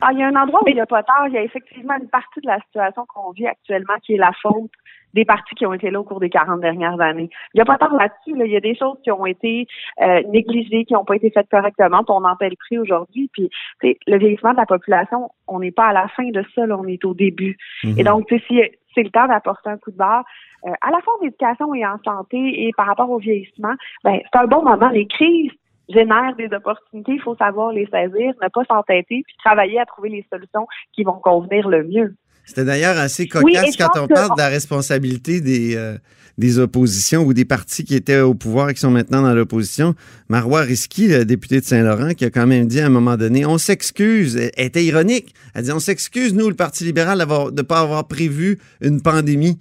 Ah, 0.00 0.10
il 0.12 0.20
y 0.20 0.22
a 0.22 0.28
un 0.28 0.36
endroit 0.36 0.60
où 0.64 0.68
il 0.68 0.74
n'y 0.74 0.80
a 0.80 0.86
pas 0.86 1.02
tard. 1.02 1.26
Il 1.26 1.34
y 1.34 1.38
a 1.38 1.42
effectivement 1.42 1.94
une 2.00 2.08
partie 2.08 2.40
de 2.40 2.46
la 2.46 2.60
situation 2.66 3.04
qu'on 3.12 3.32
vit 3.32 3.46
actuellement 3.46 3.94
qui 4.04 4.14
est 4.14 4.18
la 4.18 4.32
faute 4.40 4.70
des 5.14 5.24
partis 5.24 5.54
qui 5.54 5.66
ont 5.66 5.72
été 5.72 5.90
là 5.90 6.00
au 6.00 6.04
cours 6.04 6.20
des 6.20 6.30
40 6.30 6.60
dernières 6.60 7.00
années. 7.00 7.30
Il 7.54 7.58
n'y 7.58 7.62
a 7.62 7.64
pas 7.64 7.78
tant 7.78 7.94
là-dessus. 7.96 8.34
Il 8.36 8.50
y 8.50 8.56
a 8.56 8.60
des 8.60 8.74
choses 8.74 8.96
qui 9.02 9.10
ont 9.10 9.26
été 9.26 9.66
euh, 10.00 10.22
négligées, 10.28 10.84
qui 10.84 10.94
n'ont 10.94 11.04
pas 11.04 11.16
été 11.16 11.30
faites 11.30 11.48
correctement. 11.50 12.04
Puis 12.04 12.14
on 12.16 12.24
en 12.24 12.36
paie 12.36 12.50
le 12.50 12.56
prix 12.56 12.78
aujourd'hui. 12.78 13.30
Puis 13.32 13.50
le 13.82 14.18
vieillissement 14.18 14.52
de 14.52 14.58
la 14.58 14.66
population, 14.66 15.30
on 15.46 15.60
n'est 15.60 15.70
pas 15.70 15.86
à 15.86 15.92
la 15.92 16.08
fin 16.08 16.28
de 16.30 16.44
ça, 16.54 16.66
là, 16.66 16.76
on 16.78 16.86
est 16.86 17.04
au 17.04 17.14
début. 17.14 17.56
Mhm. 17.84 17.98
Et 17.98 18.04
donc, 18.04 18.26
si 18.28 18.60
c'est 18.94 19.02
le 19.02 19.10
temps 19.10 19.26
d'apporter 19.26 19.70
un 19.70 19.78
coup 19.78 19.90
de 19.90 19.96
barre, 19.96 20.24
euh, 20.66 20.70
à 20.80 20.90
la 20.90 21.00
fois 21.00 21.14
en 21.20 21.26
éducation 21.26 21.74
et 21.74 21.84
en 21.84 21.98
santé 22.04 22.66
et 22.66 22.72
par 22.76 22.86
rapport 22.86 23.10
au 23.10 23.18
vieillissement, 23.18 23.74
ben, 24.04 24.20
c'est 24.32 24.38
un 24.38 24.46
bon 24.46 24.62
moment. 24.62 24.88
Les 24.90 25.06
crises 25.06 25.50
génèrent 25.88 26.36
des 26.36 26.52
opportunités, 26.54 27.12
il 27.14 27.20
faut 27.20 27.34
savoir 27.36 27.72
les 27.72 27.86
saisir, 27.86 28.32
ne 28.40 28.48
pas 28.48 28.64
s'entêter, 28.64 29.22
puis 29.26 29.36
travailler 29.44 29.80
à 29.80 29.86
trouver 29.86 30.08
les 30.08 30.26
solutions 30.30 30.66
qui 30.92 31.02
vont 31.02 31.18
convenir 31.20 31.68
le 31.68 31.84
mieux. 31.84 32.14
C'était 32.44 32.64
d'ailleurs 32.64 32.98
assez 32.98 33.28
cocasse 33.28 33.76
quand 33.76 33.90
on 33.96 34.08
parle 34.08 34.36
de 34.36 34.42
la 34.42 34.48
responsabilité 34.48 35.40
des, 35.40 35.76
euh, 35.76 35.96
des 36.38 36.58
oppositions 36.58 37.24
ou 37.24 37.34
des 37.34 37.44
partis 37.44 37.84
qui 37.84 37.94
étaient 37.94 38.20
au 38.20 38.34
pouvoir 38.34 38.70
et 38.70 38.74
qui 38.74 38.80
sont 38.80 38.90
maintenant 38.90 39.22
dans 39.22 39.34
l'opposition. 39.34 39.94
Marois 40.28 40.62
Risky, 40.62 41.08
le 41.08 41.24
député 41.24 41.60
de 41.60 41.64
Saint-Laurent, 41.64 42.14
qui 42.14 42.24
a 42.24 42.30
quand 42.30 42.46
même 42.46 42.66
dit 42.66 42.80
à 42.80 42.86
un 42.86 42.90
moment 42.90 43.16
donné, 43.16 43.46
on 43.46 43.58
s'excuse, 43.58 44.36
elle 44.36 44.66
était 44.66 44.84
ironique, 44.84 45.34
elle 45.54 45.64
dit, 45.64 45.72
on 45.72 45.80
s'excuse, 45.80 46.34
nous, 46.34 46.48
le 46.48 46.54
Parti 46.54 46.84
libéral, 46.84 47.18
de 47.18 47.56
ne 47.56 47.62
pas 47.62 47.80
avoir 47.80 48.06
prévu 48.08 48.58
une 48.80 49.00
pandémie. 49.00 49.58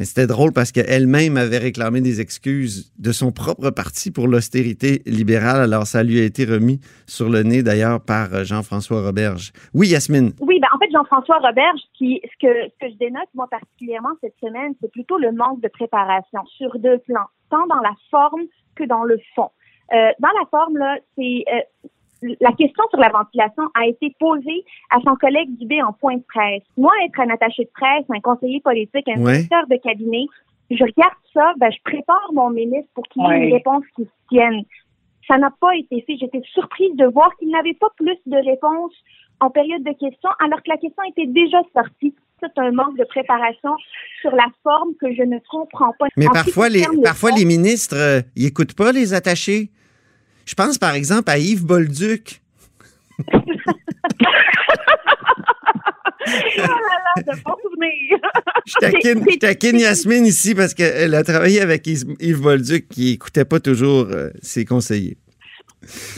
C'était 0.00 0.26
drôle 0.26 0.52
parce 0.52 0.72
qu'elle-même 0.72 1.38
avait 1.38 1.56
réclamé 1.56 2.02
des 2.02 2.20
excuses 2.20 2.92
de 2.98 3.12
son 3.12 3.32
propre 3.32 3.70
parti 3.70 4.10
pour 4.10 4.28
l'austérité 4.28 5.02
libérale. 5.06 5.62
Alors, 5.62 5.86
ça 5.86 6.02
lui 6.02 6.20
a 6.20 6.24
été 6.24 6.44
remis 6.44 6.80
sur 7.06 7.30
le 7.30 7.42
nez, 7.42 7.62
d'ailleurs, 7.62 8.00
par 8.00 8.34
euh, 8.34 8.44
Jean-François 8.44 9.02
Roberge. 9.02 9.52
Oui, 9.72 9.88
Yasmine. 9.88 10.32
Oui, 10.40 10.60
ben, 10.60 10.68
en 10.74 10.78
fait, 10.78 10.90
Jean-François 10.92 11.38
Roberge, 11.38 11.80
qui, 11.94 12.20
ce, 12.24 12.46
que, 12.46 12.68
ce 12.68 12.86
que 12.86 12.92
je 12.92 12.98
dénote, 12.98 13.28
moi, 13.34 13.46
particulièrement 13.50 14.10
cette 14.20 14.36
semaine, 14.38 14.74
c'est 14.82 14.92
plutôt 14.92 15.16
le 15.16 15.32
manque 15.32 15.62
de 15.62 15.68
préparation 15.68 16.44
sur 16.58 16.78
deux 16.78 16.98
plans, 16.98 17.28
tant 17.50 17.66
dans 17.66 17.80
la 17.80 17.94
forme 18.10 18.42
que 18.74 18.84
dans 18.84 19.04
le 19.04 19.18
fond. 19.34 19.48
Euh, 19.92 20.10
dans 20.18 20.28
la 20.38 20.46
forme, 20.50 20.76
là, 20.76 20.98
c'est 21.16 21.44
euh, 21.48 21.88
la 22.22 22.52
question 22.52 22.84
sur 22.90 22.98
la 22.98 23.10
ventilation 23.10 23.64
a 23.74 23.86
été 23.86 24.14
posée 24.18 24.64
à 24.90 24.98
son 25.04 25.14
collègue 25.16 25.56
Dubé 25.58 25.82
en 25.82 25.92
point 25.92 26.16
de 26.16 26.22
presse. 26.22 26.62
Moi, 26.76 26.92
être 27.04 27.20
un 27.20 27.30
attaché 27.30 27.64
de 27.64 27.70
presse, 27.74 28.04
un 28.08 28.20
conseiller 28.20 28.60
politique, 28.60 29.08
un 29.08 29.16
directeur 29.16 29.66
de 29.68 29.76
cabinet, 29.76 30.26
je 30.70 30.82
regarde 30.82 31.14
ça, 31.32 31.52
ben, 31.58 31.70
je 31.70 31.78
prépare 31.84 32.30
mon 32.32 32.50
ministre 32.50 32.90
pour 32.94 33.04
qu'il 33.04 33.22
ait 33.22 33.46
une 33.46 33.54
réponse 33.54 33.84
qui 33.94 34.04
se 34.04 34.28
tienne. 34.28 34.62
Ça 35.28 35.38
n'a 35.38 35.50
pas 35.60 35.76
été 35.76 36.02
fait. 36.06 36.16
J'étais 36.18 36.42
surprise 36.52 36.94
de 36.96 37.06
voir 37.06 37.30
qu'il 37.38 37.50
n'avait 37.50 37.74
pas 37.74 37.88
plus 37.96 38.18
de 38.26 38.36
réponses 38.36 38.94
en 39.40 39.50
période 39.50 39.82
de 39.82 39.90
questions, 39.90 40.30
alors 40.40 40.62
que 40.62 40.70
la 40.70 40.76
question 40.76 41.02
était 41.10 41.26
déjà 41.26 41.58
sortie. 41.74 42.14
C'est 42.40 42.58
un 42.58 42.70
manque 42.70 42.98
de 42.98 43.04
préparation 43.04 43.70
sur 44.20 44.30
la 44.32 44.46
forme 44.62 44.94
que 45.00 45.14
je 45.14 45.22
ne 45.22 45.38
comprends 45.50 45.92
pas. 45.98 46.06
Mais 46.16 46.26
parfois, 46.26 46.68
les, 46.68 46.84
parfois 47.02 47.30
les 47.30 47.44
ministres, 47.44 47.96
euh, 47.96 48.20
ils 48.34 48.44
n'écoutent 48.44 48.74
pas 48.74 48.92
les 48.92 49.14
attachés. 49.14 49.70
Je 50.46 50.54
pense 50.54 50.78
par 50.78 50.94
exemple 50.94 51.28
à 51.30 51.38
Yves 51.38 51.64
Bolduc. 51.64 52.40
oh 53.28 53.32
je 58.66 59.38
taquine, 59.38 59.78
Yasmine 59.78 60.26
ici 60.26 60.54
parce 60.54 60.74
qu'elle 60.74 61.14
a 61.14 61.22
travaillé 61.24 61.60
avec 61.60 61.86
Yves 61.86 62.40
Bolduc 62.40 62.88
qui 62.88 63.10
n'écoutait 63.12 63.44
pas 63.44 63.60
toujours 63.60 64.06
euh, 64.10 64.30
ses 64.42 64.64
conseillers. 64.64 65.18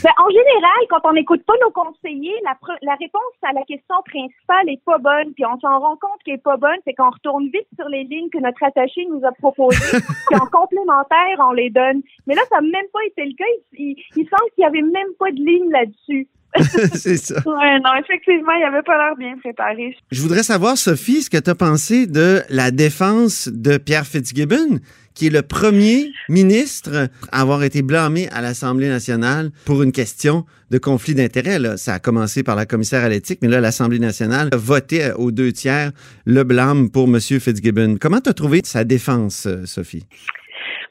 Ben, 0.03 0.11
en 0.17 0.29
général, 0.29 0.81
quand 0.89 1.01
on 1.03 1.13
n'écoute 1.13 1.43
pas 1.45 1.53
nos 1.61 1.71
conseillers, 1.71 2.35
la, 2.43 2.57
la 2.81 2.95
réponse 2.95 3.35
à 3.43 3.53
la 3.53 3.63
question 3.63 3.95
principale 4.05 4.69
est 4.69 4.83
pas 4.83 4.97
bonne. 4.97 5.33
Puis 5.33 5.45
on 5.45 5.59
s'en 5.59 5.79
rend 5.79 5.95
compte 5.97 6.19
qu'elle 6.25 6.35
est 6.35 6.43
pas 6.43 6.57
bonne, 6.57 6.79
c'est 6.85 6.93
qu'on 6.93 7.09
retourne 7.09 7.45
vite 7.45 7.67
sur 7.75 7.87
les 7.89 8.03
lignes 8.03 8.29
que 8.29 8.39
notre 8.39 8.63
attaché 8.63 9.05
nous 9.09 9.21
a 9.25 9.31
proposées. 9.33 9.99
puis 10.27 10.39
en 10.39 10.47
complémentaire, 10.47 11.37
on 11.39 11.51
les 11.51 11.69
donne. 11.69 12.01
Mais 12.27 12.35
là, 12.35 12.41
ça 12.49 12.61
n'a 12.61 12.61
même 12.61 12.89
pas 12.93 13.03
été 13.07 13.25
le 13.25 13.35
cas. 13.35 13.45
Il, 13.73 13.95
il 14.15 14.27
semble 14.27 14.49
qu'il 14.55 14.63
n'y 14.63 14.65
avait 14.65 14.81
même 14.81 15.13
pas 15.17 15.31
de 15.31 15.37
ligne 15.39 15.69
là-dessus. 15.71 16.27
c'est 16.95 17.17
ça. 17.17 17.35
Ouais, 17.45 17.79
non, 17.79 17.91
effectivement, 18.01 18.53
il 18.53 18.63
avait 18.63 18.81
pas 18.81 18.97
l'air 18.97 19.15
bien 19.15 19.37
préparé. 19.37 19.95
Je 20.11 20.21
voudrais 20.21 20.43
savoir, 20.43 20.77
Sophie, 20.77 21.21
ce 21.21 21.29
que 21.29 21.37
tu 21.37 21.49
as 21.49 21.55
pensé 21.55 22.07
de 22.07 22.41
la 22.49 22.71
défense 22.71 23.47
de 23.47 23.77
Pierre 23.77 24.05
Fitzgibbon, 24.05 24.79
qui 25.19 25.27
est 25.27 25.29
le 25.31 25.41
premier 25.41 26.13
ministre 26.29 27.09
à 27.33 27.41
avoir 27.41 27.63
été 27.63 27.81
blâmé 27.81 28.29
à 28.31 28.39
l'Assemblée 28.39 28.87
nationale 28.87 29.49
pour 29.65 29.83
une 29.83 29.91
question 29.91 30.45
de 30.71 30.77
conflit 30.77 31.13
d'intérêts. 31.13 31.75
Ça 31.75 31.95
a 31.95 31.99
commencé 31.99 32.41
par 32.41 32.55
la 32.55 32.65
commissaire 32.65 33.03
à 33.03 33.09
l'éthique, 33.09 33.39
mais 33.41 33.49
là, 33.49 33.59
l'Assemblée 33.59 33.99
nationale 33.99 34.47
a 34.53 34.55
voté 34.55 35.11
aux 35.17 35.31
deux 35.31 35.51
tiers 35.51 35.91
le 36.25 36.43
blâme 36.43 36.89
pour 36.89 37.09
M. 37.09 37.19
Fitzgibbon. 37.19 37.97
Comment 37.99 38.21
tu 38.21 38.29
as 38.29 38.33
trouvé 38.33 38.61
sa 38.63 38.85
défense, 38.85 39.45
Sophie? 39.65 40.05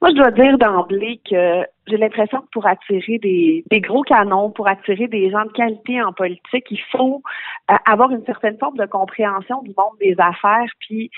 Moi, 0.02 0.10
je 0.10 0.16
dois 0.16 0.30
dire 0.30 0.58
d'emblée 0.58 1.22
que 1.28 1.64
j'ai 1.86 1.96
l'impression 1.96 2.42
que 2.42 2.48
pour 2.52 2.66
attirer 2.66 3.18
des, 3.18 3.80
gros 3.80 4.02
canons, 4.02 4.50
pour 4.50 4.68
attirer 4.68 5.08
des 5.08 5.30
gens 5.30 5.46
de 5.46 5.52
qualité 5.52 6.02
en 6.02 6.12
politique, 6.12 6.66
il 6.70 6.82
faut 6.92 7.22
euh, 7.70 7.74
avoir 7.86 8.10
une 8.10 8.24
certaine 8.26 8.58
forme 8.58 8.76
de 8.76 8.84
compréhension 8.84 9.62
du 9.62 9.70
monde 9.70 9.96
des 10.00 10.14
affaires. 10.18 10.70
Puis, 10.80 11.10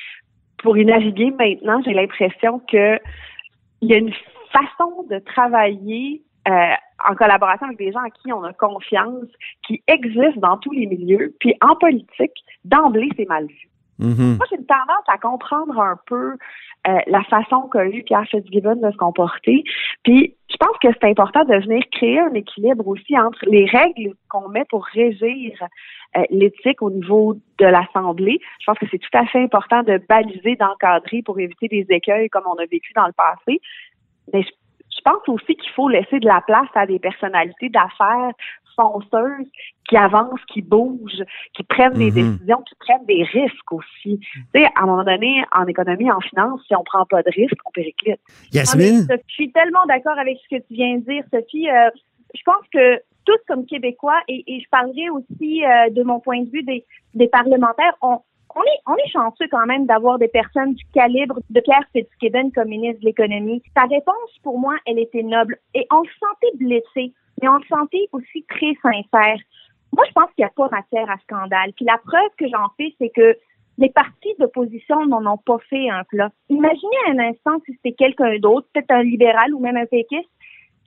pour 0.62 0.77
y 0.77 0.85
naviguer 0.85 1.31
maintenant, 1.31 1.81
j'ai 1.83 1.94
l'impression 1.94 2.61
que 2.70 2.99
il 3.83 3.90
y 3.90 3.94
a 3.94 3.99
une 3.99 4.12
façon 4.53 5.07
de 5.09 5.18
travailler 5.20 6.23
euh, 6.49 6.75
en 7.09 7.14
collaboration 7.14 7.66
avec 7.66 7.79
des 7.79 7.92
gens 7.92 8.01
à 8.01 8.11
qui 8.11 8.33
on 8.33 8.44
a 8.44 8.53
confiance, 8.53 9.29
qui 9.66 9.83
existe 9.87 10.38
dans 10.38 10.59
tous 10.59 10.73
les 10.73 10.87
milieux. 10.87 11.35
Puis 11.40 11.55
en 11.62 11.77
politique, 11.77 12.33
d'emblée, 12.64 13.09
c'est 13.16 13.29
mal 13.29 13.46
vu. 13.46 13.69
Mm-hmm. 14.00 14.36
Moi, 14.38 14.46
j'ai 14.50 14.56
une 14.56 14.66
tendance 14.66 15.04
à 15.08 15.18
comprendre 15.18 15.78
un 15.78 15.96
peu 16.06 16.36
euh, 16.88 16.98
la 17.06 17.22
façon 17.24 17.68
qu'a 17.70 17.86
eu 17.86 18.02
Pierre 18.02 18.24
Fitzgibbon 18.24 18.76
de 18.76 18.90
se 18.90 18.96
comporter. 18.96 19.62
Puis, 20.02 20.34
je 20.48 20.56
pense 20.56 20.76
que 20.82 20.88
c'est 20.92 21.08
important 21.08 21.44
de 21.44 21.54
venir 21.54 21.82
créer 21.92 22.18
un 22.18 22.32
équilibre 22.32 22.86
aussi 22.88 23.18
entre 23.18 23.44
les 23.46 23.66
règles 23.66 24.14
qu'on 24.30 24.48
met 24.48 24.64
pour 24.64 24.86
régir 24.86 25.52
euh, 26.16 26.22
l'éthique 26.30 26.80
au 26.80 26.90
niveau 26.90 27.36
de 27.58 27.66
l'Assemblée. 27.66 28.40
Je 28.60 28.66
pense 28.66 28.78
que 28.78 28.86
c'est 28.90 28.98
tout 28.98 29.16
à 29.16 29.26
fait 29.26 29.42
important 29.42 29.82
de 29.82 30.00
baliser, 30.08 30.56
d'encadrer 30.56 31.22
pour 31.22 31.38
éviter 31.38 31.68
des 31.68 31.86
écueils 31.90 32.30
comme 32.30 32.44
on 32.46 32.54
a 32.54 32.66
vécu 32.66 32.92
dans 32.94 33.06
le 33.06 33.12
passé. 33.12 33.60
Mais 34.32 34.42
je, 34.42 34.48
je 34.96 35.00
pense 35.04 35.28
aussi 35.28 35.56
qu'il 35.56 35.70
faut 35.72 35.88
laisser 35.88 36.18
de 36.18 36.26
la 36.26 36.40
place 36.40 36.68
à 36.74 36.86
des 36.86 36.98
personnalités 36.98 37.68
d'affaires 37.68 38.32
fonceuses 38.81 39.47
qui 39.88 39.97
avancent, 39.97 40.45
qui 40.53 40.62
bougent, 40.62 41.25
qui 41.55 41.62
prennent 41.64 41.95
des 41.95 42.11
Mhm. 42.11 42.33
décisions, 42.33 42.62
qui 42.69 42.75
prennent 42.85 43.07
des 43.07 43.23
risques 43.25 43.73
aussi. 43.73 44.19
Tu 44.21 44.45
sais, 44.55 44.64
à 44.77 44.83
un 44.83 44.87
moment 44.87 45.05
donné, 45.05 45.45
en 45.53 45.66
économie, 45.66 46.11
en 46.11 46.21
finance, 46.21 46.61
si 46.66 46.75
on 46.75 46.85
prend 46.85 47.05
pas 47.07 47.23
de 47.23 47.31
risques, 47.31 47.59
on 47.66 47.71
périclite. 47.71 48.21
Yasmine? 48.53 49.07
Ah, 49.11 49.14
Je 49.29 49.33
suis 49.35 49.51
tellement 49.53 49.85
d'accord 49.87 50.19
avec 50.19 50.38
ce 50.43 50.57
que 50.57 50.61
tu 50.66 50.75
viens 50.75 50.97
de 50.99 51.05
dire, 51.05 51.25
Sophie. 51.33 51.69
Euh, 51.69 51.90
je 52.35 52.43
pense 52.45 52.64
que 52.73 53.01
tous 53.27 53.38
comme 53.49 53.66
Québécois, 53.66 54.21
et, 54.29 54.43
et 54.47 54.61
je 54.61 54.69
parlerai 54.71 55.11
aussi 55.11 55.64
euh, 55.64 55.90
de 55.90 56.03
mon 56.03 56.21
point 56.21 56.40
de 56.43 56.51
vue 56.51 56.62
des, 56.62 56.85
des 57.14 57.29
parlementaires, 57.29 57.95
on, 58.03 58.19
on 58.54 58.62
est, 58.62 58.80
on 58.86 58.96
est 58.96 59.10
chanceux 59.10 59.46
quand 59.50 59.66
même 59.66 59.86
d'avoir 59.86 60.18
des 60.18 60.28
personnes 60.28 60.74
du 60.74 60.84
calibre 60.92 61.38
de 61.50 61.60
Pierre 61.60 61.84
Fitzgibbon 61.92 62.50
comme 62.54 62.68
ministre 62.68 63.00
de 63.00 63.06
l'économie. 63.06 63.62
Sa 63.76 63.84
réponse, 63.84 64.38
pour 64.42 64.58
moi, 64.58 64.74
elle 64.86 64.98
était 64.98 65.22
noble. 65.22 65.58
Et 65.74 65.86
on 65.90 66.00
le 66.00 66.08
sentait 66.18 66.56
blessé, 66.56 67.14
mais 67.40 67.48
on 67.48 67.56
le 67.56 67.66
sentait 67.68 68.08
aussi 68.12 68.44
très 68.48 68.74
sincère. 68.82 69.38
Moi, 69.92 70.04
je 70.06 70.12
pense 70.12 70.30
qu'il 70.34 70.44
n'y 70.44 70.50
a 70.50 70.52
pas 70.54 70.68
matière 70.70 71.10
à 71.10 71.18
scandale. 71.18 71.72
Puis 71.74 71.84
la 71.84 71.98
preuve 71.98 72.30
que 72.38 72.48
j'en 72.48 72.68
fais, 72.76 72.94
c'est 72.98 73.10
que 73.10 73.36
les 73.78 73.90
partis 73.90 74.34
d'opposition 74.38 75.06
n'en 75.06 75.24
ont 75.26 75.38
pas 75.38 75.58
fait 75.70 75.88
un 75.88 76.04
plat. 76.04 76.30
Imaginez 76.48 76.96
un 77.08 77.18
instant 77.18 77.58
si 77.64 77.72
c'était 77.74 77.92
quelqu'un 77.92 78.38
d'autre, 78.38 78.68
peut-être 78.72 78.90
un 78.90 79.02
libéral 79.02 79.54
ou 79.54 79.58
même 79.58 79.76
un 79.76 79.86
péquiste, 79.86 80.28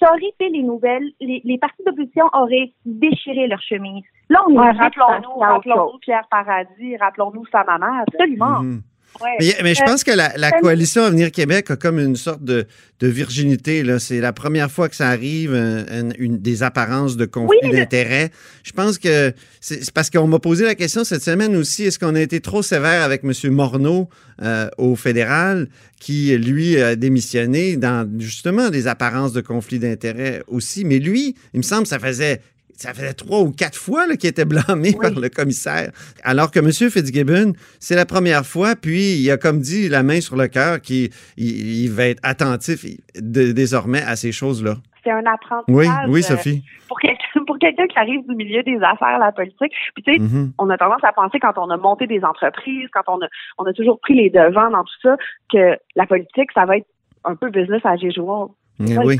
ça 0.04 0.12
aurait 0.12 0.34
fait 0.38 0.50
les 0.50 0.64
nouvelles, 0.64 1.10
les, 1.22 1.42
les 1.44 1.58
partis 1.58 1.84
d'opposition 1.86 2.26
auraient 2.34 2.74
déchiré 2.86 3.48
leur 3.48 3.62
chemise. 3.62 4.04
Là, 4.30 4.42
on 4.48 4.54
est 4.54 4.60
Ouais, 4.60 4.72
rappelons-nous, 4.72 5.40
rappelons-nous 5.40 6.00
Pierre 6.00 6.28
Paradis, 6.30 6.98
rappelons-nous 6.98 7.46
sa 7.48 7.64
maman. 7.64 8.04
Absolument. 8.08 8.60
Mhm. 8.62 8.82
Ouais. 9.22 9.30
Mais, 9.40 9.56
mais 9.64 9.76
je 9.76 9.82
Euh, 9.82 9.86
pense 9.86 10.04
que 10.04 10.12
la, 10.12 10.34
la 10.38 10.52
coalition 10.52 11.04
Avenir 11.04 11.32
Québec 11.32 11.70
a 11.72 11.76
comme 11.76 12.00
une 12.00 12.16
sorte 12.16 12.44
de, 12.44 12.66
de 13.00 13.08
virginité. 13.08 13.84
C'est 14.00 14.20
la 14.20 14.34
première 14.34 14.72
fois 14.72 14.90
que 14.90 14.96
ça 14.96 15.10
arrive, 15.10 15.54
un- 15.54 15.86
un- 15.88 16.12
une, 16.18 16.40
des 16.40 16.64
apparences 16.64 17.16
de 17.18 17.26
conflit 17.26 17.58
Oui, 17.64 17.72
d'intérêts. 17.72 18.32
Je 18.64 18.72
pense 18.72 18.98
que 18.98 19.34
c'est 19.62 19.84
c'est 19.84 19.92
parce 19.94 20.10
qu'on 20.10 20.28
m'a 20.28 20.40
posé 20.40 20.66
la 20.66 20.76
question 20.76 21.04
cette 21.04 21.24
semaine 21.24 21.56
aussi, 21.56 21.84
est-ce 21.84 22.00
qu'on 22.00 22.16
a 22.16 22.22
été 22.22 22.40
trop 22.42 22.64
sévère 22.64 23.04
avec 23.04 23.24
M. 23.24 23.32
Morneau 23.52 24.10
euh, 24.42 24.68
au 24.78 24.96
fédéral, 24.96 25.68
qui, 26.00 26.36
lui, 26.38 26.82
a 26.82 26.96
démissionné 26.96 27.78
dans 27.78 28.10
justement 28.20 28.70
des 28.70 28.88
apparences 28.88 29.32
de 29.34 29.42
conflit 29.42 29.80
d'intérêts 29.80 30.42
aussi. 30.48 30.86
Mais 30.86 31.00
lui, 31.00 31.36
il 31.54 31.58
me 31.58 31.64
semble, 31.64 31.86
ça 31.88 32.00
faisait 32.00 32.42
ça 32.76 32.94
faisait 32.94 33.14
trois 33.14 33.40
ou 33.42 33.52
quatre 33.52 33.78
fois 33.78 34.06
qu'il 34.18 34.30
était 34.30 34.46
blâmé 34.46 34.94
par 35.02 35.12
le 35.12 35.30
commissaire. 35.30 35.92
Alors 36.24 36.52
que 36.52 36.60
M. 36.60 36.72
Fitzgibbon, 36.72 37.54
c'est 37.80 37.96
la 37.96 38.06
première 38.06 38.46
fois, 38.46 38.76
puis 38.76 39.16
il 39.18 39.32
a 39.32 39.38
comme 39.38 39.60
dit 39.60 39.90
la 39.90 40.04
main 40.04 40.22
sur 40.22 40.36
le 40.36 40.48
cœur 40.48 40.82
qu'il 40.82 41.10
il, 41.38 41.84
il 41.84 41.92
va 41.92 42.06
être 42.08 42.20
attentif 42.24 42.86
de- 43.16 43.52
désormais 43.52 44.02
à 44.02 44.16
ces 44.16 44.32
choses-là. 44.32 44.76
C'est 45.04 45.12
un 45.12 45.24
apprentissage. 45.26 45.66
Oui, 45.68 45.86
oui, 46.08 46.20
euh, 46.20 46.24
Sophie. 46.24 46.64
pour 46.88 47.58
quelqu'un 47.60 47.88
qui 47.88 48.00
arrive 48.00 48.22
du 48.28 48.36
milieu 48.36 48.64
des 48.64 48.78
affaires, 48.78 49.20
la 49.20 49.34
politique. 49.34 49.74
Puis 49.96 50.04
tu 50.06 50.14
sais, 50.14 50.20
Mhm. 50.20 50.54
on 50.58 50.70
a 50.70 50.78
tendance 50.78 51.04
à 51.04 51.12
penser 51.12 51.40
quand 51.40 51.54
on 51.58 51.70
a 51.70 51.76
monté 51.78 52.08
des 52.08 52.24
entreprises, 52.24 52.88
quand 52.94 53.04
on 53.08 53.22
a 53.22 53.28
on 53.58 53.66
a 53.66 53.74
toujours 53.74 54.00
pris 54.00 54.14
les 54.16 54.30
devants 54.30 54.70
dans 54.72 54.84
tout 54.84 54.94
ça, 55.02 55.18
que 55.52 55.78
la 55.98 56.06
politique, 56.06 56.50
ça 56.54 56.66
va 56.66 56.78
être 56.78 56.88
un 57.26 57.36
peu 57.36 57.50
business 57.50 57.82
à 57.84 57.96
usual. 57.96 58.48
Eh 58.80 58.98
oui. 58.98 59.20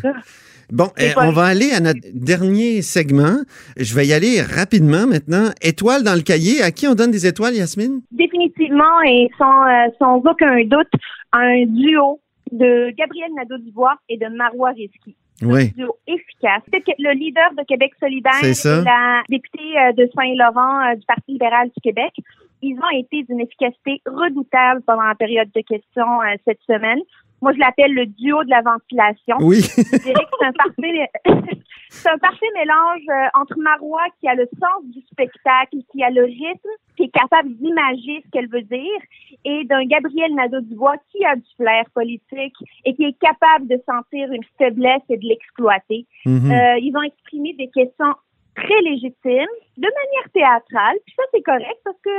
Bon, 0.72 0.88
pas- 0.88 1.28
on 1.28 1.32
va 1.32 1.46
aller 1.46 1.72
à 1.72 1.80
notre 1.80 2.00
dernier 2.14 2.82
segment. 2.82 3.38
Je 3.78 3.96
vais 3.96 4.06
y 4.08 4.14
aller 4.14 4.42
rapidement 4.42 5.06
maintenant. 5.08 5.50
Étoile 5.62 6.04
dans 6.04 6.16
le 6.16 6.22
cahier. 6.22 6.62
À 6.62 6.72
qui 6.72 6.88
on 6.88 6.96
donne 6.96 7.12
des 7.12 7.26
étoiles, 7.28 7.56
Yasmine? 7.56 8.02
Définitivement 8.12 9.02
et 9.06 9.30
sans, 9.38 9.64
euh, 9.66 9.88
sans 10.00 10.18
aucun 10.18 10.64
doute, 10.66 10.92
un 11.34 11.66
duo 11.66 12.20
de 12.52 12.92
Gabriel 12.98 13.30
Nadeau-Dubois 13.36 13.96
et 14.10 14.18
de 14.18 14.28
Marois 14.36 14.72
Risky. 14.72 15.16
Oui. 15.42 15.74
duo 15.76 15.98
efficace. 16.08 16.62
Le 16.72 17.14
leader 17.14 17.50
de 17.58 17.64
Québec 17.68 17.92
solidaire 18.00 18.34
et 18.44 18.84
la 18.86 19.24
députée 19.30 19.60
euh, 19.78 19.92
de 19.94 20.10
Saint-Laurent 20.16 20.92
euh, 20.92 20.96
du 20.96 21.06
Parti 21.06 21.32
libéral 21.34 21.68
du 21.68 21.82
Québec, 21.82 22.14
ils 22.62 22.78
ont 22.78 22.98
été 22.98 23.24
d'une 23.24 23.42
efficacité 23.42 24.02
redoutable 24.06 24.82
pendant 24.86 25.04
la 25.04 25.16
période 25.16 25.50
de 25.54 25.62
questions 25.62 26.22
euh, 26.22 26.36
cette 26.48 26.62
semaine. 26.66 27.00
Moi, 27.44 27.52
je 27.52 27.60
l'appelle 27.60 27.94
le 27.94 28.06
duo 28.06 28.42
de 28.46 28.50
la 28.50 28.62
ventilation. 28.62 29.36
Oui. 29.42 29.60
Je 29.60 29.98
dirais 29.98 30.14
que 30.14 30.36
c'est 30.40 30.46
un 30.46 30.54
parfait, 30.54 31.10
c'est 31.90 32.10
un 32.10 32.18
parfait 32.18 32.46
mélange 32.56 33.02
euh, 33.10 33.40
entre 33.42 33.60
Marois 33.60 34.06
qui 34.22 34.30
a 34.30 34.36
le 34.36 34.48
sens 34.58 34.86
du 34.86 35.02
spectacle, 35.12 35.76
qui 35.92 36.02
a 36.02 36.10
le 36.10 36.24
rythme, 36.24 36.70
qui 36.96 37.04
est 37.04 37.10
capable 37.12 37.54
d'imager 37.56 38.24
ce 38.24 38.30
qu'elle 38.32 38.48
veut 38.48 38.62
dire, 38.62 39.00
et 39.44 39.66
d'un 39.66 39.84
Gabriel 39.84 40.34
Nadeau-Dubois 40.36 40.96
qui 41.12 41.26
a 41.26 41.36
du 41.36 41.44
flair 41.58 41.84
politique 41.94 42.56
et 42.86 42.96
qui 42.96 43.04
est 43.04 43.20
capable 43.20 43.68
de 43.68 43.78
sentir 43.86 44.32
une 44.32 44.44
faiblesse 44.58 45.04
et 45.10 45.18
de 45.18 45.28
l'exploiter. 45.28 46.06
Mhm. 46.26 46.50
Euh, 46.50 46.78
ils 46.80 46.96
ont 46.96 47.04
exprimé 47.04 47.52
des 47.60 47.68
questions 47.68 48.16
très 48.56 48.82
légitimes, 48.84 49.54
de 49.78 49.88
manière 49.88 50.30
théâtrale, 50.34 50.96
puis 51.06 51.14
ça 51.18 51.24
c'est 51.34 51.42
correct 51.42 51.80
parce 51.84 51.98
que 52.04 52.10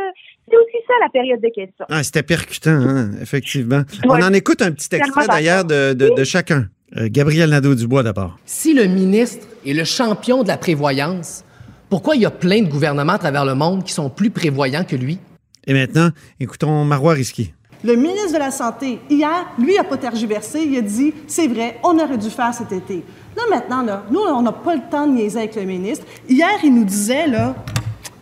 c'est 0.48 0.56
aussi 0.56 0.76
ça 0.86 0.94
la 1.02 1.08
période 1.10 1.40
de 1.40 1.48
questions. 1.48 1.86
Ah, 1.88 2.02
c'était 2.02 2.22
percutant, 2.22 2.70
hein, 2.70 3.10
effectivement. 3.20 3.82
Ouais. 4.04 4.08
On 4.20 4.22
en 4.22 4.32
écoute 4.32 4.62
un 4.62 4.72
petit 4.72 4.94
extrait 4.94 5.26
d'ailleurs 5.26 5.64
de, 5.64 5.92
de- 5.92 6.10
de 6.16 6.24
chacun. 6.24 6.68
Euh, 6.96 7.08
Gabriel 7.10 7.50
Nadeau-Dubois 7.50 8.02
d'abord. 8.02 8.36
Si 8.44 8.72
le 8.74 8.84
ministre 8.86 9.46
est 9.66 9.72
le 9.72 9.84
champion 9.84 10.42
de 10.42 10.48
la 10.48 10.56
prévoyance, 10.58 11.44
pourquoi 11.90 12.14
il 12.16 12.22
y 12.22 12.26
a 12.26 12.30
plein 12.30 12.62
de 12.62 12.68
gouvernements 12.68 13.14
à 13.14 13.18
travers 13.18 13.44
le 13.44 13.54
monde 13.54 13.84
qui 13.84 13.92
sont 13.92 14.10
plus 14.10 14.30
prévoyants 14.30 14.84
que 14.84 14.94
lui? 14.96 15.18
Et 15.66 15.72
maintenant, 15.72 16.10
écoutons 16.40 16.84
Marois 16.84 17.14
Risky. 17.14 17.52
Le 17.82 17.96
ministre 17.96 18.32
de 18.34 18.38
la 18.38 18.50
Santé, 18.50 18.98
hier, 19.10 19.46
lui, 19.58 19.76
a 19.76 19.84
pas 19.84 19.96
tergiversé. 19.98 20.62
Il 20.62 20.76
a 20.78 20.80
dit 20.80 21.12
c'est 21.26 21.48
vrai, 21.48 21.78
on 21.82 21.98
aurait 21.98 22.16
dû 22.18 22.30
faire 22.30 22.54
cet 22.54 22.72
été. 22.72 23.02
Là, 23.36 23.42
maintenant, 23.50 23.82
là, 23.82 24.04
nous, 24.10 24.20
on 24.20 24.42
n'a 24.42 24.52
pas 24.52 24.74
le 24.74 24.82
temps 24.90 25.06
de 25.06 25.12
niaiser 25.12 25.38
avec 25.38 25.56
le 25.56 25.64
ministre. 25.64 26.06
Hier, 26.28 26.58
il 26.62 26.74
nous 26.74 26.84
disait, 26.84 27.26
là, 27.26 27.54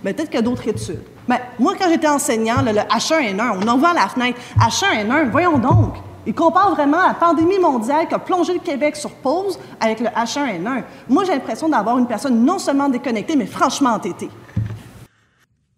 ben, 0.03 0.15
peut-être 0.15 0.31
qu'il 0.31 0.37
y 0.37 0.43
a 0.43 0.43
d'autres 0.43 0.67
études. 0.67 1.03
Ben, 1.29 1.39
moi, 1.59 1.75
quand 1.79 1.89
j'étais 1.89 2.09
enseignant, 2.09 2.63
le 2.63 2.73
H1N1, 2.73 3.59
on 3.63 3.69
en 3.69 3.79
voit 3.79 3.91
à 3.91 3.95
la 3.95 4.09
fenêtre. 4.09 4.41
H1N1, 4.59 5.31
voyons 5.31 5.59
donc. 5.59 5.95
Il 6.27 6.35
compare 6.35 6.75
vraiment 6.75 7.05
la 7.07 7.15
pandémie 7.15 7.59
mondiale 7.59 8.07
qui 8.09 8.15
a 8.15 8.19
plongé 8.19 8.55
le 8.55 8.61
Québec 8.61 8.97
sur 8.97 9.11
pause 9.11 9.59
avec 9.81 10.01
le 10.01 10.07
H1N1. 10.07 10.85
Moi, 11.09 11.25
j'ai 11.25 11.33
l'impression 11.33 11.69
d'avoir 11.69 11.99
une 11.99 12.07
personne 12.07 12.45
non 12.45 12.59
seulement 12.59 12.89
déconnectée, 12.89 13.37
mais 13.37 13.47
franchement 13.47 13.91
entêtée. 13.91 14.31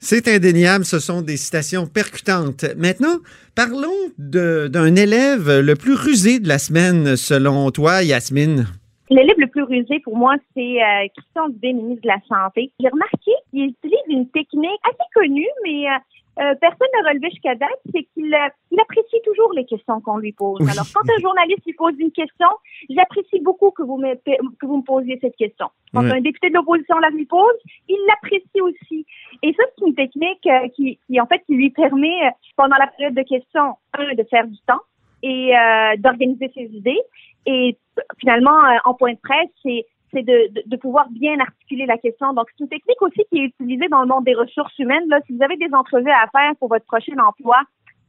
C'est 0.00 0.28
indéniable, 0.28 0.84
ce 0.84 0.98
sont 0.98 1.22
des 1.22 1.38
citations 1.38 1.86
percutantes. 1.86 2.66
Maintenant, 2.76 3.16
parlons 3.54 3.88
d'un 4.18 4.94
élève 4.96 5.60
le 5.60 5.76
plus 5.76 5.94
rusé 5.94 6.40
de 6.40 6.48
la 6.48 6.58
semaine, 6.58 7.16
selon 7.16 7.70
toi, 7.70 8.02
Yasmine. 8.02 8.66
Le 9.14 9.22
livre 9.22 9.38
le 9.38 9.46
plus 9.46 9.62
rusé 9.62 10.00
pour 10.00 10.16
moi, 10.16 10.34
c'est 10.54 10.82
euh, 10.82 11.06
Christian 11.16 11.48
Dubé, 11.48 11.72
ministre 11.72 12.02
de 12.02 12.08
la 12.08 12.18
Santé. 12.26 12.72
J'ai 12.80 12.88
remarqué 12.88 13.30
qu'il 13.50 13.66
utilise 13.66 14.02
une 14.08 14.28
technique 14.30 14.80
assez 14.82 15.08
connue, 15.14 15.46
mais 15.62 15.88
euh, 15.88 15.92
euh, 16.40 16.54
personne 16.60 16.88
n'a 16.94 17.10
relevé 17.10 17.30
jusqu'à 17.30 17.54
date, 17.54 17.78
c'est 17.92 18.02
qu'il 18.12 18.34
euh, 18.34 18.48
il 18.72 18.80
apprécie 18.80 19.22
toujours 19.24 19.52
les 19.52 19.64
questions 19.66 20.00
qu'on 20.00 20.18
lui 20.18 20.32
pose. 20.32 20.58
Oui. 20.60 20.66
Alors, 20.68 20.86
quand 20.92 21.08
un 21.08 21.20
journaliste 21.20 21.64
lui 21.64 21.74
pose 21.74 21.94
une 21.98 22.10
question, 22.10 22.48
j'apprécie 22.90 23.38
beaucoup 23.40 23.70
que 23.70 23.84
vous 23.84 23.98
me, 23.98 24.14
que 24.16 24.66
vous 24.66 24.78
me 24.78 24.82
posiez 24.82 25.16
cette 25.20 25.36
question. 25.36 25.68
Quand 25.92 26.04
un 26.04 26.20
député 26.20 26.48
de 26.48 26.54
l'opposition 26.54 26.98
la 26.98 27.10
lui 27.10 27.24
pose, 27.24 27.54
il 27.88 27.98
l'apprécie 28.08 28.60
aussi. 28.60 29.06
Et 29.44 29.54
ça, 29.54 29.62
c'est 29.78 29.86
une 29.86 29.94
technique 29.94 30.44
euh, 30.46 30.68
qui, 30.74 30.98
qui, 31.06 31.20
en 31.20 31.26
fait, 31.26 31.40
qui 31.46 31.54
lui 31.54 31.70
permet, 31.70 32.26
euh, 32.26 32.30
pendant 32.56 32.76
la 32.76 32.88
période 32.88 33.14
de 33.14 33.22
questions, 33.22 33.76
un, 33.96 34.14
de 34.14 34.24
faire 34.24 34.48
du 34.48 34.58
temps 34.66 34.80
et 35.24 35.56
euh, 35.56 35.96
d'organiser 35.98 36.50
ses 36.54 36.64
idées. 36.64 37.00
Et 37.46 37.76
finalement, 38.18 38.64
euh, 38.66 38.76
en 38.84 38.94
point 38.94 39.14
de 39.14 39.18
presse, 39.18 39.50
c'est 39.62 39.86
c'est 40.12 40.22
de, 40.22 40.52
de, 40.52 40.62
de 40.66 40.76
pouvoir 40.76 41.08
bien 41.10 41.40
articuler 41.40 41.86
la 41.86 41.98
question. 41.98 42.32
Donc, 42.34 42.46
c'est 42.50 42.62
une 42.62 42.68
technique 42.68 43.02
aussi 43.02 43.22
qui 43.32 43.38
est 43.40 43.44
utilisée 43.46 43.88
dans 43.88 44.02
le 44.02 44.06
monde 44.06 44.24
des 44.24 44.34
ressources 44.34 44.78
humaines. 44.78 45.02
Là, 45.08 45.18
si 45.26 45.36
vous 45.36 45.42
avez 45.42 45.56
des 45.56 45.74
entrevues 45.74 46.12
à 46.12 46.28
faire 46.30 46.52
pour 46.60 46.68
votre 46.68 46.84
prochain 46.84 47.16
emploi, 47.18 47.56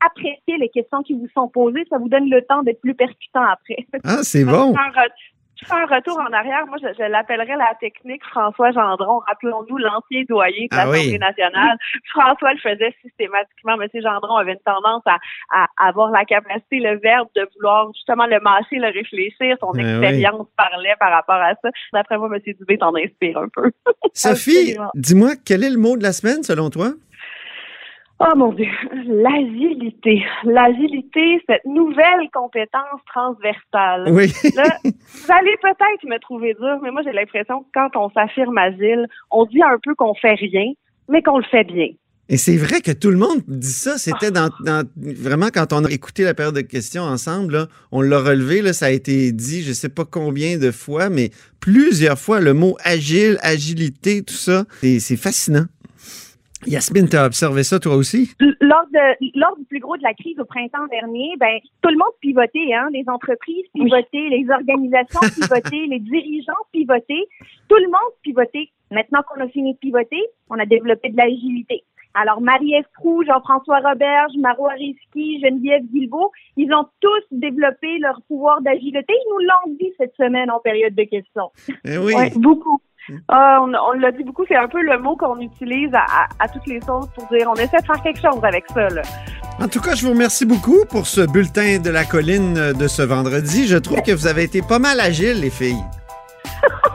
appréciez 0.06 0.58
les 0.60 0.70
questions 0.70 1.02
qui 1.02 1.14
vous 1.14 1.28
sont 1.34 1.48
posées. 1.48 1.84
Ça 1.90 1.98
vous 1.98 2.10
donne 2.10 2.30
le 2.30 2.44
temps 2.44 2.62
d'être 2.62 2.82
plus 2.82 2.94
percutant 2.94 3.42
après. 3.42 3.88
Ah, 4.04 4.22
c'est 4.22 4.46
bon. 4.46 4.74
fais 5.66 5.74
un 5.76 5.86
retour 5.96 6.18
en 6.20 6.32
arrière. 6.34 6.66
Moi, 6.68 6.78
je, 6.82 6.88
je 6.98 7.04
l'appellerais 7.10 7.56
la 7.58 7.74
technique 7.80 8.24
François 8.26 8.72
Gendron. 8.72 9.20
Rappelons-nous 9.28 9.78
l'ancien 9.78 10.24
doyen 10.30 10.64
de 10.64 10.68
Ah 10.72 10.86
l'Assemblée 10.86 11.12
oui. 11.14 11.20
nationale. 11.20 11.78
François 12.12 12.54
le 12.54 12.60
faisait 12.60 12.96
systématiquement. 13.02 13.78
Monsieur 13.78 14.02
Gendron 14.02 14.36
avait 14.38 14.54
une 14.54 14.60
tendance 14.66 15.04
à, 15.06 15.18
à 15.52 15.68
avoir 15.88 16.12
la 16.12 16.26
capacité, 16.26 16.80
le 16.80 16.98
verbe 17.00 17.28
de 17.36 17.48
vouloir 17.56 17.88
justement 17.94 18.26
le 18.26 18.40
mâcher, 18.40 18.78
le 18.78 18.88
réfléchir. 18.94 19.58
Son 19.60 19.72
Ah 19.74 19.78
oui. 19.78 19.82
expérience 19.82 20.48
parlait 20.58 20.96
par 21.00 21.12
rapport 21.12 21.36
à 21.36 21.54
ça. 21.62 21.70
D'après 21.94 22.18
moi, 22.18 22.30
Monsieur 22.30 22.54
Dubé 22.54 22.78
t'en 22.78 22.96
inspire 22.96 23.38
un 23.38 23.48
peu. 23.50 23.72
Sophie, 24.14 24.76
dis-moi, 24.96 25.32
quel 25.46 25.64
est 25.64 25.70
le 25.70 25.78
mot 25.78 25.98
de 25.98 26.04
la 26.04 26.14
semaine 26.14 26.44
selon 26.44 26.70
toi? 26.70 26.92
Oh 28.20 28.34
mon 28.38 28.54
Dieu, 28.54 28.66
l'agilité. 29.08 30.24
L'agilité, 30.46 31.42
cette 31.50 31.66
nouvelle 31.66 32.30
compétence 32.34 33.02
transversale. 33.14 34.06
Oui. 34.10 34.32
Là, 34.56 34.78
vous 34.86 35.32
allez 35.32 35.56
peut-être 35.62 36.04
me 36.06 36.18
trouver 36.20 36.54
dur, 36.54 36.80
mais 36.82 36.92
moi 36.92 37.02
j'ai 37.04 37.12
l'impression 37.12 37.62
que 37.64 37.68
quand 37.74 37.90
on 37.96 38.10
s'affirme 38.12 38.58
agile, 38.58 39.06
on 39.32 39.46
dit 39.46 39.62
un 39.62 39.78
peu 39.84 39.96
qu'on 39.96 40.14
fait 40.16 40.36
rien, 40.36 40.72
mais 41.10 41.22
qu'on 41.22 41.40
le 41.40 41.44
fait 41.52 41.66
bien. 41.66 41.88
Et 42.28 42.38
c'est 42.38 42.58
vrai 42.58 42.82
que 42.82 42.92
tout 42.92 43.12
le 43.12 43.18
monde 43.18 43.42
dit 43.48 43.68
ça. 43.68 43.98
C'était 44.00 44.32
dans, 44.32 44.50
dans- 44.62 44.88
vraiment 44.96 45.50
quand 45.54 45.74
on 45.74 45.84
a 45.86 45.92
écouté 45.92 46.24
la 46.24 46.34
période 46.34 46.56
de 46.56 46.62
questions 46.62 47.04
ensemble, 47.04 47.54
là, 47.54 47.68
on 47.92 48.02
l'a 48.02 48.18
relevé, 48.20 48.62
là, 48.64 48.74
ça 48.74 48.88
a 48.88 48.90
été 48.92 49.32
dit, 49.32 49.62
je 49.62 49.74
sais 49.74 49.90
pas 49.90 50.06
combien 50.06 50.58
de 50.58 50.72
fois, 50.72 51.10
mais 51.10 51.30
plusieurs 51.60 52.18
fois, 52.18 52.40
le 52.40 52.54
mot 52.54 52.78
agile, 52.84 53.38
agilité, 53.44 54.24
tout 54.24 54.34
ça, 54.34 54.64
c'est 54.82 55.00
c'est 55.00 55.18
fascinant. 55.18 55.66
Yasmine, 56.66 57.08
tu 57.08 57.16
as 57.16 57.26
observé 57.26 57.64
ça 57.64 57.80
toi 57.80 57.96
aussi? 57.96 58.32
Lors, 58.40 58.86
de, 58.92 59.40
lors 59.40 59.56
du 59.58 59.66
plus 59.66 59.80
gros 59.80 59.98
de 59.98 60.04
la 60.04 60.14
crise 60.14 60.40
au 60.40 60.46
printemps 60.46 60.88
dernier, 60.90 61.34
ben 61.40 61.60
tout 61.82 61.90
le 61.90 61.98
monde 61.98 62.14
pivotait, 62.22 62.74
hein, 62.74 62.90
les 62.92 63.04
entreprises 63.08 63.66
pivotaient, 63.74 64.30
les 64.30 64.46
organisations 64.50 65.20
pivotaient, 65.22 65.86
les 65.90 66.00
dirigeants 66.00 66.54
pivotaient, 66.72 67.28
tout 67.70 67.78
le 67.78 67.88
monde 67.88 68.14
pivotait. 68.24 68.70
Maintenant 68.92 69.22
qu'on 69.28 69.44
a 69.44 69.48
fini 69.50 69.74
de 69.74 69.80
pivoter, 69.80 70.22
on 70.50 70.60
a 70.60 70.66
développé 70.66 71.10
de 71.10 71.18
l'agilité. 71.18 71.84
Alors 72.16 72.40
Marie-Ève 72.40 72.86
Proux, 72.94 73.24
Jean-François 73.26 73.80
Roberge, 73.80 74.32
Maro 74.38 74.68
Ariski, 74.70 75.42
Geneviève 75.42 75.84
Guilbeault, 75.92 76.32
ils 76.56 76.74
ont 76.74 76.88
tous 77.02 77.24
développé 77.32 77.98
leur 78.00 78.22
pouvoir 78.28 78.62
d'agilité. 78.62 79.14
Ils 79.14 79.30
nous 79.32 79.40
l'ont 79.40 79.78
dit 79.78 79.92
cette 79.98 80.16
semaine 80.16 80.50
en 80.50 80.60
période 80.62 80.96
de 80.96 81.04
questions. 81.04 81.52
Eh 81.84 81.98
oui. 81.98 82.14
Ouais, 82.14 82.32
beaucoup. 82.36 82.80
Ah, 83.30 83.60
on 83.62 83.72
on 83.74 83.92
l'a 84.00 84.12
dit 84.12 84.24
beaucoup, 84.24 84.44
c'est 84.48 84.56
un 84.56 84.68
peu 84.68 84.82
le 84.82 84.98
mot 85.00 85.16
qu'on 85.16 85.40
utilise 85.40 85.94
à, 85.94 86.00
à- 86.00 86.28
à 86.44 86.48
toutes 86.48 86.66
les 86.68 86.80
sauces 86.82 87.08
pour 87.16 87.28
dire 87.30 87.48
on 87.50 87.56
essaie 87.56 87.78
de 87.78 87.86
faire 87.86 88.02
quelque 88.04 88.20
chose 88.22 88.44
avec 88.44 88.64
ça. 88.74 88.88
Là. 88.90 89.02
En 89.62 89.68
tout 89.68 89.80
cas, 89.82 89.96
je 89.96 90.06
vous 90.06 90.12
remercie 90.14 90.46
beaucoup 90.46 90.86
pour 90.90 91.06
ce 91.08 91.22
bulletin 91.22 91.80
de 91.80 91.90
la 91.90 92.04
colline 92.04 92.58
euh, 92.58 92.74
de 92.74 92.88
ce 92.88 93.02
vendredi. 93.02 93.68
Je 93.68 93.78
trouve 93.78 94.02
que 94.02 94.12
vous 94.12 94.28
avez 94.28 94.44
été 94.44 94.62
pas 94.62 94.80
mal 94.80 95.00
agiles, 95.00 95.40
les 95.42 95.50
filles. 95.50 95.84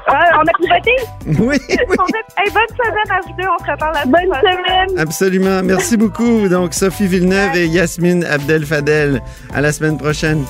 Ah, 0.09 0.39
on 0.39 0.47
a 0.47 0.53
pivoté? 0.61 0.91
Oui, 1.41 1.57
oui. 1.69 1.97
On 1.99 2.07
est- 2.07 2.43
hey, 2.45 2.51
bonne 2.53 2.77
semaine 2.77 3.11
à 3.11 3.21
vous 3.27 3.33
deux, 3.39 3.49
on 3.49 3.65
se 3.65 3.71
reparle 3.71 3.95
la 3.95 4.05
Bonne 4.07 4.41
semaine! 4.41 4.99
Absolument. 4.99 5.63
Merci 5.63 5.97
beaucoup. 5.97 6.49
Donc, 6.49 6.75
Sophie 6.75 7.07
Villeneuve 7.07 7.57
et 7.57 7.67
Yasmine 7.67 8.25
Abdel 8.25 8.65
Fadel. 8.67 9.23
À 9.55 9.61
la 9.61 9.73
semaine 9.73 9.97
prochaine. 9.97 10.45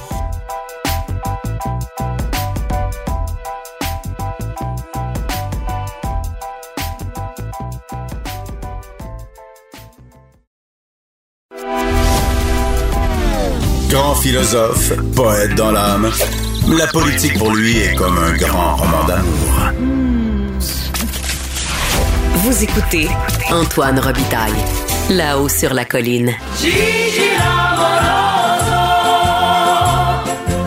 Philosophe, 14.20 14.92
poète 15.16 15.54
dans 15.54 15.70
l'âme, 15.72 16.10
la 16.68 16.86
politique 16.86 17.38
pour 17.38 17.54
lui 17.54 17.78
est 17.78 17.94
comme 17.94 18.18
un 18.18 18.36
grand 18.36 18.76
roman 18.76 19.04
d'amour. 19.04 19.72
Vous 22.34 22.62
écoutez 22.62 23.08
Antoine 23.50 23.98
Robitaille, 23.98 24.52
là-haut 25.08 25.48
sur 25.48 25.72
la 25.72 25.86
colline. 25.86 26.32
Gigi 26.60 27.30
l'amoroso, 27.38 28.72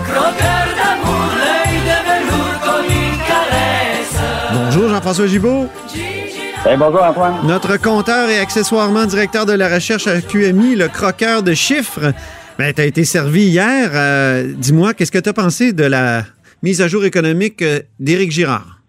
croqueur 0.04 0.68
d'amour, 0.76 1.26
l'œil 1.38 1.80
de 1.80 1.98
velours 2.10 2.60
comme 2.64 2.86
une 2.86 3.18
caresse. 3.28 4.18
Bonjour, 4.52 4.90
Jean-François 4.90 5.28
Gibault. 5.28 5.70
Eh, 6.66 6.78
bonjour 6.78 7.04
Antoine. 7.04 7.36
Notre 7.44 7.78
compteur 7.78 8.30
et 8.30 8.40
accessoirement 8.40 9.06
directeur 9.06 9.46
de 9.46 9.54
la 9.54 9.68
recherche 9.68 10.08
à 10.08 10.22
QMI, 10.22 10.76
le 10.76 10.88
croqueur 10.88 11.44
de 11.44 11.54
chiffres. 11.54 12.14
Ben, 12.60 12.72
tu 12.74 12.82
as 12.82 12.86
été 12.86 13.04
servi 13.04 13.42
hier. 13.48 13.90
Euh, 13.96 14.44
Dis-moi, 14.58 14.94
qu'est-ce 14.94 15.12
que 15.12 15.20
tu 15.20 15.30
as 15.30 15.34
pensé 15.34 15.74
de 15.74 15.84
la 15.86 16.22
mise 16.62 16.82
à 16.82 16.88
jour 16.88 17.04
économique 17.06 17.62
euh, 17.62 17.80
d'Éric 18.00 18.32
Girard? 18.32 18.80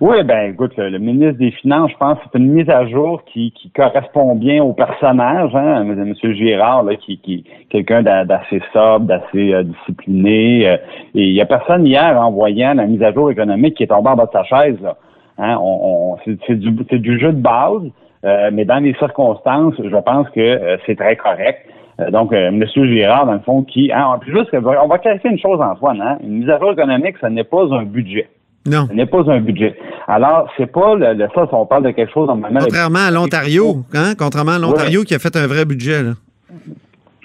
Oui, 0.00 0.16
ben 0.24 0.52
écoute, 0.52 0.72
le, 0.78 0.98
ministre 0.98 1.38
des 1.38 1.50
Finances, 1.50 1.90
je 1.92 1.96
pense 1.98 2.18
que 2.18 2.24
c'est 2.32 2.38
une 2.38 2.52
mise 2.52 2.70
à 2.70 2.86
jour 2.88 3.22
qui, 3.30 3.52
qui 3.52 3.70
correspond 3.70 4.34
bien 4.34 4.62
au 4.64 4.72
personnage, 4.72 5.54
hein, 5.54 5.82
M. 5.86 6.14
Girard, 6.34 6.84
là, 6.84 6.96
qui, 6.96 7.18
qui 7.18 7.44
quelqu'un 7.68 8.02
d'a- 8.02 8.24
d'assez 8.24 8.62
sobre, 8.72 9.00
d'assez 9.00 9.52
euh, 9.52 9.62
discipliné. 9.62 10.66
euh, 10.68 10.76
et 11.14 11.24
il 11.28 11.34
y 11.34 11.40
a 11.42 11.46
personne 11.46 11.86
hier 11.86 12.18
en 12.18 12.30
voyant 12.32 12.72
la 12.74 12.86
mise 12.86 13.02
à 13.02 13.12
jour 13.12 13.30
économique 13.30 13.74
qui 13.76 13.82
est 13.82 13.88
tombée 13.88 14.08
en 14.08 14.16
bas 14.16 14.24
de 14.26 14.32
sa 14.32 14.44
chaise. 14.44 14.76
Là. 14.82 14.96
Hein, 15.38 15.56
on, 15.60 16.14
on- 16.14 16.18
c'est, 16.46 16.58
du, 16.58 16.70
du 16.70 17.20
jeu 17.20 17.32
de 17.32 17.40
base, 17.40 17.82
euh, 18.24 18.50
mais 18.54 18.64
dans 18.64 18.78
les 18.82 18.94
circonstances, 18.94 19.74
je 19.78 19.96
pense 20.02 20.28
que 20.30 20.40
euh, 20.40 20.78
c'est 20.86 20.96
très 20.96 21.16
correct. 21.16 21.66
Euh, 22.00 22.10
donc, 22.10 22.32
euh, 22.32 22.48
M. 22.48 22.64
Girard, 22.66 23.26
dans 23.26 23.34
le 23.34 23.40
fond, 23.40 23.62
qui... 23.62 23.90
Hein, 23.92 24.18
puis 24.20 24.32
juste, 24.32 24.48
on 24.54 24.88
va 24.88 24.98
clarifier 24.98 25.30
une 25.30 25.38
chose, 25.38 25.60
Antoine. 25.60 26.00
Hein, 26.00 26.18
une 26.22 26.38
mise 26.40 26.48
à 26.50 26.58
jour 26.58 26.72
économique, 26.72 27.16
ce 27.20 27.26
n'est 27.26 27.44
pas 27.44 27.64
un 27.72 27.82
budget. 27.84 28.28
Non. 28.66 28.86
Ce 28.88 28.94
n'est 28.94 29.06
pas 29.06 29.22
un 29.30 29.40
budget. 29.40 29.74
Alors, 30.06 30.48
c'est 30.56 30.70
pas 30.70 30.94
le, 30.94 31.14
le- 31.14 31.28
ça, 31.34 31.46
si 31.46 31.54
on 31.54 31.66
parle 31.66 31.84
de 31.84 31.90
quelque 31.90 32.12
chose 32.12 32.26
normalement. 32.26 32.60
Contrairement 32.62 33.06
à 33.08 33.10
l'Ontario, 33.10 33.76
hein? 33.94 34.12
Contrairement 34.18 34.52
à 34.52 34.58
l'Ontario 34.58 35.02
qui 35.02 35.14
a 35.14 35.18
fait 35.18 35.34
un 35.36 35.46
vrai 35.46 35.64
budget, 35.64 36.02
là. 36.02 36.10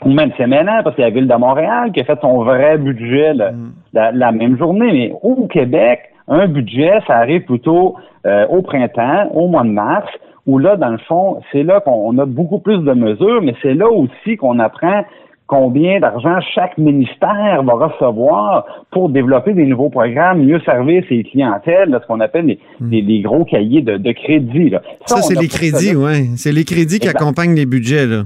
Ou 0.04 0.12
même 0.12 0.32
c'est 0.38 0.48
maintenant, 0.48 0.82
parce 0.84 0.96
qu'il 0.96 1.04
y 1.04 1.08
a 1.08 1.10
la 1.10 1.16
ville 1.16 1.28
de 1.28 1.36
Montréal 1.36 1.92
qui 1.92 2.00
a 2.02 2.04
fait 2.04 2.20
son 2.22 2.44
vrai 2.44 2.78
budget 2.78 3.34
le- 3.34 3.52
la, 3.94 4.12
la 4.12 4.32
même 4.32 4.58
journée. 4.58 4.92
Mais 4.92 5.14
au 5.24 5.48
Québec, 5.48 6.00
un 6.28 6.48
budget, 6.48 7.00
ça 7.08 7.16
arrive 7.18 7.42
plutôt 7.44 7.96
euh, 8.26 8.46
au 8.48 8.62
printemps, 8.62 9.30
au 9.34 9.48
mois 9.48 9.64
de 9.64 9.70
mars, 9.70 10.08
où 10.46 10.58
là, 10.60 10.76
dans 10.78 10.90
le 10.90 10.98
fond, 11.00 11.40
c'est 11.52 11.64
là 11.64 11.80
qu'on 11.80 12.18
a 12.18 12.26
beaucoup 12.26 12.60
plus 12.60 12.78
de 12.80 12.94
mesures, 12.94 13.42
mais 13.42 13.56
c'est 13.62 13.74
là 13.74 13.88
aussi 13.90 14.38
qu'on 14.38 14.60
apprend 14.60 15.04
combien 15.48 16.00
d'argent 16.00 16.40
chaque 16.56 16.76
ministère 16.80 17.62
va 17.64 17.74
recevoir 17.74 18.66
pour 18.92 19.10
développer 19.10 19.54
des 19.54 19.66
nouveaux 19.66 19.90
programmes, 19.92 20.44
mieux 20.44 20.60
servir 20.62 21.04
ses 21.08 21.24
clientèles, 21.24 21.90
là, 21.90 22.00
ce 22.02 22.08
qu'on 22.08 22.20
appelle 22.20 22.46
les, 22.48 22.60
les- 22.82 23.02
les 23.04 23.22
gros 23.22 23.46
cahiers 23.46 23.82
de, 23.82 23.98
de 23.98 24.12
crédit. 24.12 24.72
Là. 24.72 24.82
Ça, 25.06 25.18
on 25.18 25.22
c'est 25.22 25.36
les 25.40 25.48
ça, 25.48 25.58
crédits, 25.60 25.96
oui. 25.96 26.30
C'est 26.36 26.52
les 26.52 26.64
crédits 26.64 26.98
qui 27.00 27.08
accompagnent 27.08 27.54
les 27.56 27.68
budgets, 27.68 28.08
là. 28.08 28.24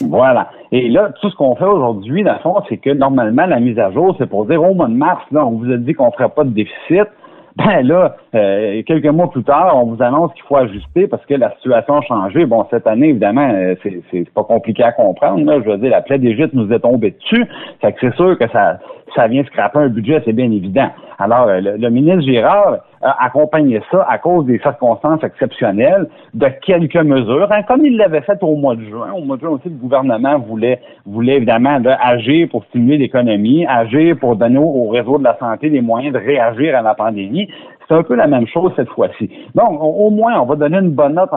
Voilà. 0.00 0.50
Et 0.72 0.88
là, 0.88 1.10
tout 1.20 1.30
ce 1.30 1.36
qu'on 1.36 1.54
fait 1.54 1.64
aujourd'hui, 1.64 2.24
dans 2.24 2.32
le 2.32 2.38
fond, 2.40 2.56
c'est 2.68 2.78
que 2.78 2.90
normalement, 2.90 3.46
la 3.46 3.60
mise 3.60 3.78
à 3.78 3.92
jour, 3.92 4.16
c'est 4.18 4.28
pour 4.28 4.44
dire 4.46 4.60
au 4.62 4.74
mois 4.74 4.88
de 4.88 4.94
mars, 4.94 5.22
là, 5.30 5.46
on 5.46 5.52
vous 5.52 5.70
a 5.70 5.76
dit 5.76 5.94
qu'on 5.94 6.06
ne 6.06 6.10
ferait 6.12 6.28
pas 6.30 6.42
de 6.44 6.50
déficit. 6.50 7.06
Ben 7.56 7.80
là, 7.86 8.16
euh, 8.34 8.82
quelques 8.86 9.06
mois 9.06 9.30
plus 9.30 9.42
tard, 9.42 9.72
on 9.76 9.86
vous 9.86 10.02
annonce 10.02 10.32
qu'il 10.34 10.42
faut 10.42 10.56
ajuster 10.56 11.06
parce 11.06 11.24
que 11.24 11.34
la 11.34 11.54
situation 11.54 11.96
a 11.96 12.02
changé. 12.02 12.44
Bon, 12.44 12.66
cette 12.70 12.86
année, 12.86 13.08
évidemment, 13.08 13.48
euh, 13.50 13.74
c'est, 13.82 14.30
pas 14.30 14.44
compliqué 14.44 14.82
à 14.82 14.92
comprendre. 14.92 15.42
Là. 15.44 15.60
Je 15.64 15.70
veux 15.70 15.78
dire, 15.78 15.90
la 15.90 16.02
plaie 16.02 16.18
d'Égypte 16.18 16.52
nous 16.52 16.70
est 16.70 16.80
tombée 16.80 17.12
dessus. 17.12 17.46
Fait 17.80 17.92
que 17.92 17.98
c'est 18.02 18.14
sûr 18.16 18.38
que 18.38 18.46
ça, 18.50 18.78
ça 19.16 19.26
vient 19.26 19.42
scraper 19.44 19.78
un 19.78 19.88
budget, 19.88 20.22
c'est 20.24 20.32
bien 20.32 20.50
évident. 20.50 20.90
Alors, 21.18 21.48
euh, 21.48 21.60
le, 21.60 21.90
ministre 21.90 22.20
Girard 22.20 22.76
a 23.00 23.24
accompagné 23.24 23.80
ça 23.90 24.06
à 24.08 24.18
cause 24.18 24.44
des 24.44 24.58
circonstances 24.58 25.24
exceptionnelles 25.24 26.08
de 26.34 26.46
quelques 26.62 26.96
mesures, 26.96 27.48
hein, 27.50 27.62
comme 27.62 27.86
il 27.86 27.96
l'avait 27.96 28.20
fait 28.20 28.38
au 28.42 28.56
mois 28.56 28.76
de 28.76 28.82
juin. 28.84 29.12
Au 29.16 29.22
mois 29.22 29.36
de 29.36 29.42
juin 29.42 29.50
aussi, 29.50 29.68
le 29.68 29.76
gouvernement 29.76 30.38
voulait, 30.38 30.80
voulait 31.06 31.36
évidemment 31.36 31.78
agir 32.00 32.48
pour 32.50 32.64
stimuler 32.66 32.98
l'économie, 32.98 33.66
agir 33.66 34.16
pour 34.18 34.36
donner 34.36 34.58
au, 34.58 34.88
réseau 34.88 35.18
de 35.18 35.24
la 35.24 35.36
santé 35.38 35.70
les 35.70 35.80
moyens 35.80 36.12
de 36.12 36.18
réagir 36.18 36.76
à 36.76 36.82
la 36.82 36.94
pandémie. 36.94 37.48
C'est 37.88 37.94
un 37.94 38.02
peu 38.02 38.16
la 38.16 38.26
même 38.26 38.46
chose 38.48 38.72
cette 38.76 38.88
fois-ci. 38.88 39.30
Donc, 39.54 39.78
au 39.80 40.10
moins, 40.10 40.40
on 40.40 40.44
va 40.44 40.56
donner 40.56 40.78
une 40.78 40.90
bonne 40.90 41.14
note 41.14 41.30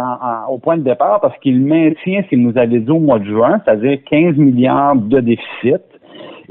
au 0.50 0.58
point 0.58 0.78
de 0.78 0.82
départ 0.82 1.22
parce 1.22 1.38
qu'il 1.38 1.62
maintient 1.62 2.24
ce 2.24 2.30
qu'il 2.30 2.42
nous 2.42 2.58
avait 2.58 2.80
dit 2.80 2.92
au 2.92 3.00
mois 3.00 3.20
de 3.20 3.26
juin, 3.26 3.62
c'est-à-dire 3.64 4.00
15 4.10 4.36
milliards 4.36 4.96
de 4.96 5.20
déficit. 5.20 5.82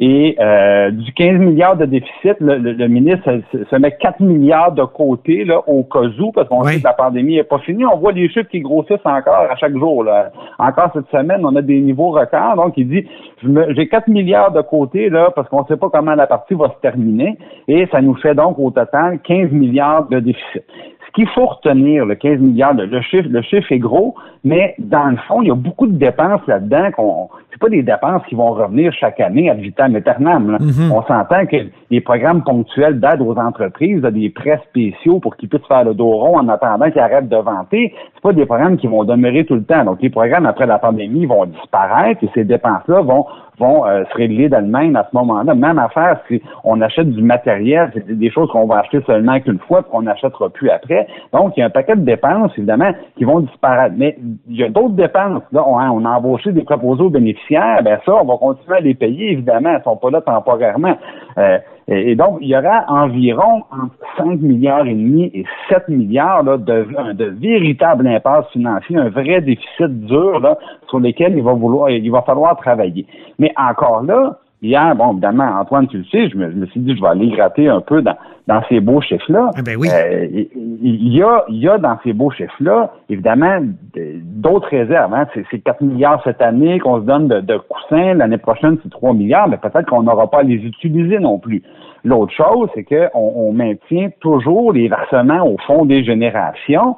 Et 0.00 0.36
euh, 0.38 0.92
du 0.92 1.12
15 1.12 1.40
milliards 1.40 1.76
de 1.76 1.84
déficit, 1.84 2.36
le, 2.38 2.86
ministre 2.86 3.40
se, 3.52 3.76
met 3.76 3.96
4 4.00 4.20
milliards 4.20 4.70
de 4.70 4.84
côté 4.84 5.44
là, 5.44 5.60
au 5.66 5.82
cas 5.82 6.02
où, 6.20 6.30
parce 6.30 6.48
qu'on 6.48 6.62
sait 6.62 6.78
que 6.78 6.84
la 6.84 6.92
pandémie 6.92 7.34
n'est 7.34 7.42
pas 7.42 7.58
finie. 7.58 7.84
On 7.84 7.98
voit 7.98 8.12
les 8.12 8.28
chiffres 8.28 8.48
qui 8.48 8.60
grossissent 8.60 9.04
encore 9.04 9.48
à 9.50 9.56
chaque 9.56 9.76
jour. 9.76 10.04
Là. 10.04 10.30
Encore 10.60 10.90
cette 10.94 11.10
semaine, 11.10 11.44
on 11.44 11.56
a 11.56 11.62
des 11.62 11.80
niveaux 11.80 12.10
records. 12.10 12.54
Donc, 12.54 12.74
il 12.76 12.88
dit, 12.88 13.08
j'ai 13.42 13.88
4 13.88 14.06
milliards 14.06 14.52
de 14.52 14.60
côté 14.60 15.10
là, 15.10 15.32
parce 15.34 15.48
qu'on 15.48 15.62
ne 15.62 15.66
sait 15.66 15.76
pas 15.76 15.88
comment 15.90 16.14
la 16.14 16.28
partie 16.28 16.54
va 16.54 16.68
se 16.68 16.80
terminer. 16.80 17.36
Et 17.66 17.88
ça 17.90 18.00
nous 18.00 18.14
fait 18.14 18.36
donc 18.36 18.56
au 18.60 18.70
total 18.70 19.18
15 19.18 19.50
milliards 19.50 20.08
de 20.08 20.20
déficit. 20.20 20.62
Ce 21.08 21.12
qu'il 21.12 21.28
faut 21.28 21.46
retenir, 21.46 22.04
le 22.04 22.14
15 22.16 22.38
milliards, 22.38 22.74
le, 22.74 23.00
chiffre, 23.00 23.28
le 23.30 23.40
chiffre 23.40 23.72
est 23.72 23.78
gros, 23.78 24.14
mais 24.44 24.74
dans 24.78 25.06
le 25.06 25.16
fond, 25.26 25.40
il 25.40 25.48
y 25.48 25.50
a 25.50 25.54
beaucoup 25.54 25.86
de 25.86 25.96
dépenses 25.96 26.42
là-dedans 26.46 26.90
qu'on, 26.92 27.28
c'est 27.50 27.58
pas 27.58 27.70
des 27.70 27.82
dépenses 27.82 28.22
qui 28.28 28.34
vont 28.34 28.50
revenir 28.50 28.92
chaque 28.92 29.18
année 29.18 29.48
à 29.48 29.54
vitam 29.54 29.96
aeternam. 29.96 30.58
Mm-hmm. 30.60 30.92
On 30.92 31.02
s'entend 31.02 31.46
que 31.46 31.56
les 31.90 32.00
programmes 32.02 32.44
ponctuels 32.44 33.00
d'aide 33.00 33.22
aux 33.22 33.34
entreprises, 33.36 34.02
des 34.02 34.28
prêts 34.28 34.60
spéciaux 34.68 35.18
pour 35.18 35.36
qu'ils 35.36 35.48
puissent 35.48 35.66
faire 35.66 35.84
le 35.84 35.94
dos 35.94 36.10
rond 36.10 36.38
en 36.38 36.48
attendant 36.48 36.90
qu'ils 36.90 37.00
arrêtent 37.00 37.30
de 37.30 37.36
vanter, 37.36 37.94
c'est 38.18 38.22
pas 38.22 38.32
des 38.32 38.46
programmes 38.46 38.76
qui 38.76 38.88
vont 38.88 39.04
demeurer 39.04 39.44
tout 39.44 39.54
le 39.54 39.62
temps. 39.62 39.84
Donc, 39.84 40.02
les 40.02 40.10
programmes 40.10 40.46
après 40.46 40.66
la 40.66 40.80
pandémie 40.80 41.24
vont 41.24 41.46
disparaître 41.46 42.24
et 42.24 42.30
ces 42.34 42.42
dépenses-là 42.42 43.02
vont 43.02 43.26
vont 43.58 43.86
euh, 43.86 44.04
se 44.10 44.16
régler 44.16 44.48
d'elles-mêmes 44.48 44.96
à 44.96 45.06
ce 45.10 45.16
moment-là. 45.16 45.54
Même 45.54 45.78
affaire 45.78 46.20
si 46.28 46.40
on 46.64 46.80
achète 46.80 47.10
du 47.10 47.22
matériel, 47.22 47.90
c'est 47.92 48.16
des 48.16 48.30
choses 48.30 48.50
qu'on 48.50 48.66
va 48.66 48.78
acheter 48.78 49.00
seulement 49.06 49.38
qu'une 49.40 49.58
fois, 49.58 49.82
qu'on 49.82 50.02
n'achètera 50.02 50.48
plus 50.50 50.70
après. 50.70 51.06
Donc, 51.32 51.56
il 51.56 51.60
y 51.60 51.62
a 51.62 51.66
un 51.66 51.70
paquet 51.70 51.96
de 51.96 52.02
dépenses, 52.02 52.52
évidemment, 52.56 52.92
qui 53.16 53.24
vont 53.24 53.40
disparaître. 53.40 53.94
Mais 53.98 54.16
il 54.48 54.56
y 54.56 54.64
a 54.64 54.68
d'autres 54.68 54.94
dépenses. 54.94 55.42
Là, 55.52 55.64
on, 55.66 55.78
hein, 55.78 55.90
on, 55.92 56.04
a 56.04 56.10
embauché 56.10 56.52
des 56.52 56.62
proposés 56.62 57.02
aux 57.02 57.10
bénéficiaires. 57.10 57.82
Ben 57.82 57.98
ça, 58.04 58.14
on 58.14 58.24
va 58.24 58.36
continuer 58.36 58.76
à 58.76 58.80
les 58.80 58.94
payer, 58.94 59.32
évidemment. 59.32 59.70
Elles 59.70 59.82
sont 59.82 59.96
pas 59.96 60.10
là 60.10 60.20
temporairement. 60.20 60.96
Euh, 61.38 61.58
et, 61.86 62.16
donc, 62.16 62.38
il 62.40 62.48
y 62.48 62.56
aura 62.56 62.84
environ 62.88 63.62
entre 63.70 63.94
5 64.18 64.40
milliards 64.40 64.86
et 64.86 64.94
demi 64.94 65.30
et 65.32 65.44
7 65.70 65.88
milliards 65.88 66.42
là, 66.42 66.56
de, 66.58 66.86
de 67.14 67.24
véritables 67.24 68.06
impasses 68.06 68.48
financiers, 68.52 68.96
un 68.96 69.08
vrai 69.08 69.40
déficit 69.40 70.04
dur 70.06 70.40
là, 70.40 70.58
sur 70.88 71.00
lesquels 71.00 71.36
il 71.36 71.42
va 71.42 71.52
vouloir, 71.52 71.90
il 71.90 72.10
va 72.10 72.22
falloir 72.22 72.56
travailler. 72.56 73.06
Mais 73.38 73.52
encore 73.56 74.02
là, 74.02 74.38
Hier, 74.60 74.96
bon, 74.96 75.12
évidemment, 75.12 75.60
Antoine, 75.60 75.86
tu 75.86 75.98
le 75.98 76.04
sais, 76.06 76.28
je 76.28 76.36
me, 76.36 76.66
suis 76.66 76.80
dit, 76.80 76.96
je 76.96 77.00
vais 77.00 77.08
aller 77.08 77.28
gratter 77.28 77.68
un 77.68 77.80
peu 77.80 78.02
dans, 78.02 78.16
dans 78.48 78.62
ces 78.70 78.80
beaux 78.80 79.02
chiffres-là. 79.02 79.50
Eh 79.58 79.62
ben 79.62 79.76
oui. 79.76 79.88
Euh, 79.92 80.26
il, 80.56 81.14
y 81.14 81.22
a, 81.22 81.44
il 81.48 81.58
y 81.58 81.68
a 81.68 81.76
dans 81.76 81.98
ces 82.02 82.14
beaux 82.14 82.30
chiffres-là, 82.30 82.92
évidemment, 83.10 83.60
d'autres 83.94 84.68
réserves. 84.68 85.12
Hein. 85.12 85.26
C'est 85.50 85.58
4 85.58 85.82
milliards 85.82 86.22
cette 86.24 86.40
année 86.40 86.80
qu'on 86.80 87.00
se 87.00 87.04
donne 87.04 87.28
de, 87.28 87.40
de 87.40 87.58
coussins. 87.58 88.14
L'année 88.14 88.38
prochaine, 88.38 88.78
c'est 88.82 88.88
3 88.88 89.12
milliards, 89.12 89.48
mais 89.48 89.58
peut-être 89.58 89.86
qu'on 89.86 90.02
n'aura 90.02 90.30
pas 90.30 90.38
à 90.38 90.42
les 90.42 90.54
utiliser 90.54 91.18
non 91.18 91.38
plus. 91.38 91.62
L'autre 92.04 92.32
chose, 92.32 92.70
c'est 92.74 92.84
qu'on 92.84 93.32
on 93.36 93.52
maintient 93.52 94.08
toujours 94.20 94.72
les 94.72 94.88
versements 94.88 95.46
au 95.46 95.58
fond 95.66 95.84
des 95.84 96.02
générations. 96.02 96.96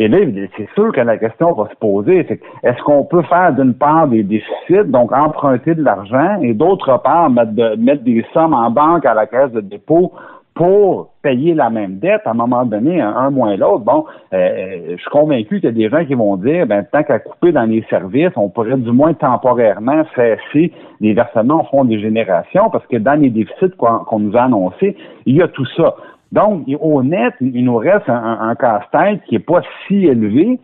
Et 0.00 0.08
là, 0.08 0.18
c'est 0.56 0.68
sûr 0.74 0.92
que 0.92 1.00
la 1.00 1.16
question 1.16 1.52
va 1.52 1.68
se 1.68 1.76
poser, 1.76 2.24
c'est 2.28 2.40
est-ce 2.62 2.80
qu'on 2.82 3.04
peut 3.04 3.22
faire 3.22 3.52
d'une 3.52 3.74
part 3.74 4.06
des 4.06 4.22
déficits, 4.22 4.86
donc 4.86 5.12
emprunter 5.12 5.74
de 5.74 5.82
l'argent, 5.82 6.40
et 6.40 6.54
d'autre 6.54 7.00
part 7.02 7.30
mettre, 7.30 7.76
mettre 7.76 8.04
des 8.04 8.24
sommes 8.32 8.54
en 8.54 8.70
banque 8.70 9.04
à 9.04 9.14
la 9.14 9.26
caisse 9.26 9.50
de 9.50 9.60
dépôt 9.60 10.12
pour 10.58 11.10
payer 11.22 11.54
la 11.54 11.70
même 11.70 12.00
dette 12.00 12.22
à 12.24 12.32
un 12.32 12.34
moment 12.34 12.64
donné, 12.64 13.00
un, 13.00 13.30
moins 13.30 13.56
l'autre. 13.56 13.84
Bon, 13.84 14.04
euh, 14.34 14.96
je 14.96 14.96
suis 14.96 15.10
convaincu 15.10 15.60
qu'il 15.60 15.66
y 15.66 15.68
a 15.68 15.70
des 15.70 15.88
gens 15.88 16.04
qui 16.04 16.14
vont 16.14 16.36
dire, 16.36 16.66
ben 16.66 16.84
tant 16.90 17.04
qu'à 17.04 17.20
couper 17.20 17.52
dans 17.52 17.62
les 17.62 17.84
services, 17.88 18.32
on 18.34 18.48
pourrait 18.48 18.76
du 18.76 18.90
moins 18.90 19.14
temporairement 19.14 20.02
cesser 20.16 20.72
les 21.00 21.14
versements 21.14 21.60
au 21.60 21.64
fond 21.66 21.84
des 21.84 22.00
générations, 22.00 22.70
parce 22.70 22.84
que 22.88 22.96
dans 22.96 23.14
les 23.14 23.30
déficits 23.30 23.70
qu'on 23.78 24.18
nous 24.18 24.36
a 24.36 24.42
annoncés, 24.42 24.96
il 25.26 25.36
y 25.36 25.42
a 25.42 25.46
tout 25.46 25.66
ça. 25.76 25.94
Donc, 26.32 26.64
au 26.80 27.04
net, 27.04 27.34
il 27.40 27.64
nous 27.64 27.76
reste 27.76 28.08
un, 28.08 28.54
casse-tête 28.56 29.20
qui 29.28 29.36
n'est 29.36 29.40
pas 29.40 29.62
si 29.86 30.06
élevé. 30.06 30.58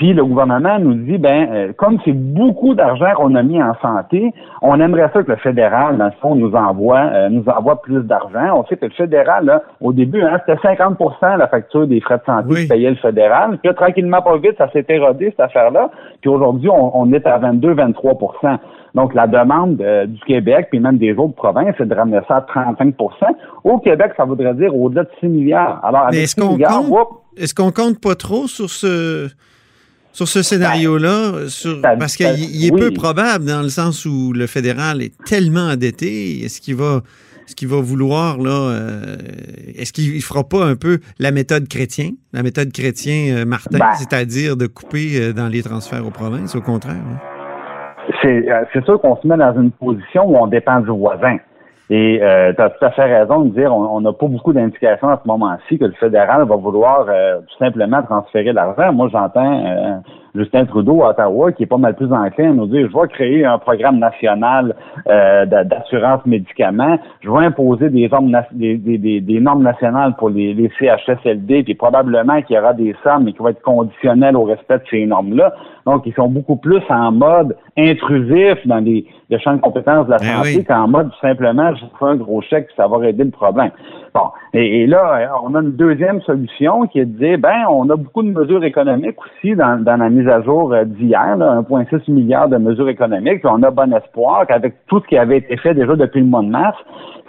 Puis 0.00 0.14
le 0.14 0.24
gouvernement 0.24 0.78
nous 0.78 0.94
dit, 0.94 1.18
ben, 1.18 1.46
euh, 1.52 1.72
comme 1.76 1.98
c'est 2.06 2.14
beaucoup 2.14 2.74
d'argent 2.74 3.12
qu'on 3.16 3.34
a 3.34 3.42
mis 3.42 3.62
en 3.62 3.74
santé, 3.82 4.32
on 4.62 4.80
aimerait 4.80 5.10
ça 5.12 5.22
que 5.22 5.30
le 5.30 5.36
fédéral, 5.36 5.98
dans 5.98 6.06
le 6.06 6.12
fond, 6.22 6.34
nous 6.34 6.54
envoie, 6.54 7.00
euh, 7.00 7.28
nous 7.28 7.44
envoie 7.46 7.82
plus 7.82 8.02
d'argent. 8.04 8.56
On 8.56 8.64
sait 8.64 8.78
que 8.78 8.86
le 8.86 8.92
fédéral, 8.92 9.44
là, 9.44 9.62
au 9.82 9.92
début, 9.92 10.22
hein, 10.22 10.40
c'était 10.46 10.58
50% 10.66 11.36
la 11.36 11.48
facture 11.48 11.86
des 11.86 12.00
frais 12.00 12.16
de 12.16 12.22
santé 12.24 12.48
que 12.48 12.68
payait 12.70 12.88
le 12.88 12.96
fédéral. 12.96 13.58
Puis 13.62 13.74
tranquillement, 13.74 14.22
pas 14.22 14.38
vite, 14.38 14.54
ça 14.56 14.70
s'est 14.72 14.86
érodé, 14.88 15.26
cette 15.32 15.40
affaire-là. 15.40 15.90
Puis 16.22 16.30
aujourd'hui, 16.30 16.70
on, 16.70 16.98
on, 16.98 17.12
est 17.12 17.26
à 17.26 17.38
22-23% 17.38 18.56
donc, 18.94 19.14
la 19.14 19.26
demande 19.26 19.80
euh, 19.82 20.06
du 20.06 20.18
Québec, 20.20 20.68
puis 20.70 20.80
même 20.80 20.98
des 20.98 21.12
autres 21.12 21.34
provinces, 21.34 21.74
c'est 21.78 21.86
de 21.86 21.94
ramener 21.94 22.20
ça 22.26 22.44
à 22.54 22.72
35% 22.72 22.94
Au 23.62 23.78
Québec, 23.78 24.12
ça 24.16 24.24
voudrait 24.24 24.54
dire 24.54 24.74
au-delà 24.74 25.04
de 25.04 25.10
6 25.20 25.26
milliards. 25.26 25.78
Alors, 25.84 26.06
avec 26.06 26.20
est-ce 26.20 26.34
qu'on 26.34 26.56
compte, 26.56 27.08
est-ce 27.36 27.54
qu'on 27.54 27.70
compte 27.70 28.00
pas 28.00 28.14
trop 28.14 28.48
sur 28.48 28.68
ce 28.68 29.28
sur 30.12 30.28
ce 30.28 30.42
scénario-là, 30.42 31.32
ben, 31.82 31.98
parce 31.98 32.16
qu'il 32.16 32.64
est 32.64 32.76
peu 32.76 32.90
probable 32.92 33.44
dans 33.44 33.62
le 33.62 33.68
sens 33.68 34.04
où 34.04 34.32
le 34.32 34.46
fédéral 34.46 35.02
est 35.02 35.14
tellement 35.24 35.68
endetté. 35.68 36.44
Est-ce 36.44 36.60
qu'il 36.60 36.76
va, 36.76 37.02
ce 37.46 37.54
qu'il 37.54 37.68
va 37.68 37.80
vouloir 37.80 38.38
là 38.38 38.70
euh, 38.70 39.16
Est-ce 39.76 39.92
qu'il 39.92 40.20
fera 40.22 40.44
pas 40.44 40.64
un 40.64 40.76
peu 40.76 40.98
la 41.18 41.30
méthode 41.30 41.68
chrétien, 41.68 42.10
la 42.32 42.42
méthode 42.42 42.72
chrétien 42.72 43.36
euh, 43.36 43.44
Martin, 43.44 43.78
ben. 43.78 43.92
c'est-à-dire 43.94 44.56
de 44.56 44.66
couper 44.66 45.32
dans 45.32 45.48
les 45.48 45.62
transferts 45.62 46.06
aux 46.06 46.10
provinces, 46.10 46.54
au 46.54 46.60
contraire 46.60 46.96
euh, 48.24 48.64
c'est 48.72 48.84
sûr 48.84 49.00
qu'on 49.00 49.16
se 49.16 49.26
met 49.26 49.36
dans 49.36 49.54
une 49.54 49.70
position 49.70 50.28
où 50.28 50.36
on 50.36 50.46
dépend 50.46 50.80
du 50.80 50.90
voisin. 50.90 51.36
Et 51.92 52.22
euh, 52.22 52.52
tu 52.52 52.62
as 52.62 52.70
tout 52.70 52.84
à 52.84 52.92
fait 52.92 53.18
raison 53.18 53.40
de 53.40 53.50
dire 53.50 53.74
on 53.74 54.00
n'a 54.00 54.12
pas 54.12 54.28
beaucoup 54.28 54.52
d'indications 54.52 55.08
à 55.08 55.20
ce 55.20 55.26
moment-ci 55.26 55.76
que 55.76 55.86
le 55.86 55.92
fédéral 55.94 56.44
va 56.44 56.54
vouloir 56.54 57.06
euh, 57.08 57.40
tout 57.40 57.58
simplement 57.58 58.00
transférer 58.02 58.52
l'argent. 58.52 58.92
Moi, 58.92 59.08
j'entends 59.10 59.66
euh, 59.66 59.96
Justin 60.34 60.64
Trudeau 60.66 61.02
à 61.02 61.10
Ottawa 61.10 61.52
qui 61.52 61.64
est 61.64 61.66
pas 61.66 61.76
mal 61.76 61.94
plus 61.94 62.12
enclin 62.12 62.50
à 62.50 62.52
nous 62.52 62.66
dire 62.66 62.88
je 62.90 62.98
vais 62.98 63.08
créer 63.08 63.44
un 63.44 63.58
programme 63.58 63.98
national 63.98 64.74
d'assurance 65.06 66.24
médicaments, 66.26 66.98
je 67.20 67.30
vais 67.30 67.46
imposer 67.46 67.90
des 67.90 68.08
normes, 68.08 68.36
des, 68.52 68.76
des, 68.76 69.20
des, 69.20 69.40
normes 69.40 69.62
nationales 69.62 70.14
pour 70.16 70.30
les, 70.30 70.54
les 70.54 70.70
CHSLD, 70.78 71.64
puis 71.64 71.74
probablement 71.74 72.40
qu'il 72.42 72.56
y 72.56 72.58
aura 72.58 72.74
des 72.74 72.94
sommes 73.02 73.24
mais 73.24 73.32
qui 73.32 73.38
vont 73.38 73.48
être 73.48 73.62
conditionnelles 73.62 74.36
au 74.36 74.44
respect 74.44 74.78
de 74.78 74.84
ces 74.90 75.06
normes-là. 75.06 75.54
Donc, 75.86 76.02
ils 76.06 76.14
sont 76.14 76.28
beaucoup 76.28 76.56
plus 76.56 76.82
en 76.88 77.12
mode 77.12 77.56
intrusif 77.76 78.66
dans 78.66 78.78
les, 78.78 79.06
champs 79.42 79.54
de 79.54 79.60
compétences 79.60 80.06
de 80.06 80.10
la 80.10 80.18
ben 80.18 80.44
santé 80.44 80.64
qu'en 80.64 80.88
mode 80.88 81.10
simplement, 81.20 81.74
je 81.74 81.84
fais 81.98 82.04
un 82.04 82.16
gros 82.16 82.42
chèque 82.42 82.68
ça 82.76 82.86
va 82.86 82.98
régler 82.98 83.24
le 83.24 83.30
problème. 83.30 83.70
Bon. 84.12 84.30
Et, 84.52 84.86
là, 84.86 85.30
on 85.44 85.54
a 85.54 85.60
une 85.60 85.76
deuxième 85.76 86.20
solution 86.22 86.86
qui 86.88 86.98
est 86.98 87.04
de 87.04 87.16
dire, 87.16 87.38
ben, 87.38 87.66
on 87.70 87.88
a 87.90 87.96
beaucoup 87.96 88.22
de 88.22 88.30
mesures 88.30 88.64
économiques 88.64 89.16
aussi 89.20 89.54
dans, 89.54 89.84
la 89.84 90.10
mise 90.10 90.26
à 90.26 90.42
jour 90.42 90.72
euh, 90.72 90.84
d'hier, 90.84 91.36
1,6 91.38 92.10
milliard 92.10 92.48
de 92.48 92.56
mesures 92.56 92.88
économiques, 92.88 93.42
on 93.44 93.62
a 93.62 93.70
bon 93.70 93.94
espoir 93.94 94.46
qu'avec 94.46 94.74
tout 94.86 95.00
ce 95.00 95.06
qui 95.06 95.16
avait 95.16 95.38
été 95.38 95.56
fait 95.58 95.74
déjà 95.74 95.94
depuis 95.94 96.20
le 96.20 96.26
mois 96.26 96.42
de 96.42 96.48
mars, 96.48 96.76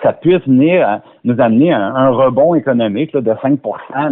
ça 0.02 0.14
puisse 0.14 0.42
venir 0.48 0.88
euh, 0.88 0.98
nous 1.24 1.40
amener 1.40 1.74
un, 1.74 1.96
un 1.96 2.10
rebond 2.10 2.56
économique 2.56 3.14
là, 3.14 3.22
de 3.22 3.32
5% 3.32 3.60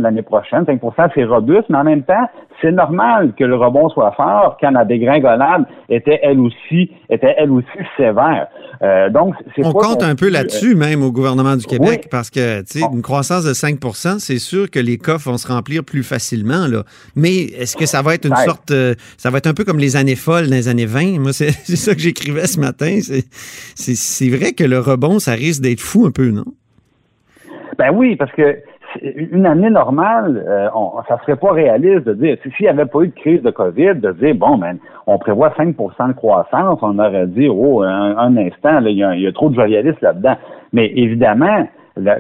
l'année 0.02 0.22
prochaine. 0.22 0.64
5% 0.64 1.10
c'est 1.16 1.24
robuste, 1.24 1.66
mais 1.70 1.78
en 1.78 1.84
même 1.84 2.04
temps, 2.04 2.28
c'est 2.62 2.72
normal 2.72 3.34
que 3.38 3.44
le 3.44 3.56
rebond 3.56 3.90
soit 3.90 4.12
fort. 4.12 4.58
Quand 4.60 4.72
la 4.72 4.86
dégringolade 4.86 5.66
était 5.90 6.20
elle 6.24 6.40
aussi 6.40 6.92
était 7.10 7.34
elle 7.38 7.52
aussi 7.52 7.68
sévère. 7.98 8.48
Euh, 8.82 9.10
donc 9.10 9.36
c'est 9.56 9.66
on 9.66 9.74
compte 9.74 10.04
un 10.04 10.16
peu 10.16 10.30
là-dessus 10.30 10.76
même 10.76 11.04
au 11.04 11.12
gouvernement 11.12 11.56
du 11.56 11.66
Québec 11.66 12.08
parce 12.10 12.30
que 12.30 12.62
tu 12.62 12.80
sais 12.80 12.86
une 12.94 13.02
croissance 13.02 13.44
de 13.44 13.54
5% 13.54 14.20
c'est 14.20 14.40
sûr 14.40 14.70
que 14.70 14.80
les 14.80 14.98
coffres 14.98 15.30
vont 15.30 15.38
se 15.38 15.48
remplir 15.48 15.84
plus 15.84 16.04
facilement 16.04 16.68
là. 16.68 16.84
Mais 17.16 17.36
est-ce 17.36 17.76
que 17.76 17.86
ça 17.86 18.02
va 18.02 18.16
être 18.16 18.26
une 18.26 18.36
sorte 18.36 18.72
euh, 18.72 18.94
ça 19.18 19.30
va 19.30 19.40
être 19.40 19.48
un 19.48 19.54
peu 19.54 19.64
comme 19.66 19.80
les 19.80 19.98
années 19.98 20.16
folles 20.16 20.48
dans 20.48 20.56
les 20.56 20.68
années 20.68 20.86
20 20.86 21.20
Moi 21.20 21.34
c'est 21.34 21.52
ça 21.52 21.94
que 21.94 22.02
j'écrivais 22.02 22.48
ce 22.48 22.60
matin, 22.60 23.00
c'est 23.02 24.30
vrai 24.30 24.54
que 24.54 24.64
le 24.64 24.80
rebond 24.80 25.20
ça 25.20 25.34
risque 25.34 25.62
d'être 25.62 25.82
fou 25.82 26.06
un 26.06 26.12
peu, 26.12 26.30
non? 26.30 26.46
Ben 27.80 27.92
oui, 27.94 28.18
parce 28.18 28.32
que 28.34 28.60
une 29.02 29.46
année 29.46 29.70
normale, 29.70 30.44
euh, 30.46 30.68
on, 30.76 31.02
ça 31.08 31.18
serait 31.22 31.38
pas 31.38 31.54
réaliste 31.54 32.06
de 32.06 32.14
dire, 32.14 32.38
s'il 32.44 32.66
n'y 32.66 32.68
avait 32.68 32.88
pas 32.88 33.04
eu 33.04 33.08
de 33.08 33.16
crise 33.16 33.42
de 33.42 33.52
COVID, 33.52 33.96
de 33.96 34.12
dire, 34.12 34.36
bon, 34.36 34.58
ben, 34.58 34.78
on 35.08 35.18
prévoit 35.18 35.52
5% 35.52 36.10
de 36.10 36.14
croissance, 36.14 36.80
on 36.82 37.00
aurait 37.00 37.28
dit, 37.28 37.48
oh, 37.48 37.82
un, 37.84 38.36
instant, 38.36 38.82
il 38.86 38.98
y, 38.98 39.28
a 39.28 39.32
trop 39.32 39.50
de 39.50 39.56
journalistes 39.56 40.02
là-dedans. 40.02 40.36
Mais 40.74 40.92
évidemment, 40.94 41.70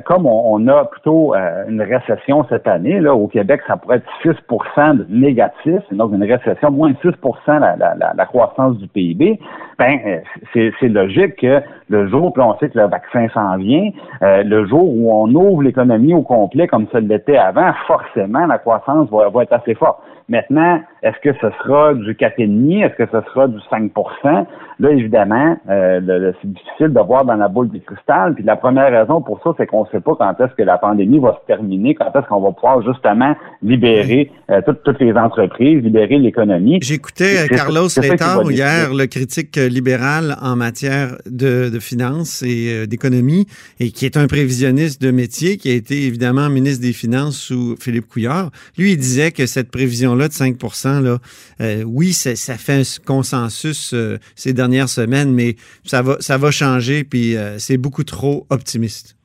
comme 0.05 0.25
on, 0.25 0.65
a 0.69 0.85
plutôt 0.85 1.35
euh, 1.35 1.65
une 1.67 1.81
récession 1.81 2.45
cette 2.47 2.67
année, 2.67 3.01
là, 3.01 3.13
au 3.13 3.27
Québec, 3.27 3.59
ça 3.67 3.75
pourrait 3.75 3.97
être 3.97 4.09
6 4.21 4.29
de 4.29 5.05
négatif, 5.09 5.81
donc 5.91 6.13
une 6.13 6.23
récession, 6.23 6.71
moins 6.71 6.91
de 6.91 6.97
6 7.01 7.09
la, 7.47 7.75
la, 7.75 8.13
la, 8.15 8.25
croissance 8.25 8.77
du 8.77 8.87
PIB, 8.87 9.39
ben, 9.79 9.97
euh, 10.05 10.69
c'est 10.79 10.89
logique 10.89 11.37
que 11.37 11.61
le 11.87 12.09
jour, 12.09 12.33
puis 12.33 12.43
on 12.43 12.57
sait 12.59 12.69
que 12.69 12.77
le 12.77 12.87
vaccin 12.87 13.27
s'en 13.33 13.55
vient, 13.57 13.89
euh, 14.21 14.43
le 14.43 14.67
jour 14.67 14.83
où 14.83 15.11
on 15.11 15.33
ouvre 15.33 15.63
l'économie 15.63 16.13
au 16.13 16.21
complet 16.21 16.67
comme 16.67 16.87
ça 16.91 16.99
l'était 16.99 17.37
avant, 17.37 17.71
forcément, 17.87 18.45
la 18.45 18.57
croissance 18.57 19.09
va, 19.09 19.29
va 19.29 19.43
être 19.43 19.53
assez 19.53 19.75
forte. 19.75 19.99
Maintenant, 20.29 20.79
est-ce 21.01 21.17
que 21.23 21.33
ce 21.41 21.49
sera 21.63 21.95
du 21.95 22.13
4,5? 22.13 22.85
Est-ce 22.85 22.95
que 22.95 23.05
ce 23.11 23.21
sera 23.31 23.47
du 23.47 23.57
5% 23.71 24.45
Là, 24.81 24.91
évidemment, 24.91 25.57
euh, 25.69 26.31
c'est 26.41 26.53
difficile 26.53 26.93
de 26.93 26.99
voir 27.01 27.25
dans 27.25 27.35
la 27.35 27.47
boule 27.47 27.69
du 27.69 27.81
cristal. 27.81 28.35
Puis 28.35 28.43
la 28.43 28.55
première 28.55 28.91
raison 28.91 29.21
pour 29.21 29.41
ça, 29.43 29.53
c'est 29.57 29.65
qu'on 29.65 29.83
ne 29.83 29.89
sait 29.89 29.99
pas 29.99 30.13
quand 30.17 30.39
est-ce 30.39 30.53
que 30.55 30.63
la 30.63 30.77
pandémie 30.77 31.19
va 31.19 31.37
se 31.41 31.47
terminer, 31.47 31.95
quand 31.95 32.11
est-ce 32.15 32.27
qu'on 32.27 32.39
va 32.39 32.51
pouvoir 32.51 32.81
justement 32.83 33.35
libérer 33.61 34.31
euh, 34.49 34.61
toutes, 34.85 34.99
les 34.99 35.13
entreprises, 35.13 35.83
libérer 35.83 36.17
l'économie. 36.17 36.79
J'écoutais 36.81 37.47
Carlos 37.49 37.87
Letao 38.01 38.49
hier, 38.49 38.93
le 38.93 39.07
critique 39.07 39.57
libéral 39.69 40.35
en 40.41 40.55
matière 40.55 41.17
de, 41.25 41.69
finances 41.79 42.41
et 42.41 42.69
euh, 42.69 42.85
d'économie, 42.85 43.45
et 43.79 43.91
qui 43.91 44.05
est 44.05 44.17
un 44.17 44.27
prévisionniste 44.27 45.01
de 45.01 45.11
métier, 45.11 45.57
qui 45.57 45.71
a 45.71 45.75
été 45.75 46.05
évidemment 46.05 46.49
ministre 46.49 46.81
des 46.81 46.93
Finances 46.93 47.37
sous 47.37 47.75
Philippe 47.79 48.07
Couillard. 48.07 48.51
Lui, 48.77 48.91
il 48.93 48.97
disait 48.97 49.31
que 49.31 49.45
cette 49.45 49.71
prévision 49.71 50.15
de 50.15 50.27
5 50.29 50.55
là, 51.03 51.17
euh, 51.61 51.83
oui, 51.85 52.11
ça, 52.13 52.53
fait 52.55 52.81
un 52.81 53.05
consensus 53.05 53.93
euh, 53.93 54.17
ces 54.35 54.53
dernières 54.53 54.89
semaines, 54.89 55.33
mais 55.33 55.55
ça 55.83 56.01
va, 56.01 56.17
ça 56.19 56.37
va 56.37 56.51
changer, 56.51 57.03
puis 57.03 57.35
c'est 57.57 57.77
beaucoup 57.77 58.03
trop 58.03 58.45
optimiste. 58.49 59.15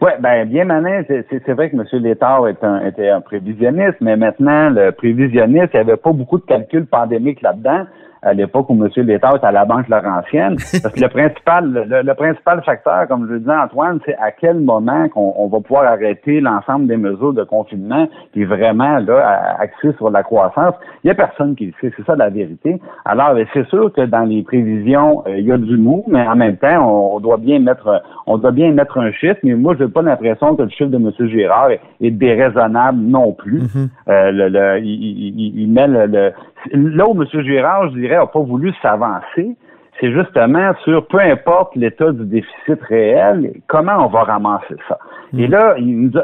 Oui, 0.00 0.10
ben 0.20 0.46
bien 0.46 0.64
manin, 0.66 1.02
c'est 1.08 1.52
vrai 1.52 1.70
que 1.70 1.76
M. 1.76 1.84
Létard 2.02 2.48
est 2.48 2.62
un, 2.62 2.86
était 2.86 3.08
un 3.08 3.20
prévisionniste, 3.20 3.96
mais 4.00 4.16
maintenant, 4.16 4.70
le 4.70 4.92
prévisionniste, 4.92 5.70
il 5.72 5.76
n'y 5.76 5.90
avait 5.90 5.96
pas 5.96 6.12
beaucoup 6.12 6.38
de 6.38 6.44
calculs 6.44 6.86
pandémiques 6.86 7.40
là-dedans 7.42 7.86
à 8.26 8.34
l'époque 8.34 8.68
où 8.68 8.74
M. 8.74 8.90
Létard 9.06 9.36
était 9.36 9.46
à 9.46 9.52
la 9.52 9.64
Banque 9.64 9.88
Laurentienne. 9.88 10.56
Parce 10.82 10.94
que 10.94 11.00
le 11.00 11.08
principal, 11.08 11.86
le, 11.88 12.14
principal 12.14 12.62
facteur, 12.64 13.06
comme 13.08 13.26
je 13.28 13.34
le 13.34 13.40
disais 13.40 13.56
Antoine, 13.56 14.00
c'est 14.04 14.16
à 14.16 14.32
quel 14.32 14.60
moment 14.60 15.08
qu'on 15.08 15.32
on 15.36 15.46
va 15.46 15.60
pouvoir 15.60 15.84
arrêter 15.84 16.40
l'ensemble 16.40 16.88
des 16.88 16.96
mesures 16.96 17.32
de 17.32 17.44
confinement, 17.44 18.08
puis 18.32 18.44
vraiment 18.44 18.98
là, 18.98 19.56
axer 19.60 19.92
sur 19.96 20.10
la 20.10 20.22
croissance. 20.22 20.74
Il 21.04 21.06
n'y 21.06 21.10
a 21.12 21.14
personne 21.14 21.54
qui 21.54 21.66
le 21.66 21.72
sait, 21.80 21.94
c'est 21.96 22.04
ça 22.04 22.16
la 22.16 22.28
vérité. 22.28 22.80
Alors, 23.04 23.36
c'est 23.54 23.66
sûr 23.68 23.92
que 23.92 24.02
dans 24.02 24.24
les 24.24 24.42
prévisions, 24.42 25.22
euh, 25.26 25.38
il 25.38 25.46
y 25.46 25.52
a 25.52 25.58
du 25.58 25.76
mou, 25.76 26.04
mais 26.08 26.26
en 26.26 26.36
même 26.36 26.56
temps, 26.56 27.14
on, 27.14 27.20
doit 27.20 27.36
bien 27.36 27.60
mettre 27.60 28.02
on 28.26 28.38
doit 28.38 28.50
bien 28.50 28.72
mettre 28.72 28.98
un 28.98 29.12
chiffre, 29.12 29.38
mais 29.44 29.54
moi, 29.54 29.74
je 29.78 29.84
n'ai 29.84 29.90
pas 29.90 30.02
l'impression 30.02 30.56
que 30.56 30.62
le 30.62 30.68
chiffre 30.70 30.90
de 30.90 30.96
M. 30.96 31.12
Girard 31.28 31.70
est, 31.70 32.10
déraisonnable 32.10 32.98
non 32.98 33.32
plus. 33.32 33.62
Mm-hmm. 33.62 33.88
Euh, 34.08 34.30
le, 34.32 34.80
il, 34.80 35.60
il, 35.60 35.70
met 35.70 35.86
le, 35.86 36.32
là 36.72 37.08
où 37.08 37.20
M. 37.20 37.26
Girard, 37.42 37.90
je 37.90 37.98
dirais, 37.98 38.16
n'a 38.16 38.26
pas 38.26 38.40
voulu 38.40 38.72
s'avancer, 38.82 39.56
c'est 40.00 40.12
justement 40.12 40.72
sur 40.84 41.06
peu 41.06 41.20
importe 41.20 41.74
l'état 41.76 42.12
du 42.12 42.24
déficit 42.26 42.82
réel, 42.82 43.60
comment 43.66 44.04
on 44.04 44.08
va 44.08 44.24
ramasser 44.24 44.76
ça. 44.88 44.98
Et 45.36 45.48
mm. 45.48 45.50
là, 45.50 45.74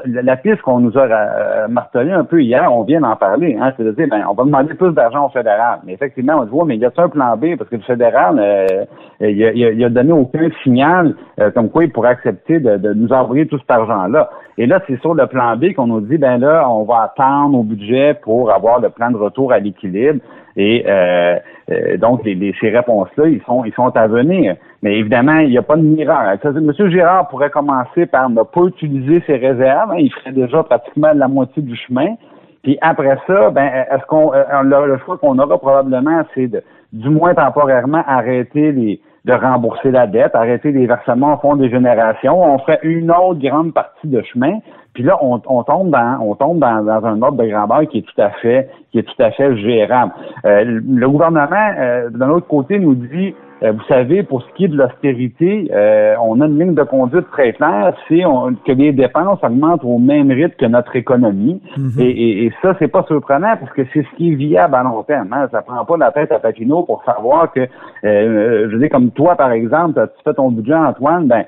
la 0.06 0.36
piste 0.36 0.62
qu'on 0.62 0.80
nous 0.80 0.96
a 0.96 1.02
euh, 1.02 1.68
martelé 1.68 2.12
un 2.12 2.24
peu 2.24 2.42
hier, 2.42 2.72
on 2.72 2.82
vient 2.82 3.00
d'en 3.00 3.16
parler, 3.16 3.56
hein, 3.60 3.72
c'est 3.76 3.84
de 3.84 3.92
dire, 3.92 4.06
ben, 4.10 4.24
on 4.28 4.34
va 4.34 4.44
demander 4.44 4.74
plus 4.74 4.92
d'argent 4.92 5.26
au 5.26 5.28
fédéral. 5.30 5.80
Mais 5.84 5.94
effectivement, 5.94 6.38
on 6.40 6.44
dit, 6.44 6.52
ouais, 6.52 6.64
mais 6.66 6.76
il 6.76 6.80
y 6.80 6.84
a 6.84 6.92
un 6.96 7.08
plan 7.08 7.36
B 7.36 7.56
parce 7.56 7.68
que 7.70 7.76
le 7.76 7.82
fédéral, 7.82 8.38
euh, 8.38 8.84
il, 9.20 9.44
a, 9.44 9.52
il, 9.52 9.84
a, 9.84 9.88
donné 9.88 10.12
aucun 10.12 10.48
signal 10.62 11.14
euh, 11.40 11.50
comme 11.50 11.70
quoi 11.70 11.84
il 11.84 11.92
pourrait 11.92 12.10
accepter 12.10 12.60
de, 12.60 12.76
de 12.76 12.92
nous 12.92 13.12
envoyer 13.12 13.46
tout 13.46 13.58
cet 13.58 13.70
argent-là. 13.70 14.30
Et 14.58 14.66
là, 14.66 14.80
c'est 14.86 15.00
sur 15.00 15.14
le 15.14 15.26
plan 15.26 15.56
B 15.56 15.72
qu'on 15.74 15.86
nous 15.86 16.00
dit, 16.00 16.18
ben 16.18 16.38
là, 16.38 16.68
on 16.68 16.84
va 16.84 17.12
attendre 17.14 17.58
au 17.58 17.62
budget 17.62 18.14
pour 18.22 18.52
avoir 18.52 18.80
le 18.80 18.90
plan 18.90 19.10
de 19.10 19.16
retour 19.16 19.52
à 19.52 19.58
l'équilibre. 19.58 20.20
Et 20.56 20.84
euh, 20.86 21.38
euh, 21.70 21.96
donc, 21.96 22.24
les, 22.24 22.54
ces 22.60 22.70
réponses-là, 22.70 23.28
ils 23.28 23.42
sont, 23.42 23.64
ils 23.64 23.72
sont 23.72 23.96
à 23.96 24.06
venir. 24.06 24.56
Mais 24.82 24.98
évidemment, 24.98 25.38
il 25.38 25.50
n'y 25.50 25.58
a 25.58 25.62
pas 25.62 25.76
de 25.76 25.82
miracle. 25.82 26.44
M. 26.44 26.90
Girard 26.90 27.28
pourrait 27.28 27.50
commencer 27.50 28.06
par 28.06 28.28
ne 28.28 28.42
pas 28.42 28.62
utiliser 28.62 29.22
ses 29.26 29.36
réserves. 29.36 29.92
Hein. 29.92 29.98
il 29.98 30.12
ferait 30.12 30.32
déjà 30.32 30.62
pratiquement 30.64 31.12
la 31.14 31.28
moitié 31.28 31.62
du 31.62 31.76
chemin. 31.76 32.16
Puis 32.62 32.78
après 32.80 33.16
ça, 33.26 33.50
ben, 33.50 33.70
est-ce 33.90 34.04
qu'on 34.06 34.32
euh, 34.34 34.62
le 34.62 34.98
choix 34.98 35.18
qu'on 35.18 35.38
aura 35.38 35.58
probablement, 35.58 36.22
c'est 36.34 36.48
de, 36.48 36.62
du 36.92 37.08
moins 37.08 37.34
temporairement, 37.34 38.02
arrêter 38.06 38.72
les, 38.72 39.00
de 39.24 39.32
rembourser 39.32 39.90
la 39.90 40.06
dette, 40.06 40.34
arrêter 40.34 40.72
les 40.72 40.86
versements 40.86 41.34
au 41.34 41.36
fond 41.38 41.56
des 41.56 41.70
générations. 41.70 42.42
On 42.42 42.58
ferait 42.58 42.80
une 42.82 43.10
autre 43.10 43.40
grande 43.40 43.72
partie 43.72 44.08
de 44.08 44.20
chemin. 44.22 44.58
Puis 44.94 45.04
là, 45.04 45.16
on, 45.22 45.38
tombe 45.38 45.90
dans 45.90 46.18
on 46.20 46.34
tombe 46.34 46.58
dans, 46.58 46.88
un 46.88 47.22
ordre 47.22 47.42
de 47.42 47.48
grandeur 47.48 47.88
qui 47.88 47.98
est 47.98 48.02
tout 48.02 48.20
à 48.20 48.30
fait 48.30 48.68
qui 48.90 48.98
est 48.98 49.04
tout 49.04 49.22
à 49.22 49.30
fait 49.30 49.56
gérable. 49.56 50.12
Euh, 50.44 50.64
le 50.64 51.08
gouvernement, 51.08 51.70
euh, 51.78 52.10
d'un 52.10 52.28
autre 52.28 52.46
côté, 52.46 52.78
nous 52.78 52.94
dit 52.94 53.34
euh, 53.62 53.72
vous 53.72 53.82
savez, 53.88 54.22
pour 54.22 54.42
ce 54.42 54.52
qui 54.54 54.64
est 54.64 54.68
de 54.68 54.76
l'austérité, 54.76 55.70
euh, 55.72 56.14
on 56.20 56.40
a 56.40 56.46
une 56.46 56.58
ligne 56.58 56.74
de 56.74 56.82
conduite 56.82 57.30
très 57.30 57.52
claire, 57.52 57.94
c'est 58.08 58.22
que 58.66 58.72
les 58.72 58.92
dépenses 58.92 59.38
augmentent 59.42 59.84
au 59.84 59.98
même 59.98 60.30
rythme 60.30 60.56
que 60.58 60.66
notre 60.66 60.96
économie. 60.96 61.60
Mhm. 61.76 62.00
et, 62.00 62.46
et, 62.46 62.52
ça, 62.60 62.74
c'est 62.78 62.88
pas 62.88 63.04
surprenant 63.04 63.56
parce 63.58 63.72
que 63.72 63.82
c'est 63.92 64.02
ce 64.02 64.16
qui 64.16 64.32
est 64.32 64.34
viable 64.34 64.74
à 64.74 64.82
long 64.82 65.02
terme. 65.04 65.32
Hein. 65.32 65.48
Ça 65.52 65.62
prend 65.62 65.84
pas 65.84 65.96
la 65.96 66.10
tête 66.10 66.32
à 66.32 66.40
Papineau 66.40 66.82
pour 66.82 67.04
savoir 67.04 67.52
que, 67.52 67.60
euh, 67.60 68.68
je 68.68 68.72
veux 68.72 68.78
dire, 68.78 68.90
comme 68.90 69.10
toi, 69.10 69.36
par 69.36 69.52
exemple, 69.52 70.08
tu 70.16 70.22
fais 70.24 70.34
ton 70.34 70.50
budget, 70.50 70.74
Antoine, 70.74 71.28
ben, 71.28 71.44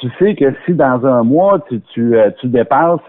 tu 0.00 0.08
sais 0.18 0.34
que 0.34 0.52
si 0.64 0.72
dans 0.72 1.04
un 1.06 1.22
mois, 1.22 1.60
tu, 1.68 1.80
tu, 1.92 2.14
tu 2.40 2.46
dépasses 2.48 3.00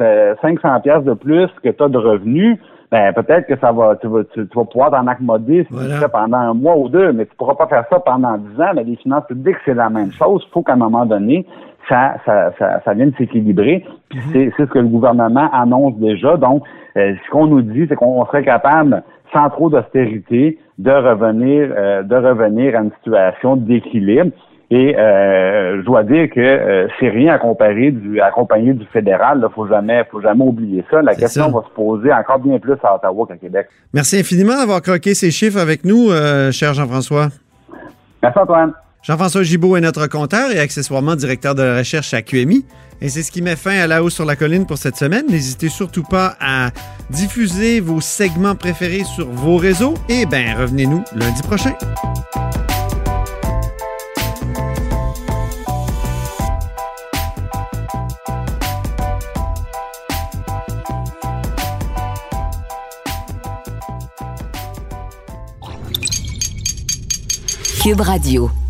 500 0.42 0.80
pièces 0.82 1.04
de 1.04 1.14
plus 1.14 1.48
que 1.64 1.70
tu 1.70 1.84
as 1.84 1.88
de 1.88 1.98
revenus, 1.98 2.58
ben 2.92 3.14
peut-être 3.14 3.46
que 3.48 3.56
ça 3.60 3.72
va, 3.72 3.96
tu 3.98 4.08
vas, 4.08 4.24
tu, 4.34 4.48
vas 4.56 4.66
pouvoir 4.66 4.92
t'en 4.92 5.06
accommoder 5.06 5.68
si 5.70 5.78
tu 5.78 5.92
fais 6.00 6.08
pendant 6.08 6.38
un 6.38 6.54
mois 6.56 6.76
ou 6.76 6.90
deux, 6.90 7.12
mais 7.12 7.26
tu 7.28 7.36
pourras 7.36 7.54
pas 7.54 7.68
faire 7.68 7.86
ça 7.90 8.00
pendant 8.00 8.38
dix 8.38 8.60
ans. 8.60 8.72
Mais 8.76 8.84
les 8.84 8.96
finances 8.96 9.26
publiques, 9.28 9.58
c'est 9.64 9.76
la 9.76 9.90
même 9.90 10.12
chose. 10.12 10.44
Il 10.48 10.52
faut 10.52 10.64
qu'à 10.64 10.74
un 10.74 10.78
moment 10.78 11.06
donné, 11.06 11.46
ça, 11.88 12.16
ça, 12.26 12.52
ça, 12.58 12.82
ça 12.84 12.94
vienne 12.94 13.14
s'équilibrer. 13.18 13.86
Puis 14.10 14.20
mhm. 14.20 14.26
c'est, 14.32 14.54
c'est 14.58 14.66
ce 14.66 14.72
que 14.72 14.80
le 14.80 14.88
gouvernement 14.88 15.50
annonce 15.54 15.98
déjà. 15.98 16.38
Donc, 16.38 16.64
euh, 16.98 17.14
ce 17.24 17.32
qu'on 17.32 17.46
nous 17.46 17.62
dit, 17.62 17.86
c'est 17.88 17.96
qu'on 17.96 18.26
serait 18.26 18.44
capable, 18.44 19.04
sans 19.34 19.50
trop 19.50 19.70
d'austérité, 19.70 20.58
de 20.80 20.92
revenir, 20.92 21.70
euh, 21.72 22.02
de 22.02 22.16
revenir 22.16 22.76
à 22.76 22.82
une 22.82 22.92
situation 23.04 23.56
d'équilibre. 23.56 24.32
Et 24.72 24.96
euh, 24.96 25.80
je 25.80 25.86
dois 25.86 26.04
dire 26.04 26.30
que 26.30 26.40
euh, 26.40 26.88
c'est 27.00 27.10
rien 27.10 27.34
à 27.34 27.40
comparer 27.40 27.90
du 27.90 28.22
accompagné 28.22 28.74
du 28.74 28.86
fédéral. 28.86 29.44
Il 29.44 29.54
faut 29.54 29.68
jamais, 29.68 30.04
faut 30.12 30.22
jamais 30.22 30.44
oublier 30.44 30.86
ça. 30.92 31.02
La 31.02 31.16
question 31.16 31.50
va 31.50 31.64
se 31.68 31.74
poser 31.74 32.14
encore 32.14 32.38
bien 32.38 32.60
plus 32.60 32.76
à 32.84 32.96
Ottawa 32.96 33.26
qu'à 33.28 33.38
Québec. 33.38 33.68
Merci 33.94 34.20
infiniment 34.20 34.56
d'avoir 34.56 34.82
croqué 34.82 35.16
ces 35.16 35.32
chiffres 35.32 35.58
avec 35.58 35.86
nous, 35.86 36.12
euh, 36.12 36.52
cher 36.52 36.76
Jean-François. 36.76 37.30
Merci 38.22 38.38
Antoine. 38.38 38.74
Jean-François 39.02 39.44
Gibault 39.44 39.76
est 39.76 39.82
notre 39.82 40.08
compteur 40.08 40.52
et 40.52 40.60
accessoirement 40.60 41.16
directeur 41.16 41.56
de 41.56 41.64
la 41.64 41.78
recherche 41.78 42.14
à 42.14 42.22
QMI. 42.22 42.66
Et 43.02 43.10
c'est 43.10 43.24
ce 43.24 43.32
qui 43.32 43.42
met 43.42 43.56
fin 43.56 43.80
à 43.80 43.88
La 43.88 44.04
Haut 44.04 44.10
sur 44.10 44.26
la 44.26 44.36
Colline 44.36 44.68
pour 44.68 44.78
cette 44.78 44.98
semaine. 44.98 45.26
N'hésitez 45.30 45.70
surtout 45.70 46.04
pas 46.04 46.36
à 46.40 46.70
diffuser 47.10 47.80
vos 47.80 48.02
segments 48.02 48.56
préférés 48.56 49.06
sur 49.06 49.28
vos 49.30 49.58
réseaux. 49.58 49.94
Et 50.10 50.26
ben, 50.26 50.54
revenez-nous 50.58 51.04
lundi 51.16 51.42
prochain. 51.44 51.74
Cube 67.80 68.02
Radio. 68.02 68.69